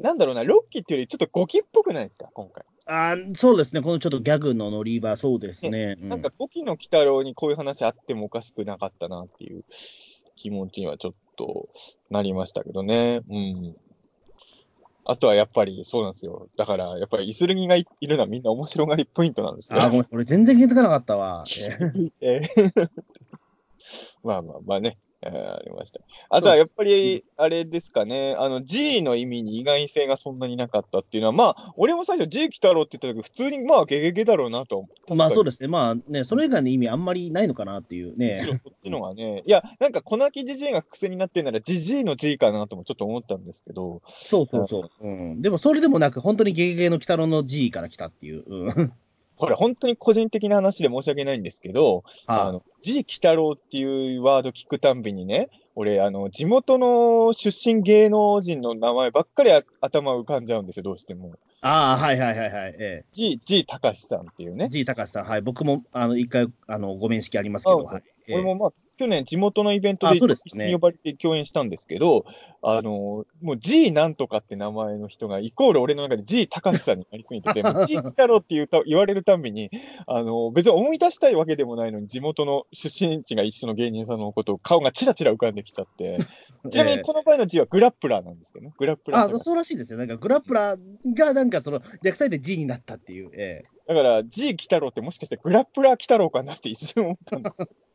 [0.00, 2.64] なんだろうな、ロッキーっていうよりちょっとゴキっぽくないですか、今回。
[2.86, 3.82] あーそうですね。
[3.82, 5.96] このちょっとギャグのノリはそうですね。
[6.00, 9.64] うんなんか、ゴキの鬼太郎にこういう話あってもおかしくなかったなっていう
[10.36, 11.68] 気持ちにはちょっと
[12.10, 13.22] なりましたけどね。
[13.28, 13.76] うん。
[15.08, 16.48] あとはやっぱりそうなんですよ。
[16.56, 19.80] だから、やっぱりイスルギがいいるのはみんな面白がりポイントなんですよ。
[19.80, 21.44] あー、ごめん、俺全然気づかなかったわ。
[21.56, 22.88] えーえー
[24.24, 26.00] まあまあまあね、え ーありました。
[26.28, 34.86] あとはやっぱり、あれですかね、あの G の意味に意外性がそんなになかったっていうのは、まあ、俺も最初 G 来たろうって言った時、普通にまあ、ゲゲゲだろうなと。
[35.06, 35.68] でまあそうですね。
[35.68, 38.60] まあね、それ以外の意味あんまりないのかなっていうむしろね。
[38.64, 44.90] こっちのがね、いや、なんか、粉木じじいが癖になってんなら、じじいの G かなともちょっと思ったんですけど、そうそうそう。
[45.00, 45.42] うん。
[45.42, 48.44] でもそれでもなく、本当にゲゲゲの鬼太郎の G から来たっていう。
[48.46, 48.92] うん。
[49.36, 61.34] これ、本当に個人的な話で申し訳ないんですけど、あはの、G 鬼太郎っていうワード聞くたんびにね、俺、あの、地元の出身芸能人の名前ばっかりあ頭浮かんじゃうんですよ、どうしても。
[61.60, 62.74] ああー、はいはいはいはい。
[62.78, 64.68] え G、G 高志さんっていうねえ。。
[64.68, 65.42] G 高橋さん、はい。
[65.42, 68.02] 僕も、あの、一回、あの、ご面識ありますけど、あはい。
[68.28, 70.18] ええ俺もまあ、去年地元のイベントで
[70.72, 72.24] 呼ばれて共演したんですけど、
[72.62, 79.70] あの、もう G なんとかって名前の人が、イコール俺の中で G 高橋さんになりすぎてて、もう G 来たろって言うた言われるたんびに、
[80.06, 86.18] あの、別に思い出したいわけでもないのに、地元の出身地が一緒の芸人さんのことを顔がチラチラ浮かんできちゃって、
[86.70, 88.72] ちなみにこの場合の G はグラップラーなんですけどね。
[88.78, 89.98] グラップラーあそうらしいですよ。
[89.98, 90.80] なんか、グラップラー
[91.14, 93.30] が、なんか、その、略されて G になったっていう。
[93.34, 97.54] ええだから、G 来たろってもしかしてグラップラー来たろうかなって一瞬思ったんだ。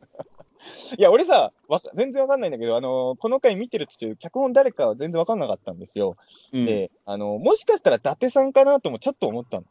[0.97, 6.17] いや、俺さ、わか全然わかんないんだけど、あのこの回見てる途中、脚本誰かは全然わかんなかったんですよ。
[6.53, 9.65] うんで、あのもしかしたら伊達さんかなともちょっと思ったの。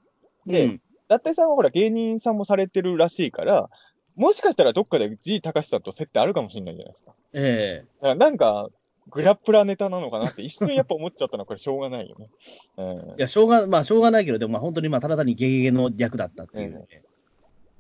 [0.47, 3.69] で、うん伊達さんはほら芸人さんもされてるらしいから、
[4.15, 7.13] もしかしたらどっかで G 高橋さんと接点あるかもしれないじゃないですか。
[7.33, 8.71] ええだからなんか、
[9.09, 12.29] グラップラーネタなのかなって一瞬やっぱ思っちゃったのはこれしょうがないよね。
[12.77, 16.87] うんいや、しょうが、まあ、しょうがないけど、でも、まあ、本当に、まあ、ただ単にゲゲゲの略だったっていうね。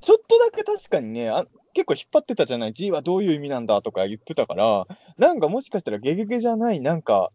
[0.01, 4.86] ちょっとだけ確かにね、あ結構引っ張ってたじゃない ?G はどういう意味なんだとか言ってたから、
[5.18, 7.32] なんかもしかしたらゲゲゲじゃない、なんか、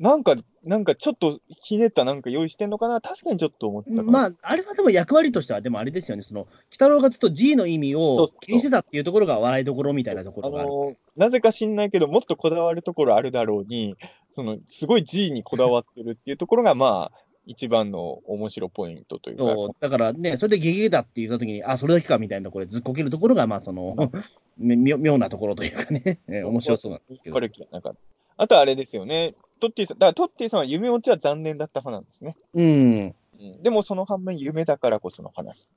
[0.00, 0.34] なんか、
[0.64, 10.68] なんかちょっとひねったなんか用意してんのかな、確かにちょっと思ったまあ、あれはでも役割としては、でもあれですよね、その、鬼太郎がずっと G の意味を気にしてたっていうところが笑いどころみたいなとこあろがある。
[10.70, 13.94] のなぜか知んないけど、もっとこだわるところあるだろうに、
[14.30, 23.96] そのすごい G にこだわってるっていうところが、まあ、一番の面白ポイントというか、そうだからね、それでゲゲゲだって言ったときに、あ、それだけかみたいなところでずっこけるところが、まあ、その、
[24.58, 27.40] み妙妙なところというかね、え ー面白そうなんですけどこ。
[27.40, 27.94] れなんか
[28.36, 32.36] あとあれですよね、トッティさん、だからトッティさんは夢落ちは残念だった派なんですね。
[32.54, 33.14] うん。
[33.40, 35.68] うん、でもその反面、夢だからこその話。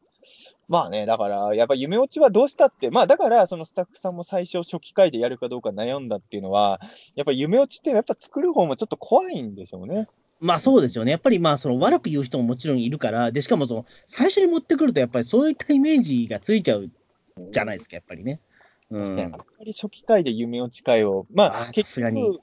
[0.69, 6.79] まあね、だから、やっぱ夢落ちはどうしたって、まあだから、そのスタッフさんも最初、初期回でやるかどうか悩んだっていうのは、
[7.15, 10.07] やっぱ夢落ちって、やっぱ作る方もちょっと怖いんでしょうね。
[10.39, 11.11] まあそうですよね。
[11.11, 16.89] やっぱりまあその悪く言う人ももちろんいるから、で、しかもその最初に持ってくるとやっぱりそういったイメージがついちゃう
[17.51, 18.39] じゃないですか、やっぱりね。
[18.89, 19.39] うん確かにやっ。
[19.39, 22.39] ぱり初期回で夢落ち回を、まあ、あ結局、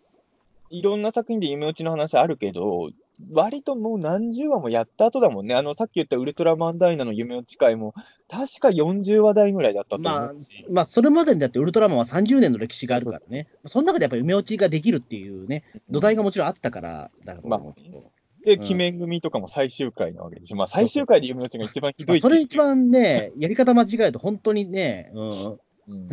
[0.71, 2.91] いろんな作品で夢落ちの話あるけど、
[3.33, 5.55] 割ともう何十話もやった後だもんね。
[5.55, 7.95] あの、さっき言ったウルトラマンダイナの夢落ち回も、
[8.29, 13.49] 確か40話台ぐらいだったと思まあうし。、まあ、それまでにだってウルトラマンは30年の歴史があるからね。
[13.67, 18.11] その中でやっぱり梅落ちができるっていうね、土台がもちろんあったからだと思うけど。
[18.45, 20.57] で、うん鬼面組とかも最終回なわけですよ。
[20.57, 25.29] まあ、最終回で夢落ちが一番ひどいってまあそれ一番ね、やり方間違えると本当にね、うん、
[25.89, 26.09] うん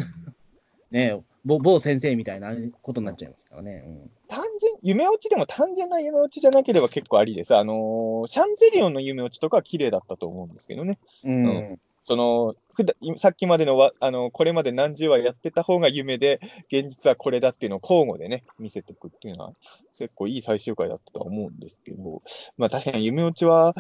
[0.92, 3.84] ね、某某先生みたいなことになっちゃいますからね。
[4.28, 7.56] 単純、夢落ちでも単純な夢落ちじゃなければ結構ありです。
[7.56, 11.00] あのーシャンゼリオンの夢落ちとかは綺麗だったと思うんですけどね。
[11.24, 11.46] うん。
[11.46, 16.40] うんその、ふださっきまでのわ、あの、これまで何十話やってた方が夢で、
[16.72, 19.54] 現実はこれだっていうのを交互でね、見せていくっていうのは、
[19.98, 22.22] 結構いい最終回だったとは思うんですけど、
[22.58, 23.76] まあ確かに夢落ちは、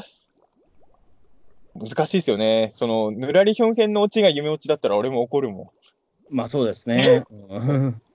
[1.73, 2.67] 難しいですよね。
[2.73, 5.69] その、ぬらりひょん編のオチが夢落ちだったら俺も怒るもん。
[6.29, 7.23] まあそうですね。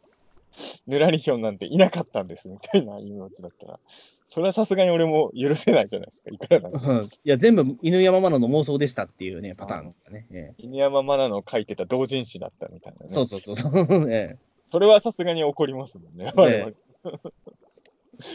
[0.87, 3.81] うんぬらりひょんなんていなかったんです、みたいな夢落ちだったら。
[4.29, 10.27] それはさすがに俺も許せないじゃないですか、いくらなんうんいや、全部犬山マナの妄想でしたっていうね、パターンがね。
[10.33, 13.07] え犬山マナの書いてた同人誌だったみたいなね。
[13.11, 13.73] えそうそうそうそう。
[14.11, 16.33] えそれはさすがに怒りますもんね。
[16.35, 16.73] 我々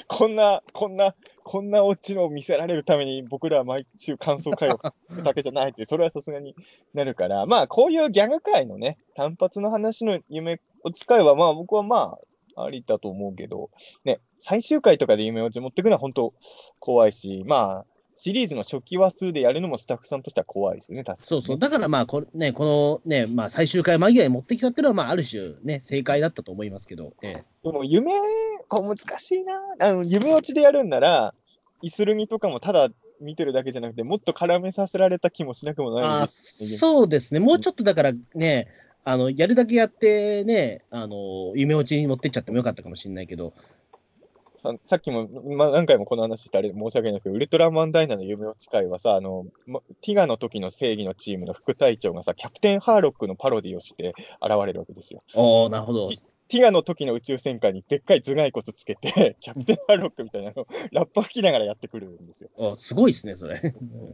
[0.08, 4.80] こんな、こんな、こんなオチを見せられるために僕らは毎週感想会を
[5.24, 6.56] だけじゃないって、それはさすがに
[6.94, 12.18] なるから、まあこういうギャグ界のね、単発の話の夢を使えば、まあ僕はま
[12.56, 13.70] あ、ありだと思うけど、
[14.04, 16.34] ね、最終回とかで夢落ち持ってくのは本当
[16.80, 17.86] 怖いし、まあ、
[18.16, 21.60] シリーズの初期話数でやるのもスタッフさんとしては怖いですよね、確かに、そうそう。
[21.60, 27.14] だからまあこれ、ね、このね、まあ最終回間際に持ってきたっていうのは、まあある種ね、正解だったと思いますけど。
[27.22, 28.12] ええでも夢、
[28.68, 29.54] こう難しいな。
[29.80, 31.36] あの夢落ちでやるんなら、
[31.84, 32.90] イスルギとかもただ
[33.22, 36.78] 見てるだけじゃなくて、もっと絡めさせられた気もしなくもないあです。
[36.78, 38.68] そうですね、もうちょっとだからね、
[39.10, 43.54] あのやるだけやってね、あの夢落ちに持ってっちゃってもよかったかもしれないけど、
[44.58, 55.24] ささっきも、まあ、何回もこの話してあれ申し訳ないけど、ウルトラマンダイナの夢落ち会はさ、あの、まティガの時の正義のチームの副隊長がさ、キャプテンハーロックのパロディをして現れるわけですよ。
[55.36, 56.06] おおなるほど。
[56.50, 62.50] ティガの時の宇宙戦艦にでっかい頭蓋骨つけて、 キャプテンハーロックみたいなのをラッパ吹きながらやってくるんですよ。
[62.56, 63.74] おすごいですね、それ。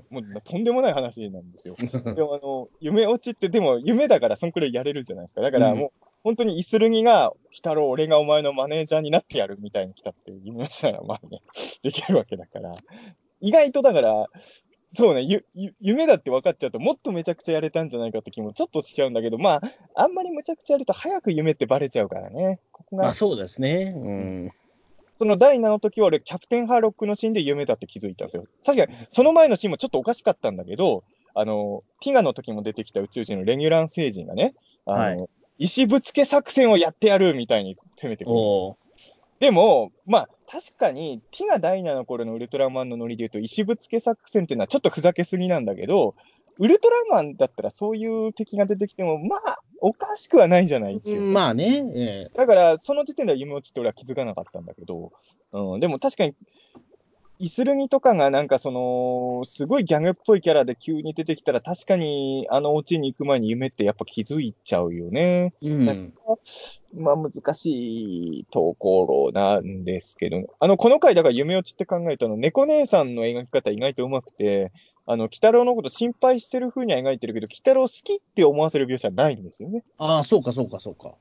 [0.10, 1.76] もうとんでもない話なんですよ。
[2.16, 5.42] でもあの、夢落ちって、でも夢だからそんくらいやれるじゃないですか。
[5.42, 5.92] だからもう、
[6.24, 11.42] 本当にイスルギが、来たろ、俺がお前のマネージャーになってやるみたいに来たって夢落ちなら、まあね、
[11.84, 12.76] できるわけだから。
[13.42, 14.28] 意外とだから、
[14.94, 19.62] そうね、ゆ、ゆ夢だって分かっちゃうと、もっとめちゃくちゃやれたんじゃないかって気もちょっとしちゃうんだけど、まあ、
[19.96, 22.60] あんまりむちゃくちゃやると早く夢ってバレちゃうからね。
[22.72, 23.94] ここがまあ、そうですね。
[23.96, 24.52] うん。
[25.18, 28.46] その第7の時は俺、キャプテンハーロックのシーンで夢だって気づいたんですよ。
[28.66, 31.04] 確かに、その前のシーンもちょっとおかしかったんだけど、
[31.34, 34.54] あの、ティガの時も出てきた宇宙人のレギュラン星人がね、
[34.86, 38.36] あの、石ぶつけ作戦をやってやるみたいに攻めてくる。
[39.40, 46.16] でも、まあ、確かに、ティガ第7の頃のウルトラマンのノリで言うと、石ぶつけ作戦っていうのはちょっとふざけすぎなんだけど、
[46.60, 51.22] ウルトラマンだったらそういう敵が出てきても、まあ、おかしくはないじゃない、一応。
[51.22, 55.12] まあね、えだから、その時点では夢落ちって俺は気づかなかったんだけど、
[55.52, 56.36] うん、でも確かに、
[57.44, 65.54] イスルギとかがなんかその、すごいギャグっぽいキャラで急に出てきたら、確かにあのオチに行く前に夢ってやっぱ気づいちゃうよね。
[65.62, 66.14] えうん。
[66.96, 74.72] まあ難しいところなんですけど、あの、この回だから夢落ちって考えたの、猫姉さんの描き方意外とうまくて、
[75.06, 79.84] あの、鬼太郎のこと心配してる風には描いてるけど、鬼太郎好きって思わせる描写はないんですよね。
[79.98, 81.18] ああ、そうか、そうか、そうか。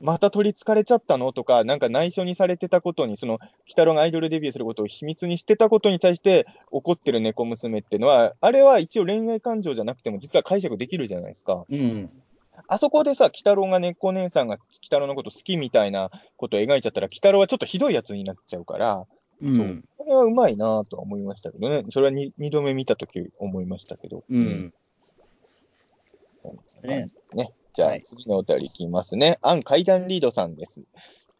[0.00, 1.32] また取り憑かれちゃったの？
[1.32, 11.64] とか、なんか内緒にされてたことに、その、鬼太郎がアイドルデビューすることを秘密にしてたことに対して怒ってる猫娘っていうのは、あれは一応恋愛感情じゃなくても実は解釈できるじゃないですか。
[11.68, 12.10] うん。
[12.66, 19.06] あそこでさ、鬼太郎が猫姉さんが鬼太郎のこと好きみたいなことを描いちゃったら、鬼太郎はちょっとひどいやつになっちゃうから、
[19.40, 19.84] うん。
[19.96, 21.84] これはうまいなとは思いましたけどね。
[21.90, 24.24] それは 2, 二度目見たとき思いましたけど。
[24.28, 24.72] うん。
[26.44, 26.48] う
[26.86, 26.88] ん。
[26.88, 27.52] ねね。
[27.78, 29.38] じゃはいあ次のお便りいきますね。
[29.40, 30.82] アン階段リードさんです。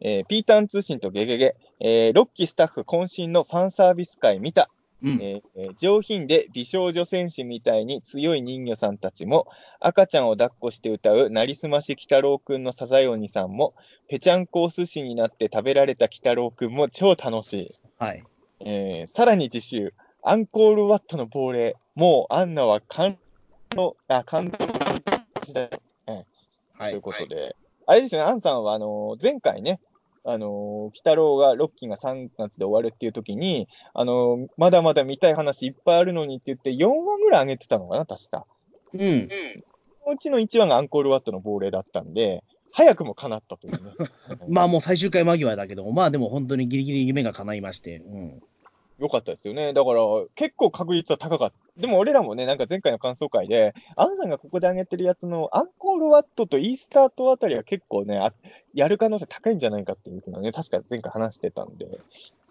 [0.01, 4.70] えーピーターン通信とゲゲゲ、えー、6期スタッフ渾身のファンサービス会見た。
[5.02, 5.19] うん。
[5.20, 9.48] えーえー上品で美少女戦士みたいに強い人魚さんたちも、
[9.81, 13.74] 赤ちゃんを抱っこして歌うなりすまし鬼太郎くんのサザエ鬼さんも、
[14.09, 17.73] ぺちゃんこお寿司になって食べられた鬼太郎くんも超楽しい。
[17.98, 18.23] はい。
[18.60, 19.93] えーさらに次週、
[20.23, 23.19] アンコールワットの亡霊、もうアンナは感
[23.70, 24.74] 動、あ、感動の
[25.43, 25.69] 時代
[26.79, 26.91] はい。
[26.93, 27.57] ということで、
[27.87, 29.81] あれですね、アンさんは、あのー前回ね、
[30.25, 30.51] あのー、
[30.87, 38.47] 鬼太郎が、ロッキーが3月で終わるっていう時に、あのーまだまだ見たい話いっぱいあるのにって言って、4話ぐらい上げてたのかな、確か。
[38.95, 39.29] うん。
[40.03, 43.79] そのうちの1話がアンコールワットの亡霊だったんで、早くも叶ったというね。
[44.49, 47.97] まあもう最終回間際だけど、まあでも本当にギリギリ夢が叶いまして。
[47.97, 48.43] うん。
[48.99, 49.73] よかったですよね。
[49.73, 50.01] だから、
[50.35, 51.81] 結構確率は高かった。
[51.81, 58.33] でも俺らもね、なんか前回の感想会で、アンさんがここで上げてるやつのアンコールワットとイースター島あたりは結構ね、あ
[58.75, 61.87] やる可能性高いんじゃないかっていうふうなね、確か前回話してたんで、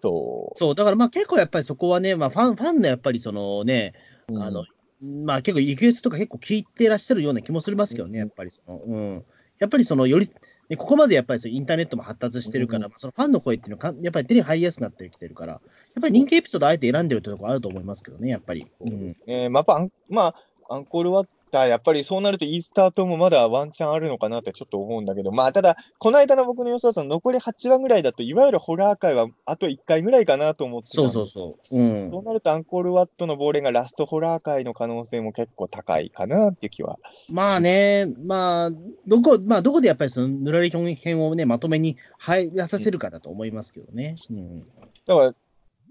[0.00, 0.58] そう。
[0.58, 3.92] そう、だからまあ結構やっぱりそこはね、まあファン、ファンのやっぱりそのね、
[4.28, 4.64] あの、
[5.02, 9.24] まあ結構、行くとか結構聞いてらっしゃるような気もしますけどね、やっぱりその、うん。
[9.58, 10.30] やっぱりその、より、
[10.68, 15.60] ね、ここまでやっぱりそのインターネットも発達してるから、うんそのファンの声っていうのはか、やっぱり手に入りやすくなってきてるから、やっ
[16.00, 18.66] ぱり人気エピソードあえて選んでるってところあると思いますけどね、やっぱり。
[18.80, 19.48] そうですね。
[19.48, 20.34] まあ、ま
[20.68, 31.80] あ、アンコールワッター、やっぱりそうなるとイースター島もまだワンチャンあるのかなってちょっと思うんだけど、まあ、ただ、この間の僕の予想だと残り8話ぐらいだと、いわゆるホラー界はあと1回ぐらいかなと思ってたそうんでそうそう。
[31.80, 32.10] うん。
[32.10, 36.98] そうなると、アンコールワットの亡霊がラストホラー界の可能性も結構高いかなっていう気は。
[37.30, 38.70] まあね、まあ、
[39.06, 44.14] どこ、まあ、どこでやっぱりそのぬらり編をね、まとめに入らさせるかだと思いますけどね。
[44.30, 44.66] うん。
[45.06, 45.34] だから、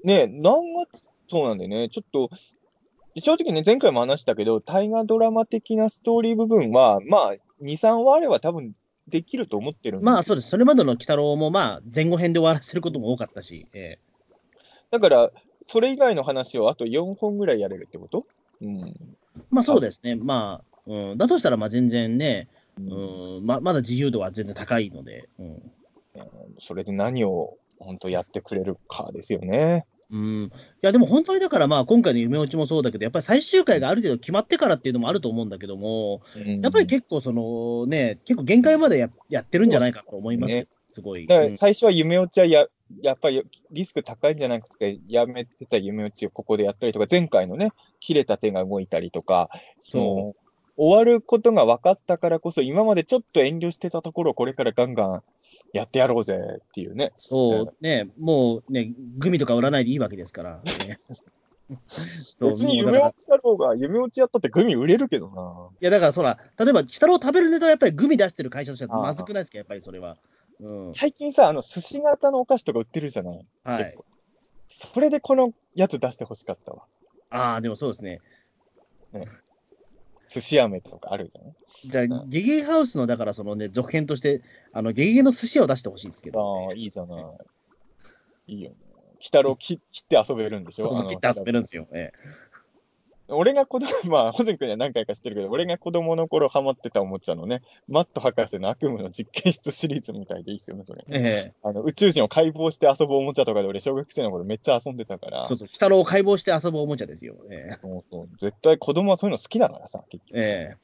[0.04, 2.30] ね、何月、そうなんだよね、ちょっと、
[3.20, 8.74] 正直ね、前回も話したけど、大河ドラマ的なストーリー部分は、まあ、2、3話あれば多分
[9.08, 10.50] できると思ってるんまあそうです。
[10.50, 14.00] それまでの鬼太郎もまあ前後編で終わらせることも多かったし、え
[14.92, 15.32] だから、
[15.66, 18.26] それ以外の話をあと4本ぐらいやれるってこと？
[18.62, 18.88] うん。
[18.88, 18.94] え
[19.50, 20.16] まあそうですね。
[20.16, 25.72] まあ、うん、だとしたらまあ全然ね、うん、ままだ自由度は全然高いので、うん。
[26.60, 29.86] それで何を本当やってくれるかですよね。
[30.10, 30.52] うん、い
[30.82, 36.22] やでも本当にだからまあ今回の夢落ちもそうだけど、やっぱり最終回がある程度決まってからっていうのもあると思うんだけども、
[36.62, 41.28] やっぱり結構そのね、結構限界までややってるんじゃないかと思いますけど、すごい。
[41.54, 42.68] 最初は夢落ちはや
[43.02, 50.36] やっぱりリスク高いんじゃなくて、やめてた夢落ちをここでやったりとか、前回のね、切れた手が動いたりとか、その
[50.78, 55.24] 終わることが分かったからこそ、今までちょっと遠慮してたところをこれからガンガン
[55.74, 57.14] やってやろうぜっていうね。
[57.20, 60.62] そうね、もうね、グミとか売らないでいいわけですから。
[60.64, 60.64] ね
[62.40, 65.70] 別に夢落ちだろうが、夢落ちやったってグミ売れるけどな。
[65.82, 70.18] いや、だからそら、例えば、鬼太郎食べるネタはやっぱりグミ出してる会社としてはまずくないですか、やっぱりそれは。
[70.62, 70.94] うん。
[70.94, 73.46] 最近さ、あの、寿司型のお菓子とか売ってるじゃない？
[73.64, 73.98] はい。
[74.70, 76.84] それでこのやつ出してほしかったわ。
[77.30, 78.22] ああ、でもそうですね。
[80.30, 81.54] 寿司飴とかあるじゃない？
[81.86, 84.42] じゃあ、うんゲゲゲハウスの、だからそのね、続編として、
[84.74, 87.24] あの、ゲゲゲの寿司を出してほしいんですけど、ああ、いいじゃない。
[88.48, 88.76] いいよね。
[89.20, 90.86] 鬼太郎切切って遊べるんでしょ？
[90.86, 91.88] そうそう切って遊べるんですよ。
[91.92, 92.12] え
[93.30, 101.04] 俺が子供、 まあ、ホゼン君には何回か知ってるけど、俺が子供の頃ハマってたおもちゃのね、マット博士の悪夢の実験室シリーズみたいでいいっすよね、それ。
[101.10, 107.36] ええあの宇宙人を解剖して遊ぶおもちゃとかで俺、小学生の頃めっちゃ遊んでたから、えそうそう、鬼太郎を解剖して遊ぶおもちゃですよ。
[107.50, 110.40] ええそうそう絶対子供はそういうの好きだからさ、結局。
[110.40, 110.76] え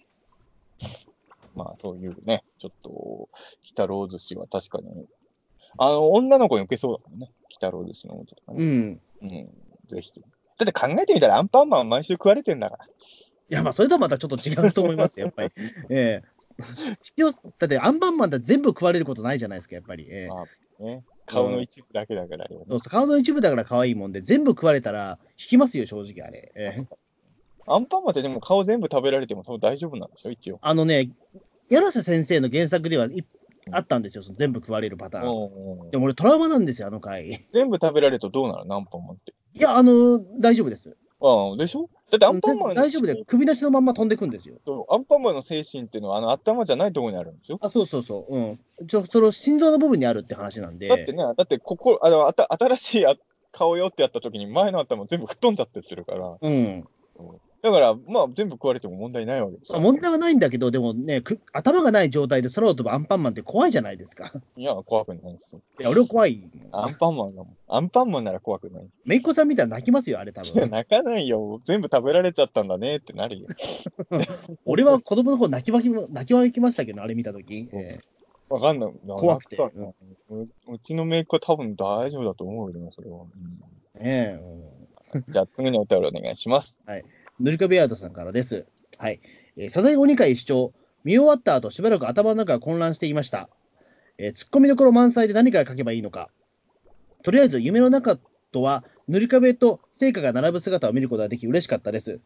[1.55, 3.29] まあ、そういうね、ちょっと、鬼
[3.69, 5.05] 太郎寿司は確かに、
[5.77, 8.57] あの、女の子に受けそうだもんね、鬼太郎寿司のおもちゃとかね。
[8.57, 9.01] うん。
[9.21, 9.29] うん、
[9.87, 10.42] ぜひぜひ。
[10.57, 12.85] だって考えてみたら、アンパンマン毎週食われてんだから。
[12.85, 12.89] い
[13.49, 15.51] や、まあ、それとはまたちょっと違うと思いますよ、やっぱり。
[15.89, 16.33] ええ
[17.03, 20.05] 必要、だってアンパンマンだって全部食われることないじゃないですか、やっぱり。
[20.09, 26.51] ええまあね、顔の一部だけだからよね、そうそう顔の一部だから可愛いもんで、全部食われたら引きますよ、正直あれ。
[26.55, 26.87] ええ
[27.65, 30.59] アンパンマンってでも顔全部食べられても多分大丈夫なんでしょ、一応。
[30.61, 31.11] あのね、
[31.69, 33.23] 柳瀬先生の原作ではい
[33.71, 35.25] あったんですよ、その全部食われるパターン。
[35.25, 37.39] うんうんでも俺、トラウマなんですよ、あの回。
[37.51, 38.65] 全部食べられるとどうなる？
[38.65, 39.33] のアンパンマンって。
[39.53, 40.97] いや、あの、大丈夫です。
[41.21, 41.89] ああ、でしょ？
[42.11, 44.55] だってアンパンマンの大丈夫で、首なしのまんま飛んでくんですよ。
[44.89, 47.59] アンパンマンの精神っていうのは、あの頭じゃないところにあるんですよ。
[47.61, 48.35] あ、そうそうそう。
[48.35, 48.59] うん。
[48.87, 50.87] ちょ、その心臓の部分にあるって話なんで。
[50.87, 53.15] だってね、だってここ、あのあた新しいあ
[53.51, 56.83] 顔よってやった時に前の頭全部吹っ飛んじゃってってるから、うん。
[57.63, 59.79] だから、まあ、全部食われても問題ないわけですよ。
[59.79, 64.33] 問題はないんだけど、でもね、く頭がない状態で空を飛ぶアンパンマンって怖いじゃないですか。
[64.57, 65.55] いや、怖くないです。
[65.79, 66.43] いや、俺は怖い。
[66.73, 67.57] アンパンマンだもん。
[67.69, 68.89] アンパンマンなら怖くない。
[69.05, 70.71] めいっ子さんみたいな泣きますよ、あれ多いや、分。
[70.71, 71.61] 泣かないよ。
[71.63, 73.47] 全部食べられちゃったんだねってなるよ。
[74.65, 77.69] 俺は子供の方泣きわき泣きわきましたけど、あれ見たとき。
[77.71, 78.01] え
[78.49, 78.93] わかんない。
[79.07, 83.19] 怖くてううちのメイクは多分大丈夫だと思うよね、それは。
[83.95, 84.39] えねえ
[85.15, 86.79] うんじゃあ、次のお便りお願いします。
[87.39, 88.65] ヌリカベアードさんからです。
[88.97, 89.21] はい。
[89.57, 90.73] えー、サザエ鬼会視聴。
[91.03, 93.49] 見終わった後、しばらく頭の中が混乱していました。
[94.17, 96.29] えー、ツッコミどころ満載で何から書けばいいのか。
[97.23, 98.17] とりあえず、夢の中
[98.51, 102.21] とは、塗り壁と聖火が並ぶ姿を見ることができ、嬉しかったです。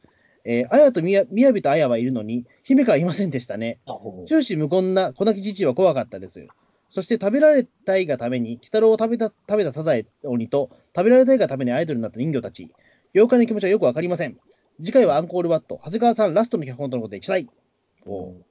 [0.45, 3.79] えー、綾とみや、みやびと綾はいるのに、姫香はいませんでしたね。
[4.27, 6.47] 終始無言な小泣き父は怖かったです。
[6.89, 12.71] そして食べられたいがために、鬼太郎を食べた、食べたサザエ鬼と、食べられたいがためにアイドルになった人魚たち。
[13.13, 14.37] 妖怪の気持ちはよくわかりません。
[14.83, 15.79] 次回はアンコールワット。
[15.83, 17.49] 長谷川さん、ラストの脚本とのことで一い。
[18.05, 18.45] おう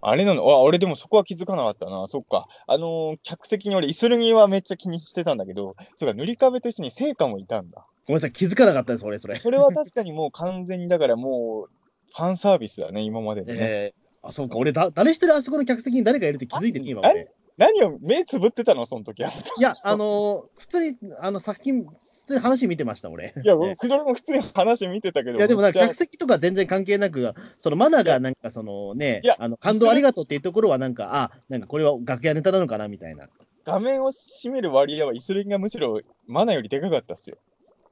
[0.00, 0.42] あれなの？
[0.48, 2.06] あ、俺でもそこは気づかなかったな。
[2.06, 2.46] そっか。
[2.66, 7.84] あのー客席に俺、イスルギはめっちゃ気にしてたんだけど、そうか、塗り壁と一緒に聖火もいたんだ。
[8.06, 9.36] ごめんなさい、気づかなかったです、俺、それ。
[9.38, 11.70] それは確かにもう完全に、だからもう、
[12.14, 13.58] ファンサービスだね、今まででね。
[13.60, 17.32] えー、あ、そうか、俺だ、誰一人あそこの客席に誰かいるって気づいてね、今あ俺。
[17.56, 19.30] 何を目つぶってたの、その時は。
[19.30, 21.90] いや、あのー普通に、あの、作品、普
[22.26, 23.34] 通に話見てました、俺。
[23.42, 33.24] いや、え僕、俺も普通に話見てたけど、いや、でも客席とか全然関係なく、そのマナーがなんかそのねいや、あの感動ありがとうっていうところはなんか、あ、なんかこれは楽屋ネタなのかなみたいな。
[33.24, 33.28] い
[33.64, 37.38] 画面を占める割合はイスルギがむしろマナよりでかかったっすよ。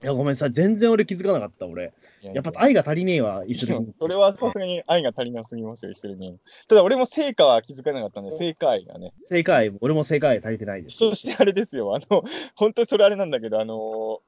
[0.06, 1.93] や、ごめんなさい、全然俺気づかなかった、俺。
[2.22, 6.35] やっぱ愛が足りねえわ、イスルそれはさすがに愛が足りなすぎますよ、イスルギ
[6.68, 9.12] ただ俺も成果は気づかなかったんで、成果愛がね。
[9.28, 10.97] 正解、俺も正解足りてないです。
[10.97, 12.24] そしてあれですよ、あの、
[12.56, 14.20] 本当にそれあれなんだけど、あの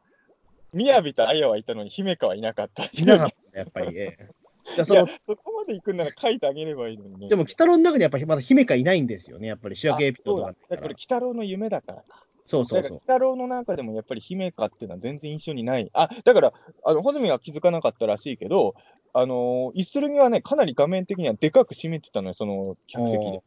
[0.73, 3.97] みやびとあやはいたのに姫香はいなかったっていういなかった、やっぱり。
[3.97, 4.29] ええ
[4.75, 7.29] いやそのそこまで行くんなら書いてあげればいいのにね。
[7.29, 10.59] でも、鬼太郎の中にやっぱりまだ姫香いないんですよね、やっぱり主役エピソードがだ。
[10.71, 11.95] だから、鬼太郎の夢だから。
[11.99, 13.01] だから、そうそうそう鬼。
[13.01, 15.91] 太郎の中でもやっぱり姫香っていうのは全然印象にない。
[15.93, 16.53] あ、だから、
[16.85, 18.75] あの、穂積は気づかなかったらしいけど、
[19.13, 23.43] あのー、イスルギはね、かなり画面的にはでかく占めてたのよ、その客席で。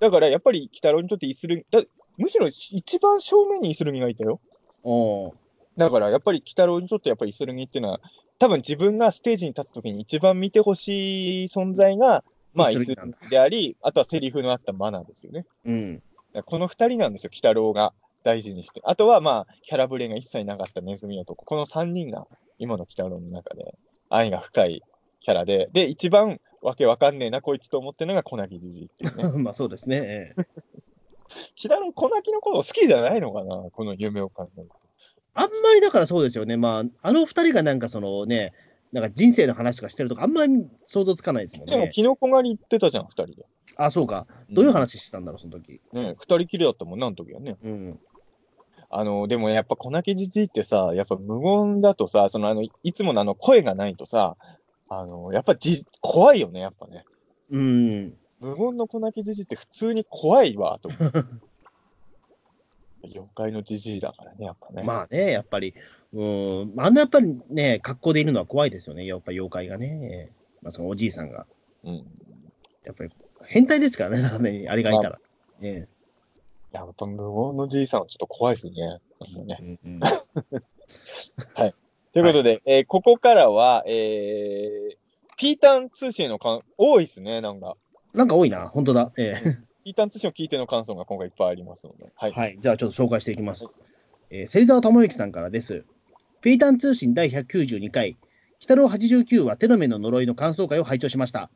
[0.00, 1.82] だから、やっぱり鬼太郎にとってイスルギ、だ
[2.18, 4.40] むしろ一番正面にイスルギがいたよ。
[5.76, 8.00] だから、やっぱり鬼太郎にとってやっぱりイスルギっていうのは、
[8.38, 15.46] 多分自分がステージに立つときに一番見てほしい存在が、まあ、イスルギであり、あとはセリフのあったマナーですよね。
[15.64, 16.02] うん。
[16.44, 17.92] この二人なんですよ、鬼太郎が
[18.22, 18.80] 大事にして。
[18.84, 21.44] あとは、まあ、キャラブレが一切なかったネズミ男。
[21.44, 22.26] この三人が、
[22.58, 23.74] 今の鬼太郎の中で、
[24.08, 24.82] 愛が深い
[25.20, 29.38] キャラで、で、一番わけわかんねえな、こいつと思ってるのが、小泣きじじいっていうね。
[29.42, 29.96] まあそうですね。
[30.04, 30.42] ええ
[31.32, 34.74] 鬼太郎、小泣きのこと好きじゃないのかな、この夢を考えると。
[35.34, 36.58] あんまりだからそうですよね。
[36.58, 38.52] まあ、あの二人がなんかそのね、
[38.92, 41.90] なんか人生の話とかしてるとか、あんまり想像つかないですもんでも、ね。
[41.90, 43.46] キノコ狩り行ってたじゃん、二人で。
[43.76, 44.26] あ、そうか。
[44.50, 45.80] どういう話してたんだろう、その時。
[45.92, 47.56] ね二人きりだったもんな、あの時はね。
[47.64, 48.00] うん。
[48.94, 54.36] あの、でもやっぱ小泣きじじいってさ、やっぱ無言だとさ、そのあの、いつものあの声がないとさ、
[54.88, 57.04] あの、やっぱじ、怖いよね、やっぱね。
[57.50, 58.14] うん。
[58.38, 61.26] 無言の小泣きじじいって普通に怖いわ、と思う。
[63.04, 64.82] 妖怪のじじいだからね、やっぱね。
[64.82, 65.74] まあね、やっぱり、
[66.12, 70.30] うん、あんなやっぱりね、格好でいるのは怖いですよね、やっぱ妖怪がね。
[70.60, 71.46] まあ、そのおじいさんが。
[71.84, 72.06] うん。
[72.84, 73.10] やっぱり
[73.46, 75.18] 変態ですからね、だからね、あれがいたら。
[75.60, 75.88] ね
[76.72, 79.00] やっぱ無言のじいさんはちょっと怖いですね。
[79.20, 80.00] うんうん
[82.12, 84.96] ということで、えーここからは、えー、
[85.38, 87.76] ピータン通信の感、多いですね、なんか。
[88.12, 89.12] なんか多いな、本当だ。
[89.16, 92.12] ええピータン通信を聞いての感想が今回いっぱいありますので。
[92.14, 92.32] はい。
[92.32, 93.66] はい、じゃあちょっと紹介していきます。
[94.30, 95.84] えー、芹沢智之さんからです。
[96.42, 98.18] ピータン通信第192回、鬼
[98.60, 101.50] 太郎89はテノメの呪いの感想会を拝聴しました。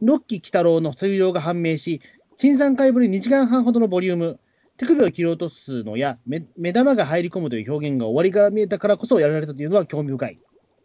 [0.00, 2.00] ロッキー鬼太郎の水量が判明し、
[2.36, 4.38] 陳3回ぶり2時間半ほどのボリューム、
[4.76, 10.40] 手首を切り落とすのや目目玉が入り込むという表現が終わりから見えたからこそやられたというのは興味深い。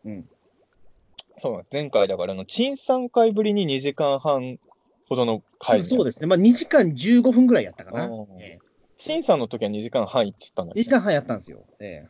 [0.06, 0.26] うん。
[1.42, 4.58] そうなんです前回だから、あの、陳3回ぶりに2時間半
[5.08, 6.28] ほどの回そうですね。
[6.28, 8.06] まあ2時間15分ぐらいやったかな。
[8.06, 8.60] うんえ
[8.98, 10.90] 陳さんの時は2時間半いっちゃったんだえ2け？
[10.90, 11.66] ど、時間半やったんですよ。
[11.80, 12.08] ええ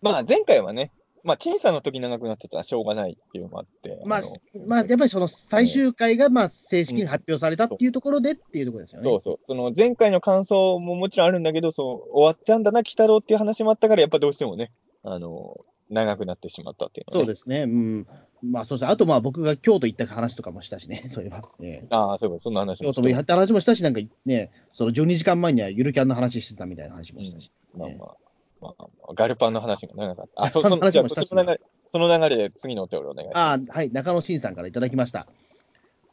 [0.00, 0.90] まあ前回はね、
[1.24, 4.00] まあ陳さんの時長くなってたらしょうがないっていうのもあって。
[4.04, 4.36] まあの、
[4.66, 9.04] まあ、やっぱりその最終回がまあ正式に発表されたっていうところでっていうところですよね。
[9.04, 9.38] そうそう。
[9.46, 14.72] その前回の感想ももちろんあるんだけど、そう、終わっちゃうんだな、鬼太郎っていう話もあったから、やっぱどうしてもね、
[15.04, 17.18] あの、長くなってしまったっていうね。
[17.18, 17.62] そうですね。
[17.62, 18.06] うん。
[18.42, 18.92] まあ、そうですね。
[18.92, 21.42] あと、まあ、僕が京都行った話とかもしたしね、 そういえば。
[21.60, 27.50] ええああ、そういえば、そんな話京もして都も行った話もしたし、なんかね、その12時間前にはゆるキャンの話してたみたいな話もしたし。
[27.74, 28.16] まあまあ、まあ、
[28.62, 30.44] まあ、ガルパンの話が長かった。
[30.44, 31.60] あ、 そう、その、その流れ、
[31.90, 33.70] その流れで次のお手をお願いします。
[33.70, 35.26] あはい、中野慎さんからいただきました。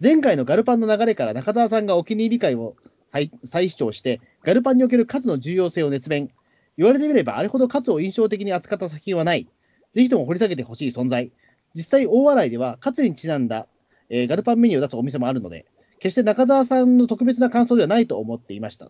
[0.01, 2.75] 前回のガルパンの流れから中澤さんがお気に入り会を
[3.11, 6.31] はい再主張して、ガルパンにおけるカツの重要性を熱弁。
[6.77, 9.47] 言われてみれば、あれほどカツを印象的に扱った作品はない。
[9.93, 11.31] ぜひとも掘り下げてほしい存在。
[11.75, 13.67] 実際、大洗ではカツにちなんだ、
[14.09, 15.65] えーガルパンメニューを出すお店もあるので、
[15.99, 18.89] 決して中澤さんの特別な感想ではないと思っていました。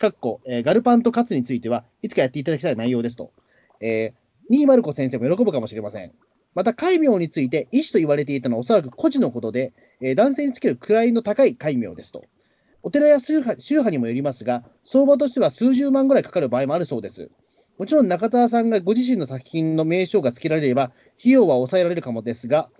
[0.00, 3.32] かっこ、えーガルパンとカツについてはいつかやっていただきたい内容ですと。
[3.82, 6.14] えー、新丸子先生も喜ぶかもしれません。
[6.54, 12.24] また、戒名について、医師と言われていたのはおそらく孤児のことで、えー男性につける位の高い戒名ですと。
[12.82, 17.30] お寺や宗派宗派にもよりますが、相場としては数十万ぐらいかかる場合もあるそうです。
[17.76, 22.70] もちろん中田さんがご自身の作品の名称が付けられれば、費用は抑えられるかもですが、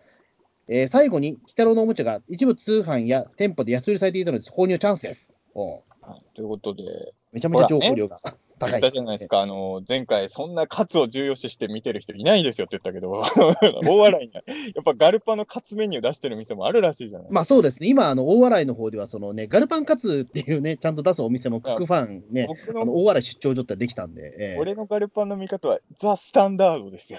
[0.68, 5.34] えー最後に、鬼太郎のおもちゃが一部通販や店舗で安売りされていたので、購入チャンスです。
[5.54, 8.70] おうはいということで、めちゃめちゃ情報量が高い。
[8.72, 13.22] 言ったじゃないですか、あの、前回、そんなカツを重要視して見てる人いないですよって言ったけど、
[13.88, 14.40] 大笑いにな
[14.74, 17.28] やっぱガルパのカツメニュー出してる店もあるらしいじゃない。
[17.30, 24.58] まあそうですね、今、あの大洗の方では、そのね、ガルパンカツっていうね、ちゃんと出すお店も、クックファンね、のの、大洗出張所ってできたんで、ええ。
[24.58, 27.18] 俺のガルパンの見方はザ・スタンダードですよ。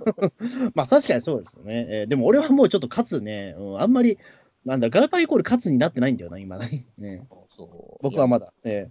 [0.74, 1.86] まあ確かにそうですよね。
[1.90, 4.18] えーでも俺はもうちょっとカツね、うん、あんまり、
[4.64, 6.86] なんだ、ガルパンイコールカツになってないんだよな、今ね。
[6.98, 8.52] ねそう僕はまだ。
[8.64, 8.88] え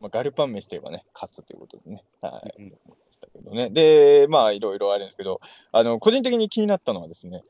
[0.00, 2.04] まあ、ガルパン飯といえばね、カツということでね。
[2.20, 2.60] はい。
[2.60, 2.78] ーうん
[3.18, 3.70] したけどね。
[3.70, 5.40] で、まあ、いろいろあるんですけど、
[5.72, 7.42] あの、個人的に気になったのはですね、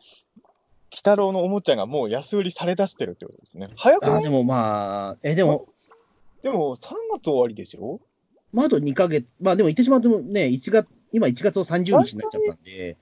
[0.91, 3.69] 鬼太郎のおもちゃがもう安売りされ出してるってことですね。
[3.77, 4.21] 早くない？
[4.21, 5.67] あでもまあ、えでも、
[6.43, 8.01] でも、3月終わりですよ。
[8.53, 12.97] まああと2ヶ月、まあでも言ってしまってもね、1月、今1月の30日になっちゃったんで、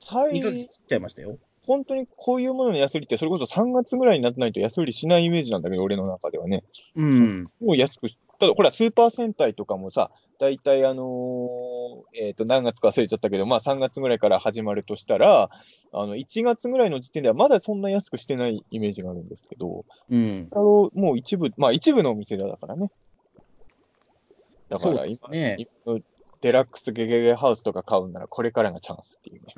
[0.00, 1.38] 2ヶ最月切っちゃいましたよ。
[1.66, 6.64] 本当にこういうものの安売りって、それこそ3月ぐらいになってないと安売りしないイメージなんだけど、俺の中ではね。
[6.96, 7.44] うん。
[7.60, 15.50] もう安くし、ただ、ほら、スーパー戦隊とかもさ、大体、あのーえっ、と、何月か忘れちゃったけど、まあ3月ぐらいから始まるとしたら、
[15.92, 20.48] あの、1月ぐらいの時点ではまだそんな安くしてないイメージがあるんですけど、うん。
[20.52, 22.90] あの、もう一部、まあ一部のお店だからね。
[24.68, 26.00] だから今、ね今
[26.40, 29.54] デラックスゲゲゲハウスとか買うなら、これからがチャンスっていうね。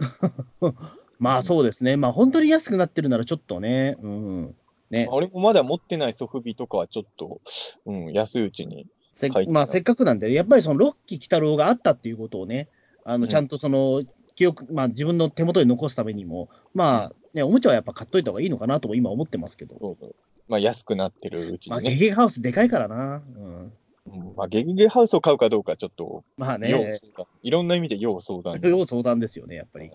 [1.18, 1.96] まあそうですね。
[1.96, 4.54] まあ本当に安くなってるならちょっとね、うん。
[4.90, 7.40] ねまあ、俺もまだ持ってないソフビとかはちょっと、
[7.86, 8.86] うん、安いうちに。
[9.14, 12.68] せまあせっかくなんで、やっぱりそのロッキー鬼太郎があったっていうことをね、
[13.04, 14.02] あうんのちゃんとその
[14.34, 19.76] 記憶、まあ自分の手元に残すためにも、まあね、おもちゃはやっぱ買っといた方がいいのかなとも今思ってますけど。
[19.80, 20.14] そうそう
[20.48, 21.94] まあ、安くなってるうちまあ、にね。
[21.94, 23.22] ゲゲゲハウスでかいからな。
[23.36, 23.72] うん、
[24.06, 26.98] うんまあ、ゲゲゲハウスを買うかどうか、ちょっと、まあ要ね。
[27.42, 28.60] いろんな意味で要相談。
[28.62, 29.90] 要相談ですよね、やっぱり。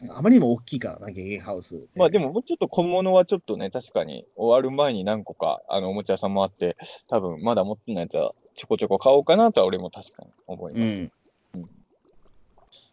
[0.00, 1.86] ゲあまりにも大きいからな、ゲゲゲハウス。
[1.94, 6.76] まあでも、もうちょっと小物はちょっとね、確かに終わる前に何個か、あの、おもちゃ屋さんもあって、
[7.08, 10.94] 多分まだ持ってないやつはちょこちょこ買おうかなとは俺も確かに思いうます。
[10.94, 11.12] ん
[11.54, 11.70] うん。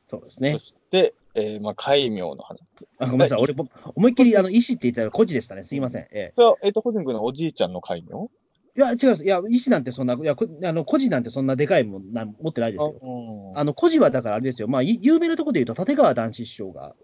[0.08, 0.60] そうですねそ。
[0.60, 2.60] して、えー、まあ、戒名の話。
[3.00, 5.64] あごめんなさい、俺、僕思いっきり、あの、医師って言ったら孤児でしたね。
[5.64, 6.04] すいません。
[6.04, 8.30] ええそれは、えっ、と、ホゼン君のおじいちゃんの戒名
[8.76, 9.24] いや、違います。
[9.24, 13.54] いや、医師なんてそんな、いや、こあの、孤児なんてそんなでかいもんなん持ってないですよ。
[13.54, 14.68] ああの、孤児はだからあれですよ。
[14.68, 16.96] まあ、い有名なところで言うと、立川談志師匠が、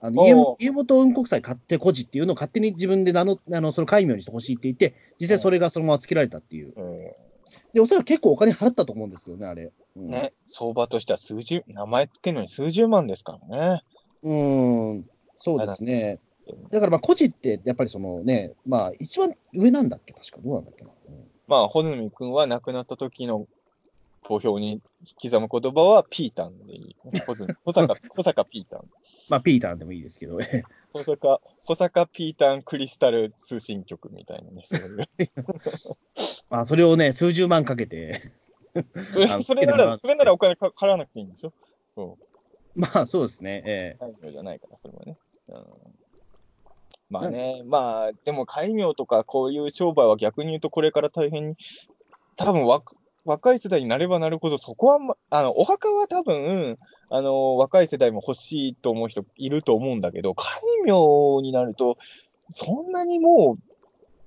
[0.00, 6.72] あの、家元家元雲国祭買って孤児っていうのを勝手に自分で名の、あの、その戒名にしてほしいって言って、実際それがそのままつけられたっていう。
[6.76, 7.16] え
[7.74, 9.70] で、おそらく結構お金払ったと思うんですけどね、あれ。
[9.96, 13.82] うん、ーね、相場としては数十、名前つけるのに数十万ですからね。
[14.22, 15.04] うーん、
[15.38, 16.20] そうですね。
[16.70, 20.38] だからまあ、孤児って、やっぱりそのね、まあ、一番上なんだっけ、確か。
[20.42, 20.84] どうなんだっけ？
[20.84, 20.90] な。
[21.08, 23.46] うんまあ、穂積君は亡くなった時の
[24.22, 24.82] 投票に
[25.22, 26.96] 刻む言葉はピータンでいい。
[27.02, 27.34] 穂
[27.72, 28.90] 坂、小坂ピータン。
[29.30, 30.38] まあ、ピーターでもいいですけど、
[30.92, 35.08] 小坂、小坂ピータンクリスタル通信局みたいなね、そういう。
[36.50, 38.32] まあ、それをね、数十万かけて、
[39.44, 41.52] それなら、それならお金か払わなくていいんですよ。
[41.94, 42.80] そう。
[42.80, 45.16] まあ、そうですね、ええ戒名じゃないから、それはね。
[45.48, 45.64] うん、
[47.10, 51.56] まあね、まあ、でも戒名とかこういう商売は逆に言うとこれから大変に、
[52.36, 52.82] 多分わ
[53.24, 56.78] 若い世代になればなるほど、そこは、ま、あの、お墓は多分、
[57.10, 61.98] あの、若い世代も欲しいと思う人いると思うんだけど、戒名になると、
[62.48, 63.74] そんなにもう、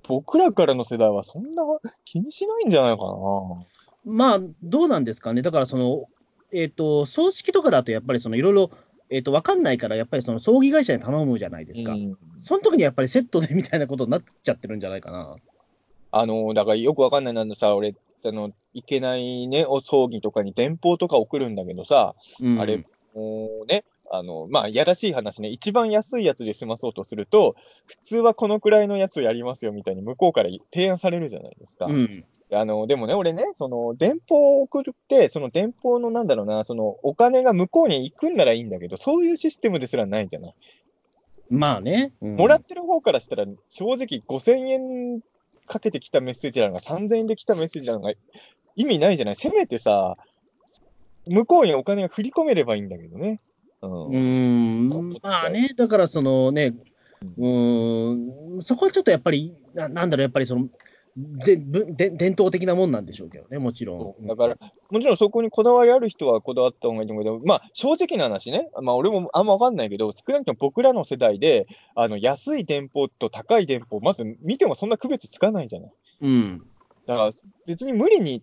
[0.08, 1.64] 僕らからの世代はそんな
[2.06, 3.66] 気にしないんじゃないかな。
[4.06, 6.06] まあ、どうなんですかね、だからその、
[6.54, 8.72] えっ、と、葬式とかだと、やっぱりそのいろいろ、
[9.12, 11.92] えっ、と、わかんないから、やっぱりその葬儀会社に頼むじゃないですか。
[11.94, 15.36] うんその時にやっぱりセットでみたいなことになっちゃってるんじゃないかな。
[16.12, 17.94] あの、だからよくわかんないなんでさ、俺、
[18.26, 22.84] あの、いけないね、お葬儀とかに電報とか送るんだけどさ、うんあれ、
[23.14, 27.56] もうね、あの、まあ、やらしい話ね、一番安いやつで済まそうとすると、
[27.86, 31.86] 普通はこのくらいのやつやりますよみたいに向こうから提案されるじゃないですか。
[31.86, 32.26] うん。
[32.54, 40.56] あの、でもね、俺ね、その、電報を送って、その電報のなんだろうな、その、お金が向こうに行くんならいいんだけど、そういうシステムですらないじゃない？
[41.50, 42.14] まあね。
[42.22, 45.22] うんもらってる方からしたら、正直5000円
[45.66, 48.14] かけてきたメッセージなのが3000円で来たメッセージなのが
[48.76, 49.36] 意味ないじゃない？
[49.36, 50.18] せめてさ、
[51.28, 53.40] 向こうにお金が振り込めればいいんだけどね。
[53.82, 54.08] うん。
[54.08, 56.74] うーん、まあね、だからそのね、
[57.38, 60.68] うーん、そこはちょっとやっぱり、ななんだろう、やっぱりその、
[61.18, 64.28] でぶで伝統的なもんなんでしょうけどね、もちろん。
[64.28, 64.58] だから、
[64.90, 75.92] もちろんそこにこだわりある人はこだわった方がいいと思うけど、まあ、正直な話ね、まあ、俺もあんまわかんないけど、少なくとも僕らの世代で、あの、安い電報と高い電報、まず見てもそんな区別つかないじゃない。
[76.22, 76.62] うん。
[77.08, 77.32] だから、
[77.66, 78.42] 別に無理に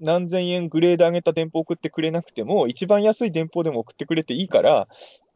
[0.00, 4.88] 何千円グレード上げた電報送ってくれなくても、一番安い電報でも送ってくれていいから、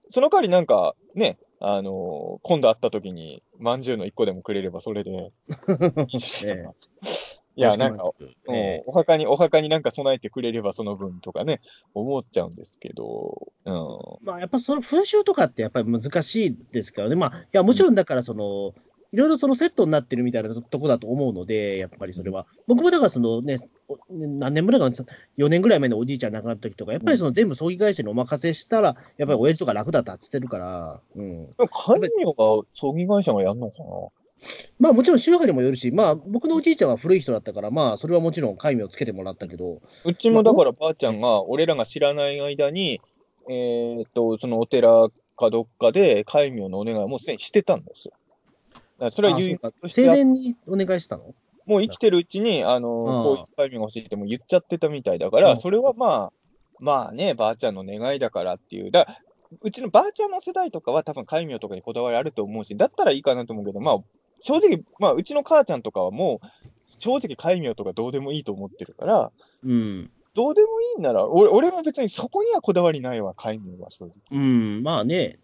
[0.08, 5.32] その代わりなんか、ね、あの今度会った時に、まんじゅうの一個でもくれればそれで。
[7.54, 8.10] いや、なんか、
[8.46, 11.60] うんえお墓に、お墓になんか備えてくれればその分とかね、
[11.94, 13.74] 思っちゃうんですけど、うん。
[14.22, 18.72] まあ、やっぱその風習とかってやっぱり難しいですからね、まあ、いや、もちろんだから、その、
[19.12, 22.46] いろいろそのセットになってるみたいなとこだと思うので、やっぱりそれは。
[22.66, 24.96] 僕もだからそのね、お何年ぐらいかな、
[25.38, 31.46] 4年ぐらい前のおじいちゃん亡くなった時とか、やっぱりその全部葬儀会社にお任せしたら、やっぱり親父とか楽だったって言ってるから、うん。
[31.46, 31.68] が
[32.74, 33.84] 葬儀会社がやるのかな？
[34.80, 43.00] まあもちろん宗派にもよるし、まあ僕のおじいちゃんは古い人だったから、まあそれはもちろん戒名をつけてもらったけど、うちもだからばあちゃんが、俺らが知らない間に、
[43.48, 48.14] えーっと、そのお寺かどっかで戒名のお願いをもうすでにしてたんですよ。
[49.10, 51.34] それはあ言う生前にお願いしたの？
[51.66, 56.32] もう生きてるうちに、あの、こういう戒名が欲しいってもう言っちゃってたみたいだから、うんそれはまあ、
[56.80, 58.90] まあね、ばあちゃんの願いだからっていう。
[58.90, 59.06] だ
[59.60, 63.98] うちのばあちゃんの世代とかは多分戒名とかにこだわりあると思うし、だったらいいかなと思うけど、まあ、
[64.40, 66.46] 正直、まあ、うちの母ちゃんとかはもう、
[66.86, 69.32] 正直戒名とかどうでもいいと思ってるから、
[69.64, 70.10] うん。
[70.34, 74.14] どうでもいいんなら、俺俺も別にそこにはこだわりないわ、戒名は正直。
[74.30, 75.38] うん、まあね、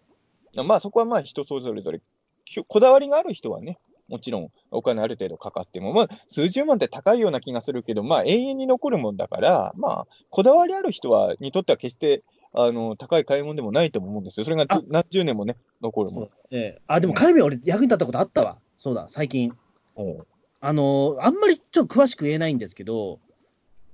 [0.55, 2.01] まあそこはまあ人それぞれ、
[2.45, 3.77] きこだわりがある人はね、
[4.09, 12.23] もちろんお金ある程度かかっても、まあ数十万って高いような気がするけど、まあ永遠に残るもんだから、まあこだわりある人は、にとっては決して、
[12.53, 14.43] あの、高い買い物でもないと思うんですよ。
[14.43, 16.27] それが何十年もね、残るもん。
[16.51, 18.57] ええあ、でも戒名俺役に立ったことあったわ。
[18.75, 19.53] そうだ、最近。
[19.95, 20.23] うん
[20.61, 23.19] あの、あんまりちょっと詳しく言えないんですけど、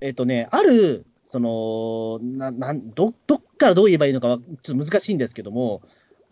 [0.00, 5.82] えっとね、ある、その、ななんどどっからどう言えばいいのかはちょっと難しいんですけども、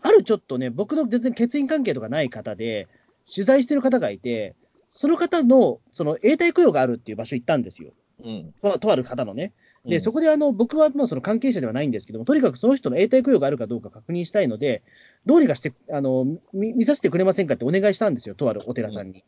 [0.01, 2.87] あるちょっとね、僕の全然血縁関係とかない方で、
[3.33, 4.55] 取材してる方がいて、
[4.89, 7.91] その方の、その、永代供養があるっていう場所行ったんですよ。
[8.23, 8.53] うん。
[8.61, 9.53] ととある方のね。
[9.85, 14.83] で、うんそこであの僕はもうその関係者ではないんですけども、とにかくその人の永代供養があるかどうか確認したいので、
[15.25, 19.23] どうにかしてあの見見させてくれませんかってお願いしたんですよ、とあるお寺さんに。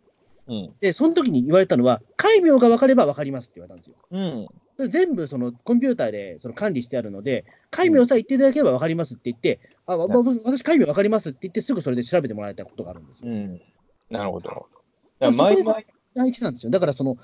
[0.47, 0.73] うん。
[0.79, 3.95] で、その時に言われたのは、戒名が分かれば分かりますって言われたんですよ。
[4.09, 4.47] うん。
[4.77, 13.31] それ全部そのコンピューターでその管理してあるので、戒名さえ言っていただければ分かりますって言って、あ、わわ私、戒名分かりますって言って、すぐそれで調べてもらえたことがあるんですよ。
[13.31, 13.61] うん。
[14.09, 14.49] なるほど。
[14.49, 14.65] だか
[15.19, 15.75] ら前々、
[16.13, 16.71] 大事なんですよ。
[16.71, 17.17] だからその、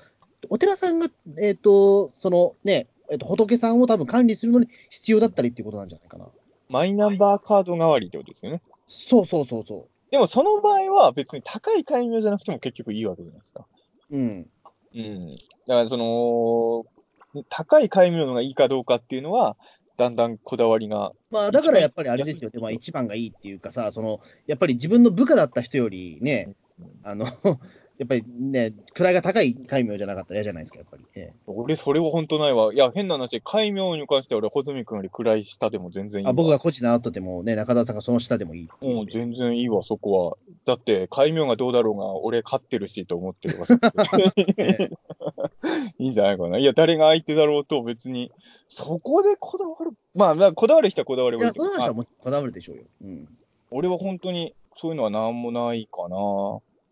[0.50, 1.08] お寺さんが、
[1.40, 6.26] えっ、と、そのね、えっ、と、仏さんを多分管理するのに必要だったりっていうことなんじゃないかな。
[6.68, 8.62] マイナンバーカード代わりってことですよね。
[8.88, 13.66] そうそうそうそでもその場合は別に高い戒名じゃなくても結局いいわけじゃないですか。
[14.10, 14.16] う。
[14.16, 14.50] うん。
[14.94, 15.36] うん。
[15.66, 19.56] だからその、高い戒名のがいいかどうかっていうのは、
[19.96, 21.12] だんだんこだわりが。
[21.30, 26.54] まあ、だからやっぱりあれですよ一番ね、まあ、一番がいいっていうかさ、その、やっぱり自分の部下だった人よりね、
[27.02, 27.26] あの、
[27.96, 31.04] やっぱりね、位が高い戒名じゃなかったら嫌じゃないですか、やっぱり。
[31.14, 32.74] ええ俺、それは本当ないわ。
[32.74, 36.30] いや、変な話、戒名に関しては俺、穂積君より暗い下でも全然いいわ。
[36.30, 40.36] あ僕がコーチ習っとってもね、中澤さんがその下でもいいもう全然いいわ、そこは。
[40.64, 43.66] だって、戒名がどうだろうが、俺勝ってるしと思ってるわ。
[44.58, 44.90] え
[45.98, 46.58] いいんじゃないかな。
[46.58, 48.32] いや、誰が相手だろうと別に、
[48.66, 49.92] そこでこだわる。
[50.14, 52.82] まあ、まあこだわる人はこだわればいいけど、まあこだわる人はもうこだわるでしょうよ。
[53.02, 53.28] うん。
[53.70, 56.16] 俺は本当にそういうのはなんもないかな。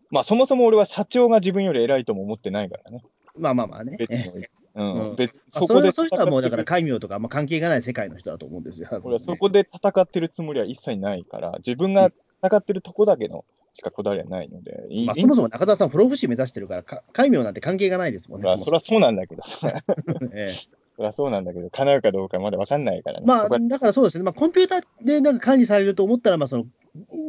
[0.09, 3.03] まあ、そもそも俺は社長が自分より偉いとも思ってないからね。
[3.37, 3.95] まあまあまあね。
[3.97, 4.45] 別ええに。
[4.75, 8.89] うん、うん別そこでそういう人はもうだから戒名とかあんま関係がない世界の人だと思うんですよ。
[9.03, 12.11] 俺はそこで戦ってるつもりは一切ないから、自分が
[12.43, 18.45] 戦ってるとこだけのしかこだわりはないので、まあ、そもそも中澤さん、プロフシ目指してるから、か戒名なんて関係がないですもんね。
[18.45, 19.73] まあ、そりゃそうなんだけどさ、
[20.33, 20.53] ええ
[20.95, 23.25] そりゃそうなんだけど、叶うかどうかまだわかんないからね。
[23.25, 26.65] まあ、だからそうですね、まあ、コンピューターでなんか管理されると思ったら、まあ、その、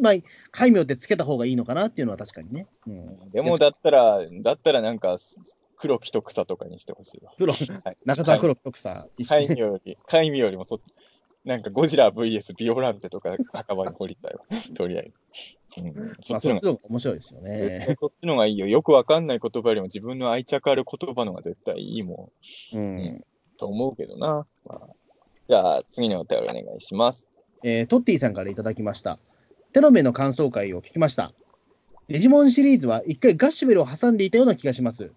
[0.02, 0.14] まあ、
[0.50, 2.66] 戒名ってつけた方がいいのかなっていうのは確かにね。
[2.86, 5.16] うん、でもだったら、だったらなんか、
[5.76, 7.32] 黒木と草とかにしてほしいわ。
[7.36, 10.92] プロ、はい中澤黒木徳さん、一緒に戒名より、戒名よりもそっち、
[11.44, 14.44] なんかゴジラ VS ビオランテとか墓場に掘りたいわ。
[14.74, 15.20] とりあえず。
[15.76, 17.96] うん、そっちの方が面白いですよね。
[18.00, 18.66] そっちのがいいよ。
[18.66, 22.32] よくわかんない言葉よりも自分の愛着ある言葉のが絶対いいも
[22.72, 23.24] んうん。
[23.58, 24.46] と思うけどな。
[24.64, 24.80] まあ、
[25.48, 27.28] じゃあ、次のお便りお願いします。
[27.62, 29.18] えートッティさんからいただきました。
[29.74, 31.32] テロメの感想会を聞きました。
[32.06, 35.10] デジモンシリーズは一回ガッシュベルを挟んでいたような気がします。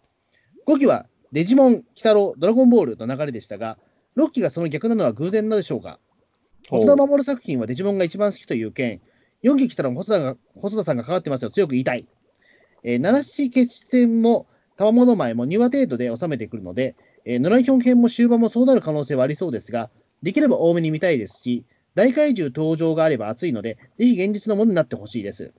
[0.66, 3.78] 5期はデジモン、鬼太郎、ドラゴンボールの流れでしたが、
[4.18, 6.00] 6期がその逆なのは偶然なのでしょうか。
[6.70, 9.00] 細田守作品はデジモンが一番好きという件、
[9.44, 12.08] 4期来たら細田が細田さんが関わってますよ、強く言いたい。
[12.82, 19.92] えー、七七決戦も、玉物前も2話程度で収めてくるので、えー、ノラヒョン編も終盤もそうなる可能性はありそうですが、
[20.24, 21.64] できれば多めに見たいですし、
[21.98, 25.56] 大怪獣登場があれば熱いので、ぜひ現実のものになってほしいです。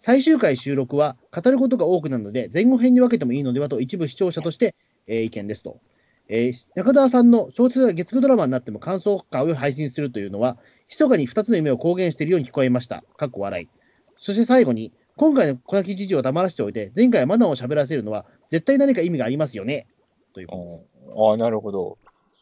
[0.00, 4.74] 最終回収録は語ることが多くなるので、前後編に分けてもいいのではと一部視聴者として、
[5.06, 5.78] えー意見ですと。
[6.26, 13.04] えー中澤さんの小説が月9ドラマになっても感想会を配信するというのは、密かに2つの夢を公言しているように聞こえました。
[13.16, 13.68] かっこ笑い。
[14.16, 19.86] そして最後に、今回の小泣き事情を黙らせておいて、前回はマナーを喋らせるのは、絶対何か意味がありますよね。
[20.34, 20.86] ということです。
[21.16, 21.98] ああ、なるほど。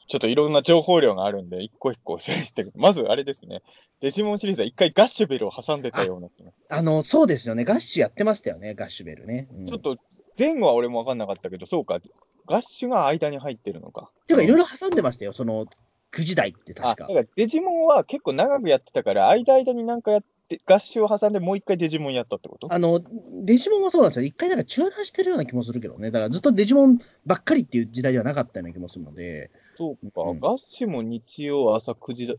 [0.09, 2.73] ちょっといろんな情報量があるんで、一個一個シェアしてくる。
[2.77, 3.63] まずあれですね。
[4.01, 6.53] デジモンシリーズは一回ガッシュベルを挟んでたような気が。
[6.69, 7.65] あの、そうですよね。
[7.65, 8.75] ガッシュやってましたよね。
[8.75, 9.49] ガッシュベルね。
[9.53, 9.97] うん、ちょっと
[10.39, 12.01] 前後は俺も分かんなかったけど、そうか。
[12.47, 14.11] ガッシュが間に入ってるのか。
[14.29, 15.33] ていうか、いろいろ挟んでましたよ。
[15.33, 15.67] その、
[16.13, 17.21] 9時台ってあ、確かだか。
[17.23, 22.73] らデジモンは結構長くやってたから、間間になんかやって、ガッシュを挟んでもう一回デジモンやったってこと？
[22.73, 23.01] あの、
[23.43, 24.27] デジモンもそうなんですよ。
[24.27, 26.13] 一回なんか中断してるような気もするけどね。
[26.13, 29.51] だからずっとデジモンばっかりっていう時代ではなかったような気もするので。
[29.77, 32.35] そうか、うんガッシュも日曜朝9時だ。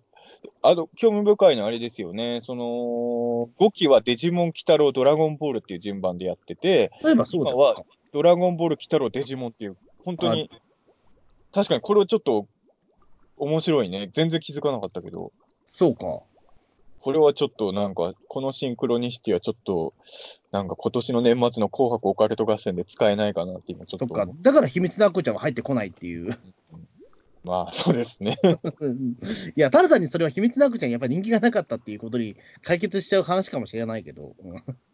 [0.62, 2.40] あの、興味深いのはあれですよね。
[2.42, 6.92] その、5期はデジモン、鬼太郎、ドラゴンボールっていう順番でやってて、
[7.32, 10.50] 今はドラゴンボール、鬼太郎、デジモンっていう、本当に、
[11.54, 12.48] 確かにこれはちょっと
[13.38, 14.10] 面白いね。
[14.12, 15.32] 全然気づかなかったけど、
[15.72, 16.22] そうか。
[17.00, 19.94] これはちょっとなんか、このシンクロニシティはちょっと、
[20.52, 24.08] なんか今年の年末の紅白オカルト合戦で使えないかなって今ちょっと。
[24.08, 24.32] そっか。
[24.42, 26.38] だから秘密のアッコちゃんは入ってこないっていう。
[27.44, 28.36] まあ、そうですね。
[29.56, 34.36] いや、ただ単にそれは秘密のアッコちゃんやっぱり人気がなかったっていうことに解決しちゃう話かもしれないけど。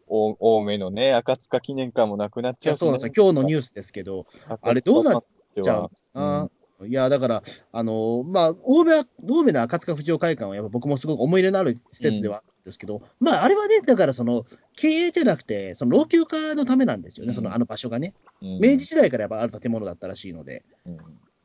[0.08, 3.14] お多めのね、赤塚記念館もなくなっちゃや、うし、そうなんですよ。
[3.16, 4.26] 今日のニュースですけど、
[4.62, 5.24] あれどうなっ
[5.56, 6.88] ちじゃあ、あー。
[6.88, 14.46] いや、だから、あのーまあ、欧米は、欧米の赤塚不二夫会館は、やっぱ僕もすごく思い入れのある施設ではあるんですけど、まあ、あれはね、だから、その、
[14.76, 17.36] 経営じゃなくて、その老朽化のためなんですよね、うん。
[17.36, 18.16] その、あの場所がね。
[18.42, 18.60] うん。
[18.60, 20.98] 明治時代からやっぱある建物だったらしいので、うん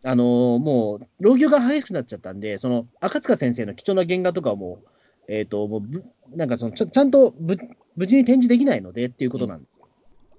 [0.04, 4.88] あのーもう、老朽が激しくなっちゃったんで、その、赤塚先生の貴重な原画とかをもう、
[5.28, 6.04] えっ、と、もうぶ、
[6.34, 7.56] なんかそのちゃ、ちゃんとぶ
[7.96, 9.88] 無事に展示できないのでっていうことなんですよ。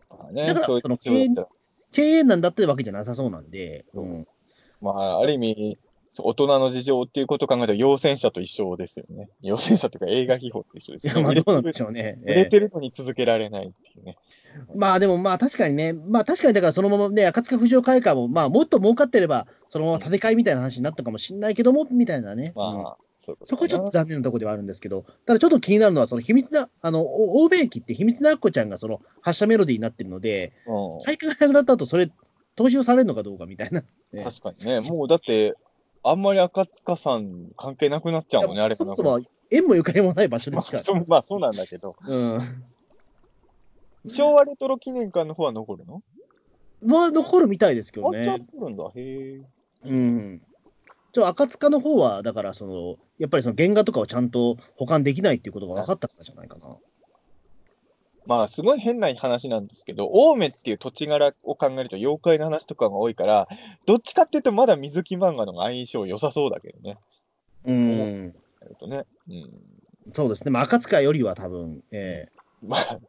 [0.10, 0.81] まあねだから
[1.91, 4.27] 経営なんだってわけじゃなさそうなんで、うん。
[4.81, 5.80] まあ、ある意味、
[6.18, 9.30] 大人の事情っていうことを考えると、陽戦者と一緒ですよね。
[9.41, 11.22] 陽戦者というか映画秘宝と一緒ですよね。
[11.23, 12.19] まあ、どうなんで売しょうね。
[12.23, 14.18] れてる売れてるのに続けられないっていうね。
[14.76, 22.53] まあでもまあ確かにね、まあ確かにだからそのままね、赤塚不二夫会館も、まあもっと儲かってれば、そのまま建て替えみたいな話になったかもしれないけども、みたいなね。
[22.56, 23.98] まあ、うんそういうことそこはちょっとと。
[23.99, 32.10] 残念なところではあるんですけど、ただちょっと気になるのは、その秘密な、あの、お欧米機って秘密なアッコちゃんがその発射メロディーになってるので、うん大会がなくなった後、それ、
[32.56, 33.84] 踏襲されるのかどうかみたいな。
[34.14, 34.80] ね確かにね。
[34.80, 35.56] もうだって、
[36.04, 39.20] あんまり赤塚さん関係なくなっちゃうもんね、あれそもそも
[39.52, 40.84] 縁もゆかりもない場所でまあすから。
[40.84, 42.64] そうまあそうなんだけど、うん。
[44.08, 46.02] 昭和レトロ記念館の方は残るの？
[46.82, 48.46] は残るみたいですけどあ、じゃあね。
[48.54, 48.86] 残るんだ。
[48.86, 49.90] へえ。
[49.90, 50.42] うん。
[51.12, 56.78] ちょ赤塚の方は、だから、その、やっぱりその原画とかをちゃんと保管できないっていうことが分かったからじゃないかな。
[58.26, 63.48] まあ、すごい変な話なんですけど、青梅っていう土地柄を考えると妖怪の話とかが多いから、
[63.86, 66.98] どっちかっていうとまだ水木漫画の相性良さそうだけどね。
[67.66, 68.36] うん。
[68.80, 69.06] とね。
[69.30, 69.50] うん。
[70.14, 70.52] そうですね。
[70.52, 72.28] まあ、赤塚よりは多分、え
[72.62, 73.00] まあ、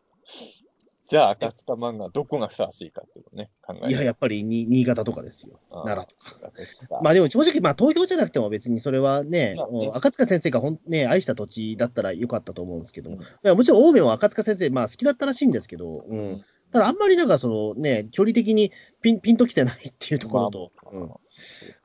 [1.11, 5.59] じゃあ赤塚漫画どこがふさわしいかっていうのをね、考ええいや、やっぱりに新潟とかですよ。
[5.73, 6.87] あー奈良とか。
[6.89, 9.91] ままあでも正直、まあ投票じゃなくても別にそれはね、まあね。
[9.93, 13.17] 赤塚先生がほん、ね、愛した土地だったらよかったと思うんですけど、うん。
[13.17, 16.31] いやもちろん青梅も赤塚先生、まあ好きだったらしいんですけど、ううん。
[16.35, 16.45] ん。
[16.71, 18.71] ただあんまりなんかそのね、距離的に
[19.03, 21.19] ピンピンときてないっていうところと、まあ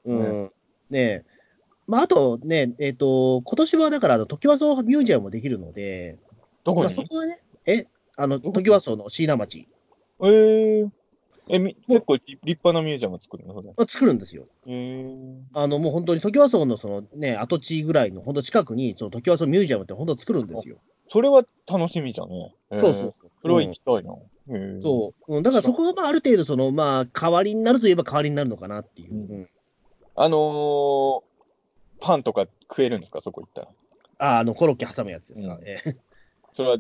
[0.05, 0.19] うん。
[0.19, 0.51] ねうん
[0.91, 1.25] ね。
[1.87, 6.93] まああとね、えっ、と、今年はだからあの、時和荘ミュージアムもできるので、まあ、どこに？
[6.93, 9.67] そこはね、え、あの、時和荘の椎名町、
[10.21, 10.89] えー、
[11.47, 14.47] え、み結構立派なミュージアム作るの作るんですよ。
[14.65, 20.77] えー、あの、もう本当に時和荘のそのね、跡地ぐらいの、本当近くに、その時和荘ミュージアムって本当作るんですよ。
[21.07, 22.55] それは楽しみじゃんね。
[22.71, 23.31] えーそうそうそう。
[23.41, 24.15] それはうん行きたいな。
[24.49, 25.35] えーそう。
[25.37, 29.13] うん、だからそこがまあある程度、そのまあ代わりになるといえば代わりになるのかなっていう。
[29.13, 29.49] ううん
[30.15, 31.21] あのー、
[31.99, 33.19] パンとか食えるんですか？
[33.21, 33.67] そこ行ったら。
[34.17, 35.55] あ、あの、コロッケ挟むやつですか？
[35.55, 35.95] うんええ
[36.53, 36.77] それは、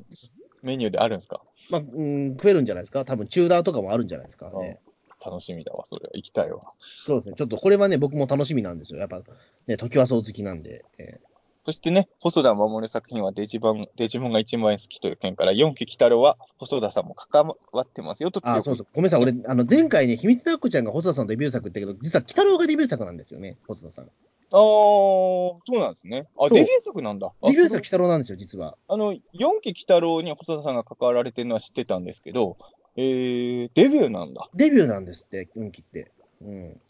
[0.65, 1.41] メニューであるんですか？
[1.69, 3.05] まあ、うん、食えるんじゃないですか？
[3.05, 4.49] 多分チューダーとかもあるんじゃないですか？
[4.59, 4.81] ね。
[5.25, 6.09] 楽しみだわ、それ。
[6.13, 6.61] 行きたいわ。
[6.79, 7.35] そうですね。
[7.37, 8.99] ちょっとこれはね、僕も楽しみなんですよ。
[8.99, 9.21] やっぱ、
[9.65, 10.83] ね、時はそう好きなんで。
[10.99, 11.19] え
[11.65, 18.87] そしてね、細田守作品はデジモン、デジモンが一番好きという件から、四期鬼太郎は細田さんも関わってますよとーあ、強くそうそう。
[18.93, 19.23] ごめんなさい。
[19.23, 24.11] 俺、あの、前回ね、秘密のアッコちゃんが細田さんのデビュー作ってけど、実は北郎がデビュー作なんですよね、細田さん。
[24.51, 26.27] ああ、そうなんですね。
[26.37, 27.33] あ、そうデビュー作なんだ。
[27.41, 28.77] あデビュー作北郎なんですよ、実は。
[28.87, 32.57] あの、四期鬼太郎に細田さんが関わられてるのは知ってたんですけど、
[32.95, 34.49] えー、デビューなんだ。
[34.53, 36.11] デビューなんですって、運気って。
[36.41, 36.81] うん。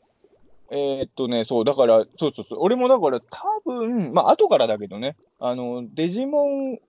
[0.72, 6.80] えーっとね、そう、だから、そうそうそう、俺もだから、多分まあ、後からだけどね、あの、デジモン、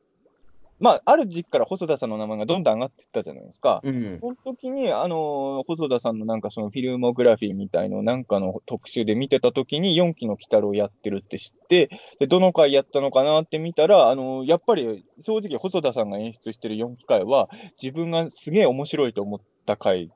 [0.79, 3.81] まあ、ある時期から細田さんの名前がどんどん上がっていったじゃないですか。
[3.83, 4.19] うん。
[4.21, 11.89] その時に、あの細田さんのなんかそのフィルモグラフィーみたいのなんかの特集で見てた時に4期の鬼太郎やってるって知って、
[12.19, 17.49] で、どの回やったのかなって見たら、あのやっぱり正直細田さんが演出してる4期回は、
[17.83, 20.11] 自分がすげえ面白いと思った回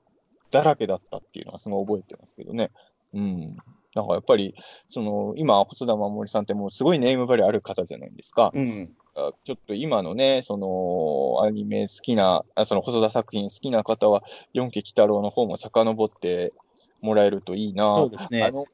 [0.50, 2.70] だらけだったっていうのはすごい覚えてますけどね。
[3.14, 3.56] うん。
[3.94, 4.54] なんかやっぱり、
[4.86, 8.52] その、今、細田守さんってもうすごいネームバリューある方じゃないですか。
[8.54, 8.94] うん。
[9.14, 14.22] あちょっと今のね、そのアニメ好きな、あその細田作品好きな方は、
[14.52, 16.52] 四期鬼太郎の方も遡って
[17.00, 17.94] もらえるといいな。
[17.94, 18.66] そうですねあの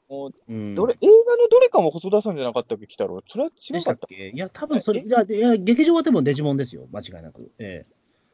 [0.48, 0.74] うん。
[0.74, 3.22] どれ映画のどれかも細田さんじゃなかったっけ、鬼太郎。
[3.26, 4.06] それは違かった。
[4.06, 4.30] け？
[4.30, 7.50] いや、多分それ、いや、いや劇場はでもデジモンですよ、間違いなく。
[7.58, 7.86] え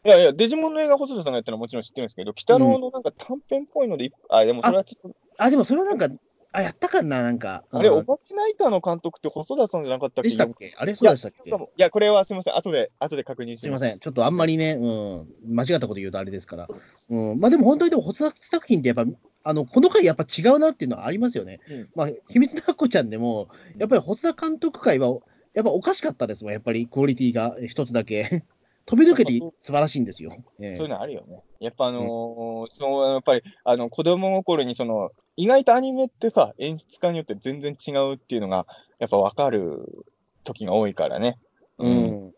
[0.04, 6.08] いやいや、デジモンの映画細田さんがやったのはもちろん知ってるんですけど、鬼太郎のなんか短編っぽいのでい、あ、でもそれはちょっと、えあ、でもそれはなんか、
[6.52, 7.64] あ、やったかな、なんか。
[7.70, 10.28] あれ、うんお化けナイターの監督って細田さんじゃなかったっけ？
[10.28, 10.74] でしたっけ？
[10.76, 11.48] あれそうでしたっけ？
[11.48, 12.56] いやいや、これはすみません。
[12.56, 13.60] 後で、後で確認します。
[13.62, 13.98] すいません。
[13.98, 16.68] ちょっとあんまりね、うん、間違ったこと言うとあれですから。
[17.10, 19.06] うん、まあでも本当にでも、細田作品ってやっぱ、
[19.44, 21.60] あの、この回やっぱ違うなっていうのはありますよね。
[21.68, 23.48] うんまあ、秘密のアッコちゃんでも、
[23.78, 25.16] やっぱり細田監督回は、
[25.54, 28.44] やっぱおかしかったですもん、やっぱりクオリティがえ一つだけ。
[28.86, 30.36] 飛び抜けて素晴らしいんですよ。
[30.60, 31.42] ええそういうのあるよね。
[31.60, 38.66] やっぱあのーそのやっぱりあの子供心にその意外とアニメってさ演出家によって全然違うっていうのが
[38.98, 40.04] やっぱ分かる
[40.44, 41.38] 時が多いからね。
[41.78, 42.28] ううん。
[42.28, 42.32] ん。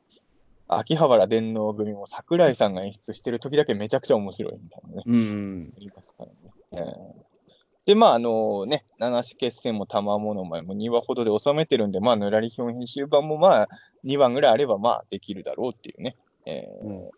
[0.67, 5.03] 秋葉原電脳組も桜井さんが演出してる時だけめちゃくちゃ面白いみたいなね。
[5.07, 5.73] うん。
[5.77, 6.33] ありますからね。
[6.73, 7.35] えー
[7.87, 13.69] で、まあ、あのね、七種決戦も玉物前も2話ほどで収めてるんで、まあ、ぬらりひょん編集版もまあ、
[14.07, 16.17] 2話ぐらいあれば、まあ、できるだろうっていうね。
[16.47, 17.11] えーうん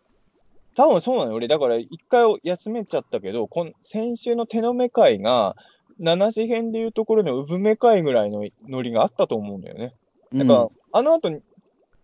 [0.77, 1.37] 多分そうなのよ。
[1.37, 5.55] 俺、だから一回休めちゃったけど、こん先週の手の目会が、
[5.97, 9.95] 七種編でいうところの産め会ぐらいのノリがあったと思うんだよね。
[10.31, 11.41] なんか、あの後に、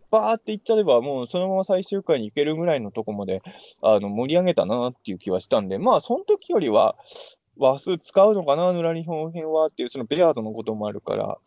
[0.10, 3.44] バーって行っちゃえば、もうそのまま最終回に行けるぐらいのとこまで、
[3.84, 6.96] あの、盛り上げたなっていう気はしたんで、まあ、その時よりは、
[7.60, 11.38] 話数使うのかな、ヌラリヒョン編はっていう、そのベアードのこともあるから、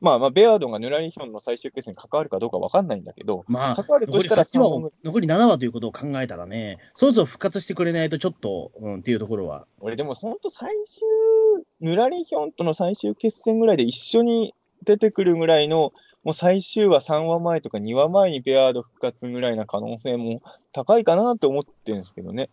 [0.00, 9.66] まあまあ、ベアードがヌラリヒョンの最終決戦に関わるかどうかわかんないんだけど、まあ、関わると残りしたら8話3本を、残り7話ということを考えたらね、そろそろ復活してくれないとちょっと、うん、っていうところは。
[9.80, 11.06] 俺でも本当最終、
[11.80, 14.54] ヌラリヒョンとの最終決戦ぐらいで一緒に
[14.84, 15.92] 出てくるぐらいの、
[16.24, 22.48] もう最終話3話前とか2話前にベアード復活ぐらいな可能性も高いかなと思ってるんですけどね。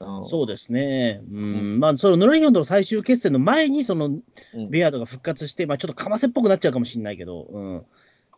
[0.00, 1.20] うんそうですね。
[1.30, 1.38] うん。
[1.38, 1.42] う
[1.76, 4.22] んまあ、そのノラヒョンとの最終決戦の前に、その、うん
[4.70, 7.86] ベアードが復活して、まあ、ちょっとかませっぽくなっちゃうかもしれないけど、うん。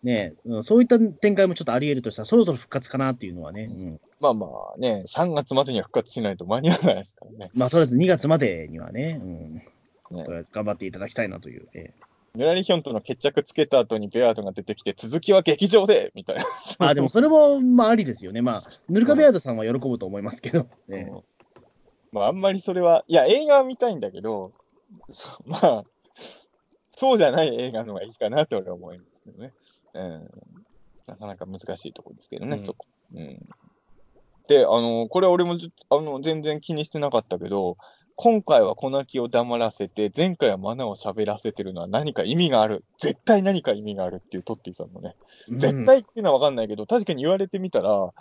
[0.02, 3.70] ねうん、そういった展開もちょっとあり得るとしたら、そろそろ復活かなっていうのはね。
[3.70, 4.00] うん。
[4.20, 7.50] まあまあね、3月までには復活しないと間に合わないですからね。
[7.54, 9.54] まあ、とりあえず2月までにはね、うん。
[9.54, 9.64] ね
[10.52, 11.68] 頑張っていただきたいなという。
[11.74, 16.44] ええヌラリヒョンとの決着つけた後にベアードが出てきて、続きは劇場でみたいな。
[16.78, 18.40] まあ、でもそれも、まあ、ありですよね。
[18.40, 20.66] まあ、ヌルカベアードさんは喜ぶと思いますけど。
[20.88, 21.22] ねうん
[22.12, 24.52] まあ、あんまりそれは、いや、映画は見たいんだけど、
[25.10, 25.84] そ まあ、
[26.90, 29.52] そうじゃない映画の方がいいかなと俺は思いますけどね。
[29.94, 30.30] うん。
[31.06, 32.86] なかなか難しいところですけどね、うんそこ。
[33.14, 33.48] うん。
[34.46, 35.56] で、あの、これ俺も
[35.88, 37.76] あの全然気にしてなかったけど、
[38.16, 42.84] 今回は小泣きを黙らせて、前回はマナを喋らせてるのは何か意味がある。
[42.98, 45.16] 絶対何か意味があるっていうトッティさんのね。
[45.50, 48.12] 絶対っていうのは分かんないけど、確かに言われてみたら、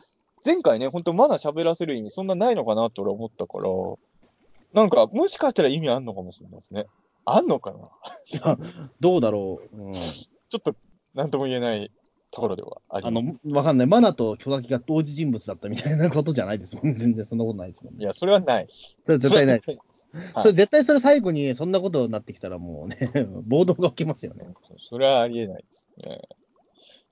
[0.46, 3.70] 前回ね、本当まだ喋らせる意味そんなないのかなって俺は思ったから、
[4.74, 6.86] なんか、もしかしたら意味あんのかもしれないですね。
[7.26, 7.74] あんのか
[8.44, 8.58] な？
[9.00, 9.78] どうだろう。
[9.78, 9.94] うん。
[9.94, 10.76] ちょっと、
[11.14, 11.92] なんとも言えない
[12.32, 13.40] ところではありあます。
[13.46, 13.88] の、わかんない。
[13.88, 16.94] マナと巨垣が同時人物だったみたいなことじゃないですもんね。
[16.98, 18.04] 全然そんなことないですもんね。
[18.04, 18.98] いや、それはないです。
[19.06, 19.62] それは絶対ない。
[19.62, 19.80] それい
[20.42, 22.98] それ絶対それ最後にそんなことになってきたらもうね、
[23.46, 24.48] 暴動が起きますよね。
[24.78, 26.22] それはありえないですね。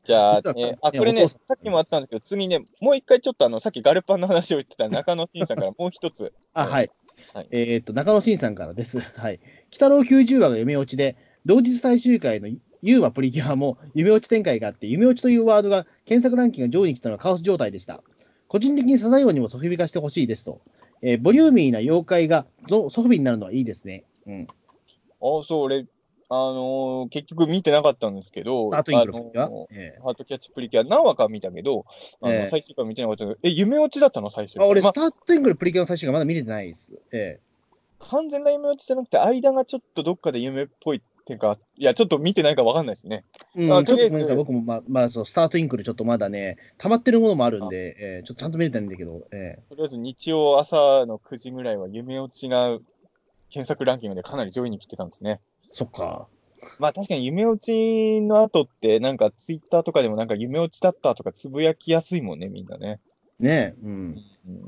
[0.09, 6.33] じゃあ、ね、あ、ねこれね、さっきもあったんですけど、次ね、もう一回ちょっとあの、さっきガルパンの話を言ってた中野慎さんから もう一つ。
[6.53, 6.89] あ、はい。
[7.33, 8.99] はいえーっと、中野慎さんからです。
[8.99, 9.35] はい。
[9.35, 9.41] 鬼
[9.73, 11.15] 太郎90話が夢落ちで、
[11.45, 12.47] 同日最終回の
[12.81, 18.01] ユーマプリキュアも夢落ち展開があって、夢落ちというワードが検索ランキングが上位に来たのはカオス状態でした。
[18.47, 20.61] 個人的にサザエ王にもソフビ化してほしいですと。
[21.03, 24.05] えーボリューミーな妖怪がゾソフビになるのはいいですね。
[24.25, 24.47] うん。
[25.21, 25.85] ああ、そう、俺、
[26.31, 31.85] あのー結局見てなかったんですけど、ハートキャッチプリキュア何話か見たけど、
[32.21, 36.93] あのええ最終回見てなかったけど、え、夢落ちだったの最終あ俺、まスタートイングルプリキュアの最終回まだ見れてないです。
[37.11, 37.39] え
[37.99, 43.23] 完全な夢落ちじゃなくて、間がちょっとどっかで夢っぽいっていうか、いや、ちょっと見てないかわかんないですね。
[43.55, 52.77] えうん、ちょっとごめんなさい、僕も、まあ、まあ、そう、スタートインクルちょっとまだね、溜まってるものもあるんで、えーちょっとちゃんと見れてないんだけど、えとりあえず日曜朝の9時ぐらいは夢落ちが
[53.49, 55.39] 検索ランキングでかなり上位に来てたんですね。
[55.71, 56.27] ーそっか。
[56.77, 62.99] まあ確かに夢落ちの後って、なんかツイッターとかでもなんか夢落ちだったとかつぶやきやすいもんね、みんなね。
[63.39, 64.15] ねえ、うん。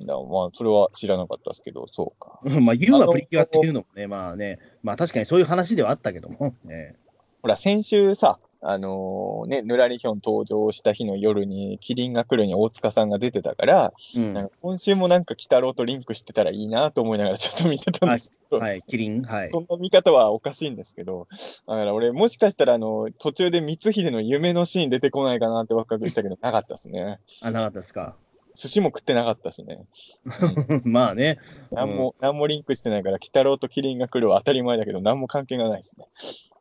[0.07, 2.39] まあそれは知らなかったですけど、そうか。
[2.61, 6.95] まあ、言うはプリキュアっていうのもね、まあね、まあ確かにそういう話ではあったけども、え
[7.41, 14.33] ほら、先週さ、あのね、ぬらりひょん登場した日の夜に、キリンが来るに大塚さんが出てたから、えうん。
[14.33, 19.49] なんか今週もなんか鬼太郎とリンクしてたらいいなと思いながらちょっと見てたんですけど、はい、キリン、はい。
[19.51, 21.27] そんな見方はおかしいんですけど、
[21.67, 27.19] だから俺、もしかしたらあの途中で光秀の夢のシーン出てこないかなってワクワクしたけど、なかったですね。
[27.41, 28.15] あ、なかったですか？
[28.53, 29.85] 寿司も食ってなかったしね。
[30.83, 31.39] まあね、
[31.71, 36.05] なんも、なんもリンクしてないから、鬼太郎とキリンが来るは当たり前だけど、何も関係がないですね。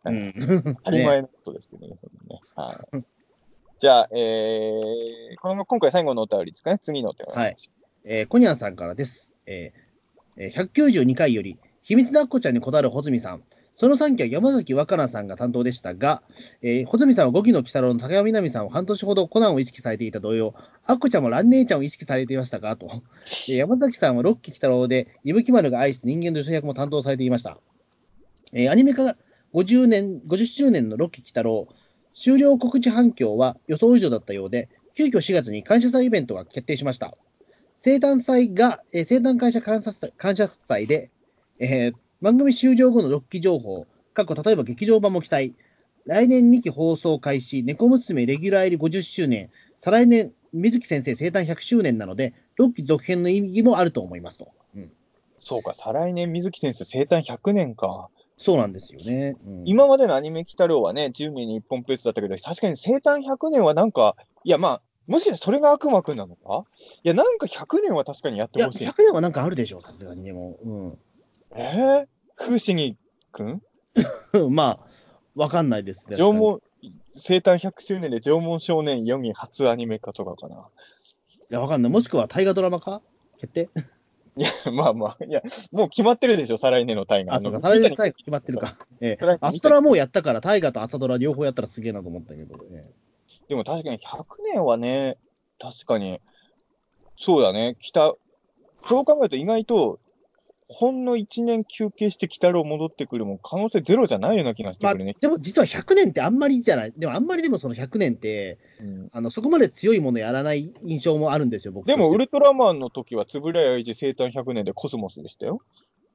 [0.04, 0.34] うん。
[0.84, 2.40] 当たり前のことですけどね、そんなね。
[2.54, 3.04] はい。
[3.78, 7.40] じゃあ、えー、この今回最後のお便りですかね、次のお便り。
[7.40, 7.56] はい
[8.04, 9.30] えーコニャンさんからです。
[9.46, 13.42] えーえー192回より、秘密のアッコちゃんにこだわる穂積さん。
[13.76, 16.22] その3期は山崎若菜さんが担当でしたが、
[16.60, 20.54] えー穂積さんは5期の鬼太郎の高山みなみさんを半年ほどコナンを意識されていた同様、
[20.84, 22.76] アッコちゃんも蘭姉ちゃんを意識されていましたか？
[22.76, 22.86] と。
[23.48, 27.58] えー山崎さんは6期鬼太郎で、伊吹丸が愛して人間の女性役も担当されていました。
[28.52, 29.16] えーアニメ化
[29.54, 31.68] 50年、50周年の6期鬼太郎、
[32.14, 37.16] 終了告知反響は予想以上だったようで、急遽4月に感謝祭イベントが決定しました。
[37.78, 41.10] 生誕祭が、えー生誕感謝感謝祭感謝祭で、
[41.58, 45.54] えー番組終了後の6期情報、過去例えば劇場版も期待、
[46.04, 54.48] 来年2期放送開始、猫娘レギュラー入り50周年、再来年、水木先生生誕100周年なので、6期続編の意義もあると思いますと。
[54.74, 54.92] うん、
[55.38, 58.10] そうか、再来年、水木先生生誕100年か。
[58.42, 59.36] そうなんですよね。
[59.46, 66.64] うん今までのアニメ鬼太郎はね、10年に1本ペースだったけど、確かに生誕100年はなんか、いやまあ、もしかしてそれが悪魔くんなのか？
[67.04, 68.86] いや、なんか100年は確かにやってほしい。
[68.88, 70.24] 100年はなんかあるでしょう、さすがに。
[70.24, 70.96] でも、
[71.54, 72.06] えー、
[72.36, 72.96] 風刺に
[73.30, 73.62] くん？
[74.32, 74.54] うん。
[74.54, 74.86] まあ、
[75.34, 76.16] わかんないですね。
[76.16, 76.62] 縄文、
[77.16, 80.56] 生誕100周年で縄文少年4人初アニメ化とかかな。
[80.56, 80.58] い
[81.50, 81.92] や、わかんない。
[81.92, 83.02] もしくは大河ドラマ化？
[83.38, 83.68] 決定？
[84.40, 87.36] いや、まあまあ、いや、もう決まってるでしょ、再来年の大河。
[87.36, 88.78] あ、そうか、の再来年三谷最後決まってるか。
[89.02, 89.38] ええ。
[89.42, 92.90] アストラもうやったから、大河と朝ドラ両方やったらすげえなと思ったけど、え
[93.48, 95.18] でも確かに100年はね、
[95.58, 96.22] 確かに、
[97.16, 98.14] そうだね、北、
[98.86, 100.00] そう考えると意外と、
[100.72, 105.16] ほんの1年休憩して鬼太郎戻ってくるも可能性ゼロじゃないような気がしてまあ、くるね。
[105.20, 106.92] でも実は100年ってあんまりじゃない。
[106.96, 115.60] でもあんまりでもその100年って、うんあのそこまで強いものやらない印象もあるんですよ、僕でも、ウルトラマンの時は、円谷英二生誕100年でコスモスでしたよ。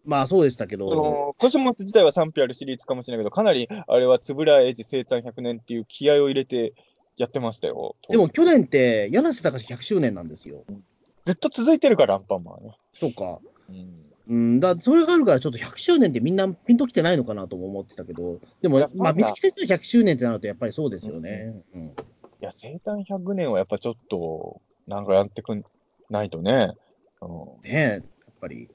[0.06, 6.74] まあそうでしたけそど、のコスモス自体は賛否あるシリーズかもしれないけど、かなりあれは円谷英二生誕100年っていう気合を入れて
[7.18, 7.98] やってましたよ。
[8.08, 10.64] でも去年って柳瀬隆100周年なんですよ。
[11.26, 12.78] ずっと続いてるから、アンパンマンはね。
[12.94, 13.40] そうか。
[13.70, 21.64] うんうん、だそれがあるから、ちょっと100周年ってみんなピンときてないのかなとも思ってたけど、でもまあ、ファンが水木先生100周年ってなると、やっぱりそうですよね。
[21.74, 21.92] うん
[22.42, 25.64] いや、生誕100年はやっぱちょっと、なんかやってくん
[26.10, 26.74] ないとね。
[27.22, 27.30] うん
[27.64, 28.04] ねえ、やっ
[28.42, 28.70] ぱり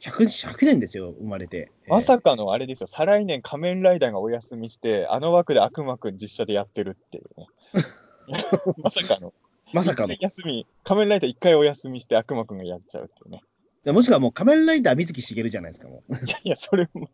[0.00, 1.70] 100、100年ですよ、生まれて。
[1.86, 7.46] まさかのあれですよ、再来年仮面ライダーがお休みして、あの枠で悪魔くん実写でやってるっていうね。
[8.82, 9.32] まさかの。
[9.72, 10.14] まさかの
[10.84, 13.42] 仮面ライダー一回お休みして悪魔くんがやっちゃうっていうね。
[13.84, 16.14] もしくはもう仮面ライダー水木しげるじゃないですか、もう。
[16.14, 17.08] いやいや、それも、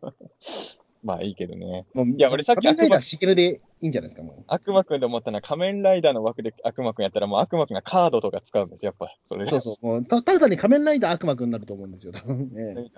[1.03, 1.85] まあいいけどね。
[1.93, 4.43] もういや俺さっき仮面ライダーしげるでいいんじゃないですか、もう。
[4.47, 9.13] 悪魔くんで思ったのは仮面ライダーの枠で悪魔くんやったらもう悪魔くんがカードとか使うんですよ、やっぱ。
[9.23, 9.51] それで。
[9.51, 9.85] そうそう。
[9.85, 12.91] もうたただ単に仮面ライダー悪魔くんになると思うんですよ、多分ね。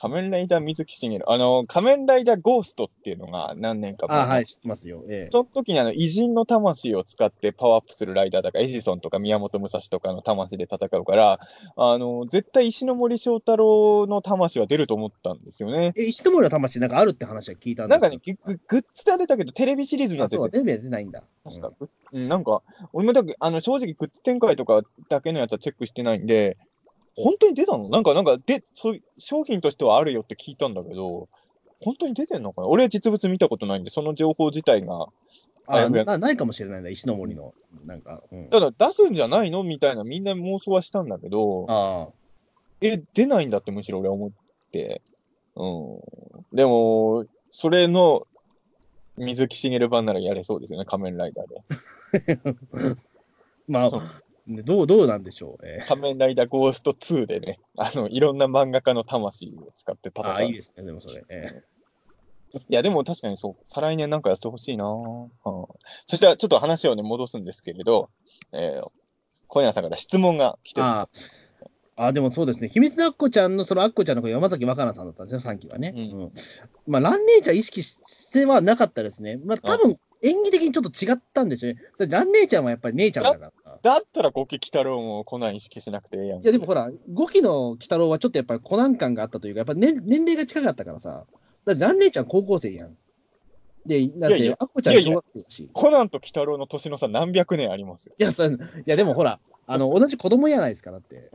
[0.00, 1.30] 仮面ライダー水木しげる。
[1.30, 5.04] あの、仮面ライダーゴーストっていうのが何年か前あはい、知ってますよ。
[5.10, 11.40] ええその時にあの偉人の魂を使ってパワーアップするライダーだから、エジソンとか宮本武蔵とかの魂で戦うから、
[11.76, 15.92] あの絶対石ノ森章太郎の魂は出ると思ったんですよね。
[15.94, 21.22] え、石森の魂なんかあるって話は聞いたんですなんかね、グググッズでは出たけど、テレビシリーズになってて、テレビは出ないんだ。
[21.44, 21.70] 確か、
[22.12, 22.62] うん、なんか、
[22.94, 26.56] 俺もだけあの正直グッズ展開とかだけのやつはチェックしてないんで、
[27.16, 27.88] 本当に出たの？
[27.88, 31.28] なんか、なんかでそういう、商品としてはあるよって聞いたんだけど、
[31.80, 32.68] 本当に出てんのかな？
[32.68, 35.08] 俺は実物見たことないんで、その情報自体が、
[35.66, 37.54] あなないかもしれないんだ、石の森の。
[37.86, 38.48] なんか、うん。
[38.48, 39.62] ただ出すんじゃないの？
[39.62, 42.08] みたいなみんな妄想はしたんだけど、あ
[42.80, 44.30] え、出ないんだってむしろ俺は思っ
[44.72, 45.02] て。
[45.54, 46.56] うん。
[46.56, 48.26] でも、それの
[49.16, 52.40] 水木しげる版ならやれそうですよね、仮面ライダーで。
[52.72, 52.96] あ。
[53.68, 53.90] まあ、
[54.46, 55.66] ねどう、どうなんでしょう。
[55.66, 60.26] えー 仮面ライダーゴースト2でね、あの、いろんな漫画家の魂を使って戦う。
[60.26, 61.24] ああ、いいですね、でもそれ。
[61.28, 61.62] え
[62.68, 65.30] いや、でも確かにそう、再来年なんかやってほしいなぁ、うん
[66.06, 68.10] そしたらちょっと話をね、戻すんですけれど、
[68.52, 68.88] えー、
[69.46, 70.86] 小柳さんから質問が来てる。
[70.86, 71.08] あ
[71.96, 75.92] ああ、でもそうですね、秘密のアッコちゃんの、そのアッコちゃんの子、山崎若菜さんだったんですよ、3期はね。
[75.94, 76.32] うんうん
[76.86, 79.38] まあ、蘭姉ちゃん意識してはなかったですね。
[79.44, 81.80] まあ、多分演技的にちょっと違ったんですよね。
[81.98, 83.78] だって蘭姉ちゃんはやっぱり姉ちゃんだから。
[83.82, 86.42] だったら、五木鬼太郎もコナン意識しなくてええやん。
[86.42, 91.24] いや、でもほら、5期の鬼太郎はちょっとやっぱりコナン感があったというか、やっぱ年年齢が近かったからさ。
[91.64, 92.96] だって蘭姉ちゃん高校生やん。
[93.86, 95.62] で、だってアッコちゃん小学生だし。
[95.64, 98.14] いコナンと鬼太郎の年の差何百年ありますよ。
[98.18, 101.30] や、それいやでもほら、あの、同じ子供やないですか、だって。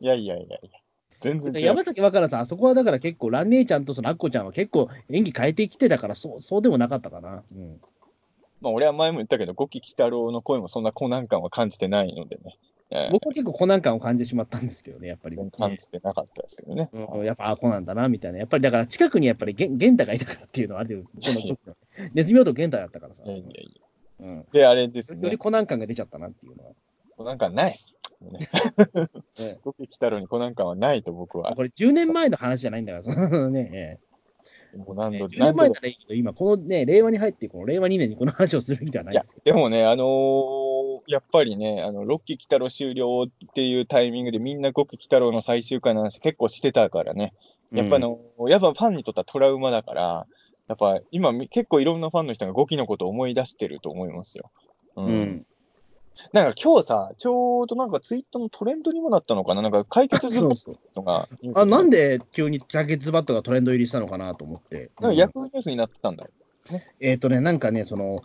[0.00, 0.80] いやいやいやいや。
[1.20, 1.60] 全然違う。
[1.66, 7.42] 山崎若菜さん、あそこはだから結構、蘭姉ちゃんとそのアッコちゃんは結構演技変えてきてたから、そうそうでもなかったかな。
[7.54, 7.80] うん。
[8.60, 12.58] まあ、俺は前も言ったけど、五木鬼太郎の声もそんなコナン感は感じてないのでね。
[12.90, 16.88] えー僕は結構コナン感を感じてしまったんですけどね、やっぱり、全然感じてなかったですけどね。
[16.92, 18.38] うん、やっぱ、あ、コナンだな、みたいな。
[18.38, 21.02] やっぱりだから近くにやっぱりゲンゲンタがいたからっていうのはあるよ。
[21.02, 21.76] この時の
[22.14, 23.24] ネズミ男ゲンタだったからさ。
[23.24, 23.80] いやいやい
[24.20, 24.26] や。
[24.26, 24.46] うん。
[24.52, 25.36] で、あれですよりね。
[25.36, 26.72] コナン感が出ちゃったなっていうのは。
[27.16, 27.94] コナン感ないっす。
[28.20, 28.38] ね
[29.62, 31.54] 木鬼太郎にコナン感はないと僕は。
[31.56, 33.98] これ10年前の話じゃないんだから、そのね、
[34.76, 40.76] もう何度、ええ10何度年前ならいいけど、今、このね、令和に入って、この令和2年にこの話をするべきではないですけ、でもね、あのー
[41.08, 47.32] やっぱりね、あの、6期鬼太郎終了っていうタイミングでみんな5期鬼太郎の最終回の話結構してたからね。
[47.72, 47.78] ど。
[47.78, 50.26] やっぱあの、やっぱファンにとってはトラウマだから、
[50.68, 54.50] やっぱ今み結構いろんなファンの人が5期のことを思い出してると思いますよ。
[54.96, 55.06] ううん。
[55.06, 55.46] うん。
[56.32, 59.62] なんか今日さ、ちょうどなんかツイートのトレンドにもなったのかな？
[59.62, 60.78] なんか解決ズボンそうそう。
[60.96, 61.28] のが。
[61.54, 64.90] あ、なんでで急にジャケットバットがトレンド入りしたのかなと思って。
[65.00, 66.30] なんかヤフーニュースになってたんだよ。
[67.00, 68.22] えっ、とね、なんかね、その、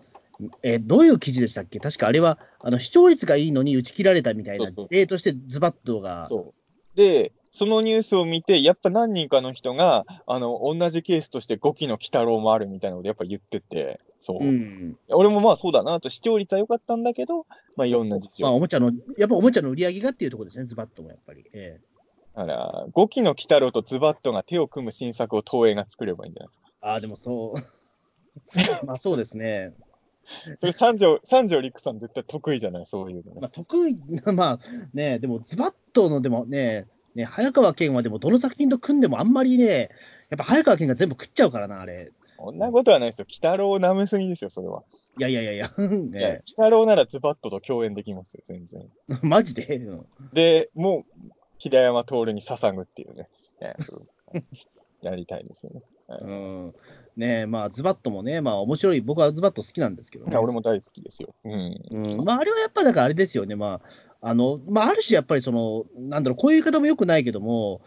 [0.64, 1.80] えーどういう記事でしたっけ？
[1.80, 6.54] 確かあれは、あの、視聴率がいいのに打ち切られたみたいな例としてズバットが、そ
[6.96, 6.98] う。
[6.98, 14.44] で、そのニュースを見て、やっぱ何人かの人が、あの、同じケースとして5期の鬼太郎もあるみたいなことやっぱ言ってて、そう。
[14.44, 14.98] うん。
[15.10, 17.46] 俺もまあそうだなと、視聴率は良かったんだけど、
[17.76, 18.46] まあいろんな事情。
[18.46, 21.44] まあ、おもちゃの、やっぱおもちゃの売り上げがっていうところですね、ズバットもやっぱり。
[21.54, 21.82] え
[22.36, 26.66] だから、5期の鬼太郎とズバットが手を組む新作を東映が作ればいいんじゃないですか。
[26.68, 28.86] えああ、でもそう。
[28.88, 29.74] まあそうですね。
[30.60, 33.42] それ三条、三条陸さん絶対得意じゃない、そういうのね。
[33.42, 34.60] まあ、得意な、 まあ
[34.94, 39.90] ね、でもズバットのでもね、ね、早川健はでもどの作品と組んでもあんまりね、
[40.30, 42.12] やっぱ早川健が全部食っちゃうからな、あれ。
[42.38, 43.26] そんなことはないですよ。
[43.30, 44.84] 鬼太郎を舐めすぎですよ、それは。
[45.20, 48.90] いやいやいやいや、いや鬼ね、太郎ならズバットと共演できますよ、全然。
[49.22, 53.30] マジで、うんで、もう、平山徹に捧ぐっていうね。
[55.02, 55.82] やりたいですよね。
[56.08, 56.76] うん、
[57.16, 60.32] ねまあ、ズバットもね、まあ、面白い、僕はズバット好きなんですけどね。
[60.32, 61.34] いや、俺も大好きですよ。
[61.44, 61.82] うん。
[61.92, 67.82] うん、まあ、あれはやっぱ、だからあれですよね、まあ、あの、まあ、ある種やっぱりその、なんだろう、こういう言い方もよくないけども、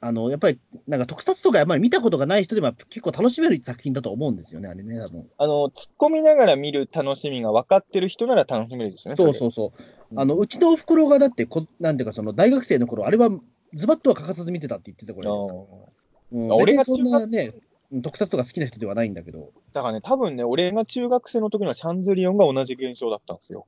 [0.00, 5.30] あの、やっぱり、なんか特撮とかあんまり見たことがない人でも結構楽しめる作品だと思うんですよね、あれね、多分。
[5.38, 9.16] あの、突っ込みながら見る楽しみが分かってる人なら楽しめるですよね。
[9.16, 9.72] そうそうそ
[10.10, 10.20] う。
[10.20, 13.30] あの、うちのおふくろがだってこ、なんていうか、その大学生の頃、あれは
[13.74, 15.66] ズバッとは欠かさず見てたって言ってたこれですよ。
[16.32, 17.54] うん、あ俺がそんなね、
[18.02, 19.52] 特撮とか好きな人ではないんだけど。
[19.72, 23.66] だからね、多分ね、俺が中学生の時のシャンゼリオンが同じ現象だったんですよ。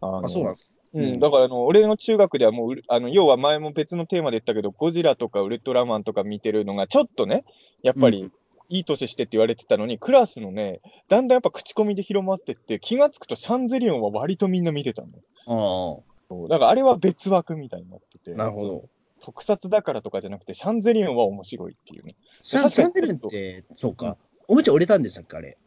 [0.00, 0.70] あのあ、そうなんですか。
[0.96, 7.44] うん、だからあの、俺の中学ではもうあの要は前も別のテーマで言ったけど、ゴジラとかウルトラマンとか見てるのが、ちょっとね、
[7.82, 8.30] やっぱり、
[8.68, 15.02] いい年してって言われてたのに、クラスのね、だんだんやっぱ口コミで広まってって、気がつくとシャンゼリオンは割とみんな見てた
[15.46, 16.02] の。
[16.28, 18.32] あだからあれは別枠みたいになってて。
[18.32, 18.88] あ、なるほど。
[19.20, 22.16] 特撮だからとかじゃなくて、シャンゼリオンは面白いっていうね。
[22.42, 24.16] シャンゼリオンって、そうか。
[24.48, 25.58] おもちゃ売れたんでしたっけ、あれ。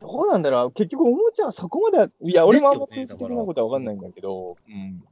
[0.00, 5.02] どうなんだろう結局おもちゃはそこまでは、いや、俺もあんま政治的なことは分かんないんだけど、うん。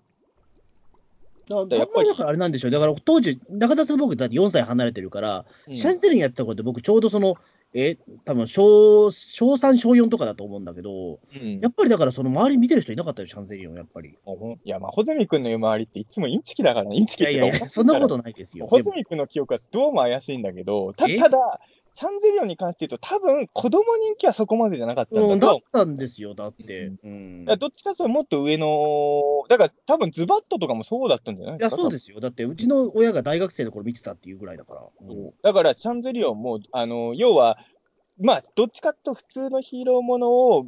[1.68, 2.70] だやっぱりだからあれなんでしょう。
[2.70, 7.36] だから当時、中田さん僕だって4歳離れてるから、うんシャンゼリオンやってた頃って僕ちょうどその、
[7.76, 14.10] え、多分小、小3、小4とかだと思うんだけど、うんやっぱりだからその周り見てる人いなかったよ、シャンゼリオン、やっぱり。
[14.10, 18.66] いや、まあ、穂積君の言う周りっていつもインチキだからね、インチキっていやいやそんなことないですよ。
[18.66, 21.60] 穂積君の記憶はどうも怪しいんだけど、たえただ、
[21.94, 26.92] シャンゼリオンに関して言うと、多分子供人気はそこまでじゃなかったんうん、だとだったんですよ、だって。
[27.04, 27.44] うん。
[27.44, 32.18] どっちかというともっと上の、だから多分ズバットとかもそうだったんじゃないいや、そうですよ。
[32.18, 34.82] だって、うちの親が大学生の頃見てたっていうぐらいだから。
[35.02, 37.58] うんだから、シャンゼリオンも、あの、要は、
[38.18, 40.66] まあ、どっちかというと普通のヒーローものを、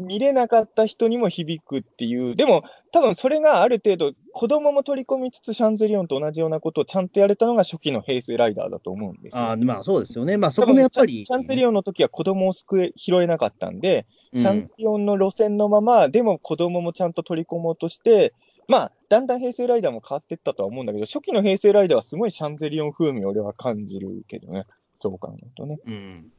[0.00, 2.62] 見れなかった人にも響くっていう、でも、
[2.92, 9.50] 多分それがある程度、子供も取り込みつつ、シャンゼリオンと同じようなことをちゃんとやれたのが初期の平成ライダーだと思うんですよ。
[9.50, 10.36] あまあそうですよね。
[10.36, 11.24] まあそこのやっぱり。
[11.24, 18.32] シャンゼリオンの時は子供を救え、拾えなかったんで、シャンゼリオンの路線のまま、でも子供もちゃんと取り込もうとして、
[18.68, 24.66] まあ、だんだん平成ライダーも変わっていったとは思うんだけど、初期の平成ライダーはすごいシャンゼリオン風味を俺は感じるけどね。
[25.00, 25.80] そう考えるとね。
[25.84, 26.32] うん。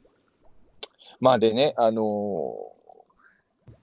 [1.19, 2.80] まあでね、あのー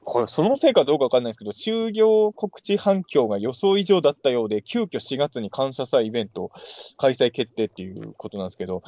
[0.00, 6.50] これ、そのせいかどうかわかんないですけど、終了告知反響が予想以上だったようで、急遽4月に感謝祭イベント
[6.96, 8.82] 開催決定っていうことなんですけど、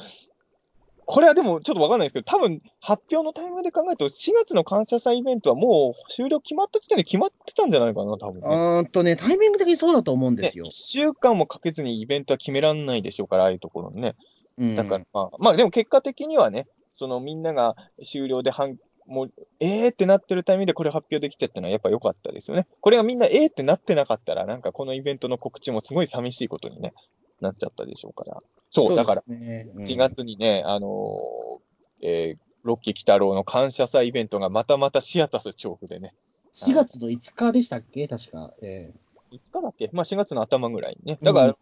[1.05, 8.47] これはでもちょっとわかんないですけど、多分発表のタイミングで考えると、4月の感謝祭イベントはもう終了決まった時点で決まってたんじゃないかな、多分ね。
[8.47, 10.71] うーんとね、タイミング的にそうだと思うんでねすよ1。
[10.71, 14.15] 週間もかけずにイベントは決められないでしょうから、ああいうところね。
[14.57, 17.75] うんだから、まあ、まあ、でも結果的にはね、そのみんなが
[18.05, 18.77] 終了で反、
[19.11, 22.65] もう、えーってなってるタイミングでこれ発表できてってのはやっぱ良かったですよね。
[22.79, 26.93] これがみんなえーってなってなかったら、なんかこのイベントの告知もすごい寂しいことに、ね、
[27.41, 28.41] なっちゃったでしょうから。
[28.69, 36.13] そう、だから、そうですね、うん4月にね、あのーえーロッキー北郎の感謝祭イベントがまたまたシアタス調布でね、
[36.53, 38.07] 4月の5日でしたっけ？
[38.07, 38.53] 確か。
[38.61, 38.93] え
[39.31, 39.89] いつかだっけ？
[39.93, 41.17] まあ4月の頭ぐらいにね。
[41.23, 41.55] だから、うん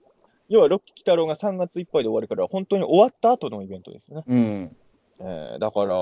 [0.50, 4.24] 要はロッキー北郎が3月いっぱいで終わるから、本当に終わった後のイベントですよね。
[4.28, 4.78] えうん。
[5.22, 5.96] えーだから、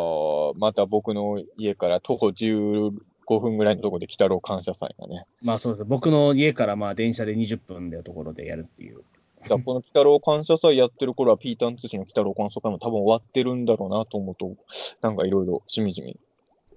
[0.57, 2.91] また僕の家から徒歩15
[3.39, 5.25] 分ぐらいのところで北郎感謝祭がね。
[5.43, 5.85] まあそうです。
[5.85, 9.03] 僕の家からまあ電車で20分のところでやるっていう。
[9.47, 14.55] だこの北郎感謝祭やってる頃は、ピーターン通信の北郎感謝祭も多分終わってるんだろうなと思うと、
[15.01, 16.19] なんかいろいろしみじみ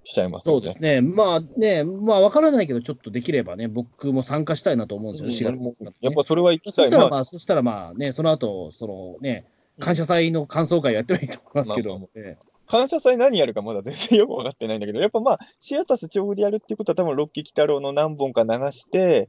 [0.03, 0.61] しちゃいますよね。
[0.61, 1.01] そうですね。
[1.01, 6.85] まあね、まあわからないけど、ちょっとできればね、僕も参加したいなと思うんですよね、4月うん末、やっぱそれは行きたい。
[6.85, 9.45] そしたらまあまあ、そしたらまあね、その後、そのね、
[9.81, 19.27] 感謝祭の感想会やってもいいと思いますけまあまど、ええ感謝祭何やるかまだ全然よく分かってないんだけど、やっぱまあ、シアタス調布でやるっていうことは、多分ロッキー北郎の何本か流して、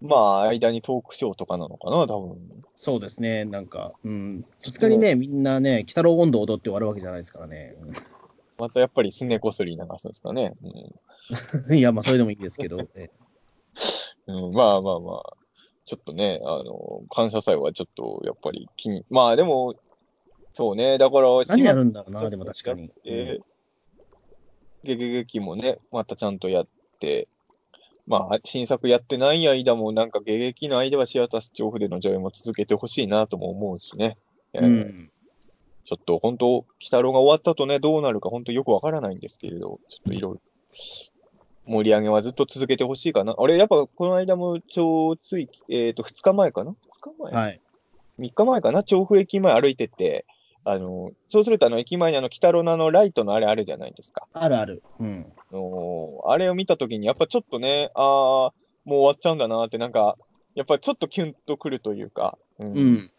[0.00, 2.64] まあ、間にトークショーとかなのかな、多分。
[2.74, 7.76] そうですね、なんか、うん、さすがにね、みんなね、鬼太郎温度を踊って終わるわけじゃないですからね。
[8.58, 10.54] またやっぱりすねこすり流すんですかね。
[10.62, 11.74] うんうん。
[11.78, 13.10] いや、まあ、それでもいいですけど、ええ。
[14.26, 15.36] うん、まあまあまあ、
[15.86, 19.74] ちょっとね、あの、感謝祭はちょっとやっぱり気に、まあでも、
[20.52, 22.90] そうね、だから、何やるんだろうな、でも確かに。
[23.04, 23.38] え
[24.82, 26.68] ゲゲゲキもね、またちゃんとやっ
[27.00, 27.28] て、
[28.06, 34.18] まあ、新作やってない間も、なんかゲゲキの間はシアタス調布での上映も続けてほしいなとも思うしね。
[34.52, 35.10] えーうん
[35.84, 40.40] ちょっと本当、鬼太郎が終わったとね、どうなるか本当よくわからないんですけれど、ちょっといろいろ、
[41.66, 43.34] 盛り上げはずっと続けてほしいかな。
[43.38, 47.60] 俺、やっぱこの間も、ちょうつい、えっ、と、2日前かな ?2 日前、はい。
[48.18, 48.82] 3日前かな？
[48.82, 50.26] 調布駅前歩いてて、
[50.64, 54.26] あの、そうするとあの、駅前にあの、鬼太郎のあの、ライトのあれあるじゃないですか。
[54.32, 54.82] あるある。
[54.98, 55.32] うん。
[55.36, 58.52] あのあれを見たときに、やっぱちょっとね、あー、も
[58.96, 60.16] う終わっちゃうんだなって、なんか、
[60.54, 63.10] やっぱちょっとキュンとくるというか、うんうん。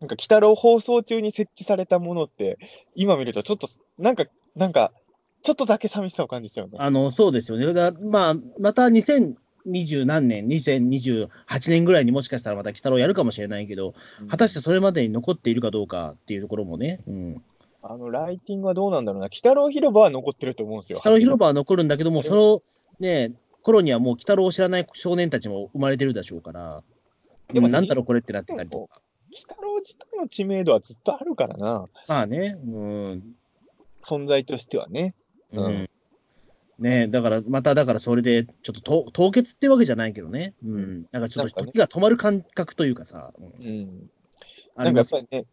[0.00, 2.58] なんか、鬼太郎放送中に設置されたものって、
[2.94, 3.66] 今見るとちょっと、
[3.98, 4.24] なんか、
[4.54, 4.92] なんか、
[5.42, 6.76] ちょっとだけ寂しさを感じちゃうね。
[6.78, 7.72] あの、そうですよね。
[7.72, 11.28] だまあ、また2020何年、2028
[11.70, 13.94] 年ぐらいにもしかしたらまた鬼太郎やるかもしれないけど、
[14.28, 17.42] 果たしてそれまでに残っているかどうかっていうところもね、うん。
[17.82, 19.26] あの、ライティングはどうなんだろうな。
[19.26, 20.98] 鬼太郎広場は残ってると思うんですよ。
[20.98, 22.62] 鬼太郎広場は残るんだけども、その
[22.98, 26.82] ね、頃にはもう鬼太郎を知らない少年たちも生まれてるでしょうから、
[27.52, 29.00] でもうんなんだろうこれってなってたりとか。
[29.32, 31.88] 鬼太郎自体の知名度はずっとあるからな。
[32.08, 33.22] まあね、うん。
[34.02, 35.14] 存在としてはね。
[35.52, 35.72] ううん。
[35.82, 35.88] ん。
[36.78, 41.06] ねだから、まただからそれで、ちょっとと凍結ってわけじゃないけどね、うん。
[41.12, 44.10] なんかちょっと時が止まる感覚というかさ、うん。
[44.76, 44.94] なん。
[44.94, 45.44] かやっぱりね、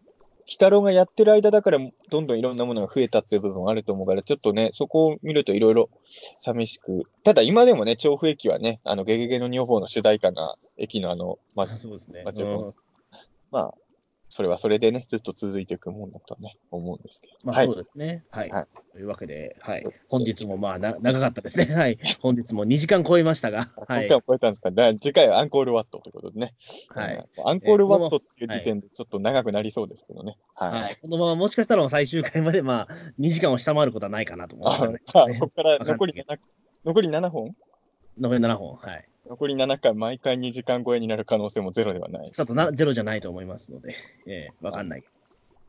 [0.47, 1.79] 鬼太郎がやってる間だから、
[2.09, 7.03] どんどんいろんなものが増えたっていう部分はあると思うから、ちょっとね、そこを見るといろいろ寂しく。
[7.25, 12.21] ただ今でもね、調布駅はね、あの、ゲゲゲの女房の主題歌が、駅のあの、ま、そうですね。
[12.23, 12.73] まあちょっとうん。
[13.51, 13.73] まあ、
[14.37, 17.33] それはそれでね、ずっと続いていくもんだとね、思うんですけど。
[17.43, 18.23] まあ、はいそうですね。
[18.29, 18.49] はい。
[18.51, 19.83] はいというわけで、はい。
[20.09, 21.65] 本日もまあな、長かったですね。
[21.73, 21.97] はい。
[22.21, 24.17] 本日も2時間超えましたが、 はい今回。
[24.17, 24.69] も超えたんですか？
[24.69, 26.53] だ次回はアンコールワットということでね。
[26.89, 27.15] はい。
[27.15, 30.37] うんアンコールワットっていう時点でちょっと長くなりそうですけどね。
[30.53, 30.81] はい。
[30.83, 30.95] はい。
[31.01, 32.87] このままもしかしたら最終回まで、まあ、
[33.19, 35.01] 2時間を下回ることはないかなと思 あう。
[35.07, 36.37] さあ、ここから残り7、
[36.85, 37.55] 残り7本？
[38.19, 38.75] 残り7本。
[38.75, 39.09] はい。
[39.29, 42.31] 残り7回、毎回2時間超えになる可能性もゼロではない。
[42.31, 43.95] ちょっとなゼロじゃないと思いますので、
[44.25, 45.03] えー、わかんない。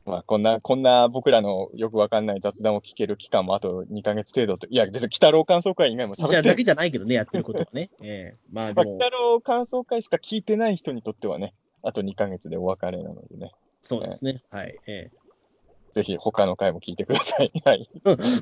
[0.05, 4.67] まあ、こんな、こんな僕らのよくわかんない雑談を聞ける期間もあと2ヶ月程度と。
[4.69, 7.91] いや、別に北郎感想会以外も喋ってだけじゃないけどね、やってることはね。
[8.03, 11.53] えー、まあまあ、北郎感想会しか聞いてない人にとってはね、
[11.83, 13.53] あと2ヶ月でお別れなのでね。
[13.83, 14.43] そうですね。
[14.51, 14.79] はい。
[14.87, 15.11] え
[15.93, 17.51] ぜひ他の回も聞いてください。
[17.65, 17.91] は い。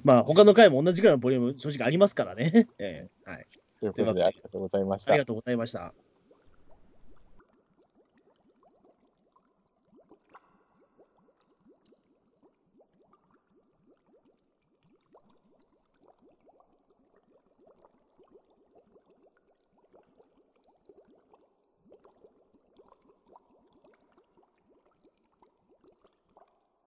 [0.05, 2.69] まあ、他の回も同じぐらいのボリューム、正直ありますからね。
[2.79, 3.47] ええはい。
[3.93, 5.25] ということで、ありがとうございましたありが。
[5.25, 5.95] とうございました。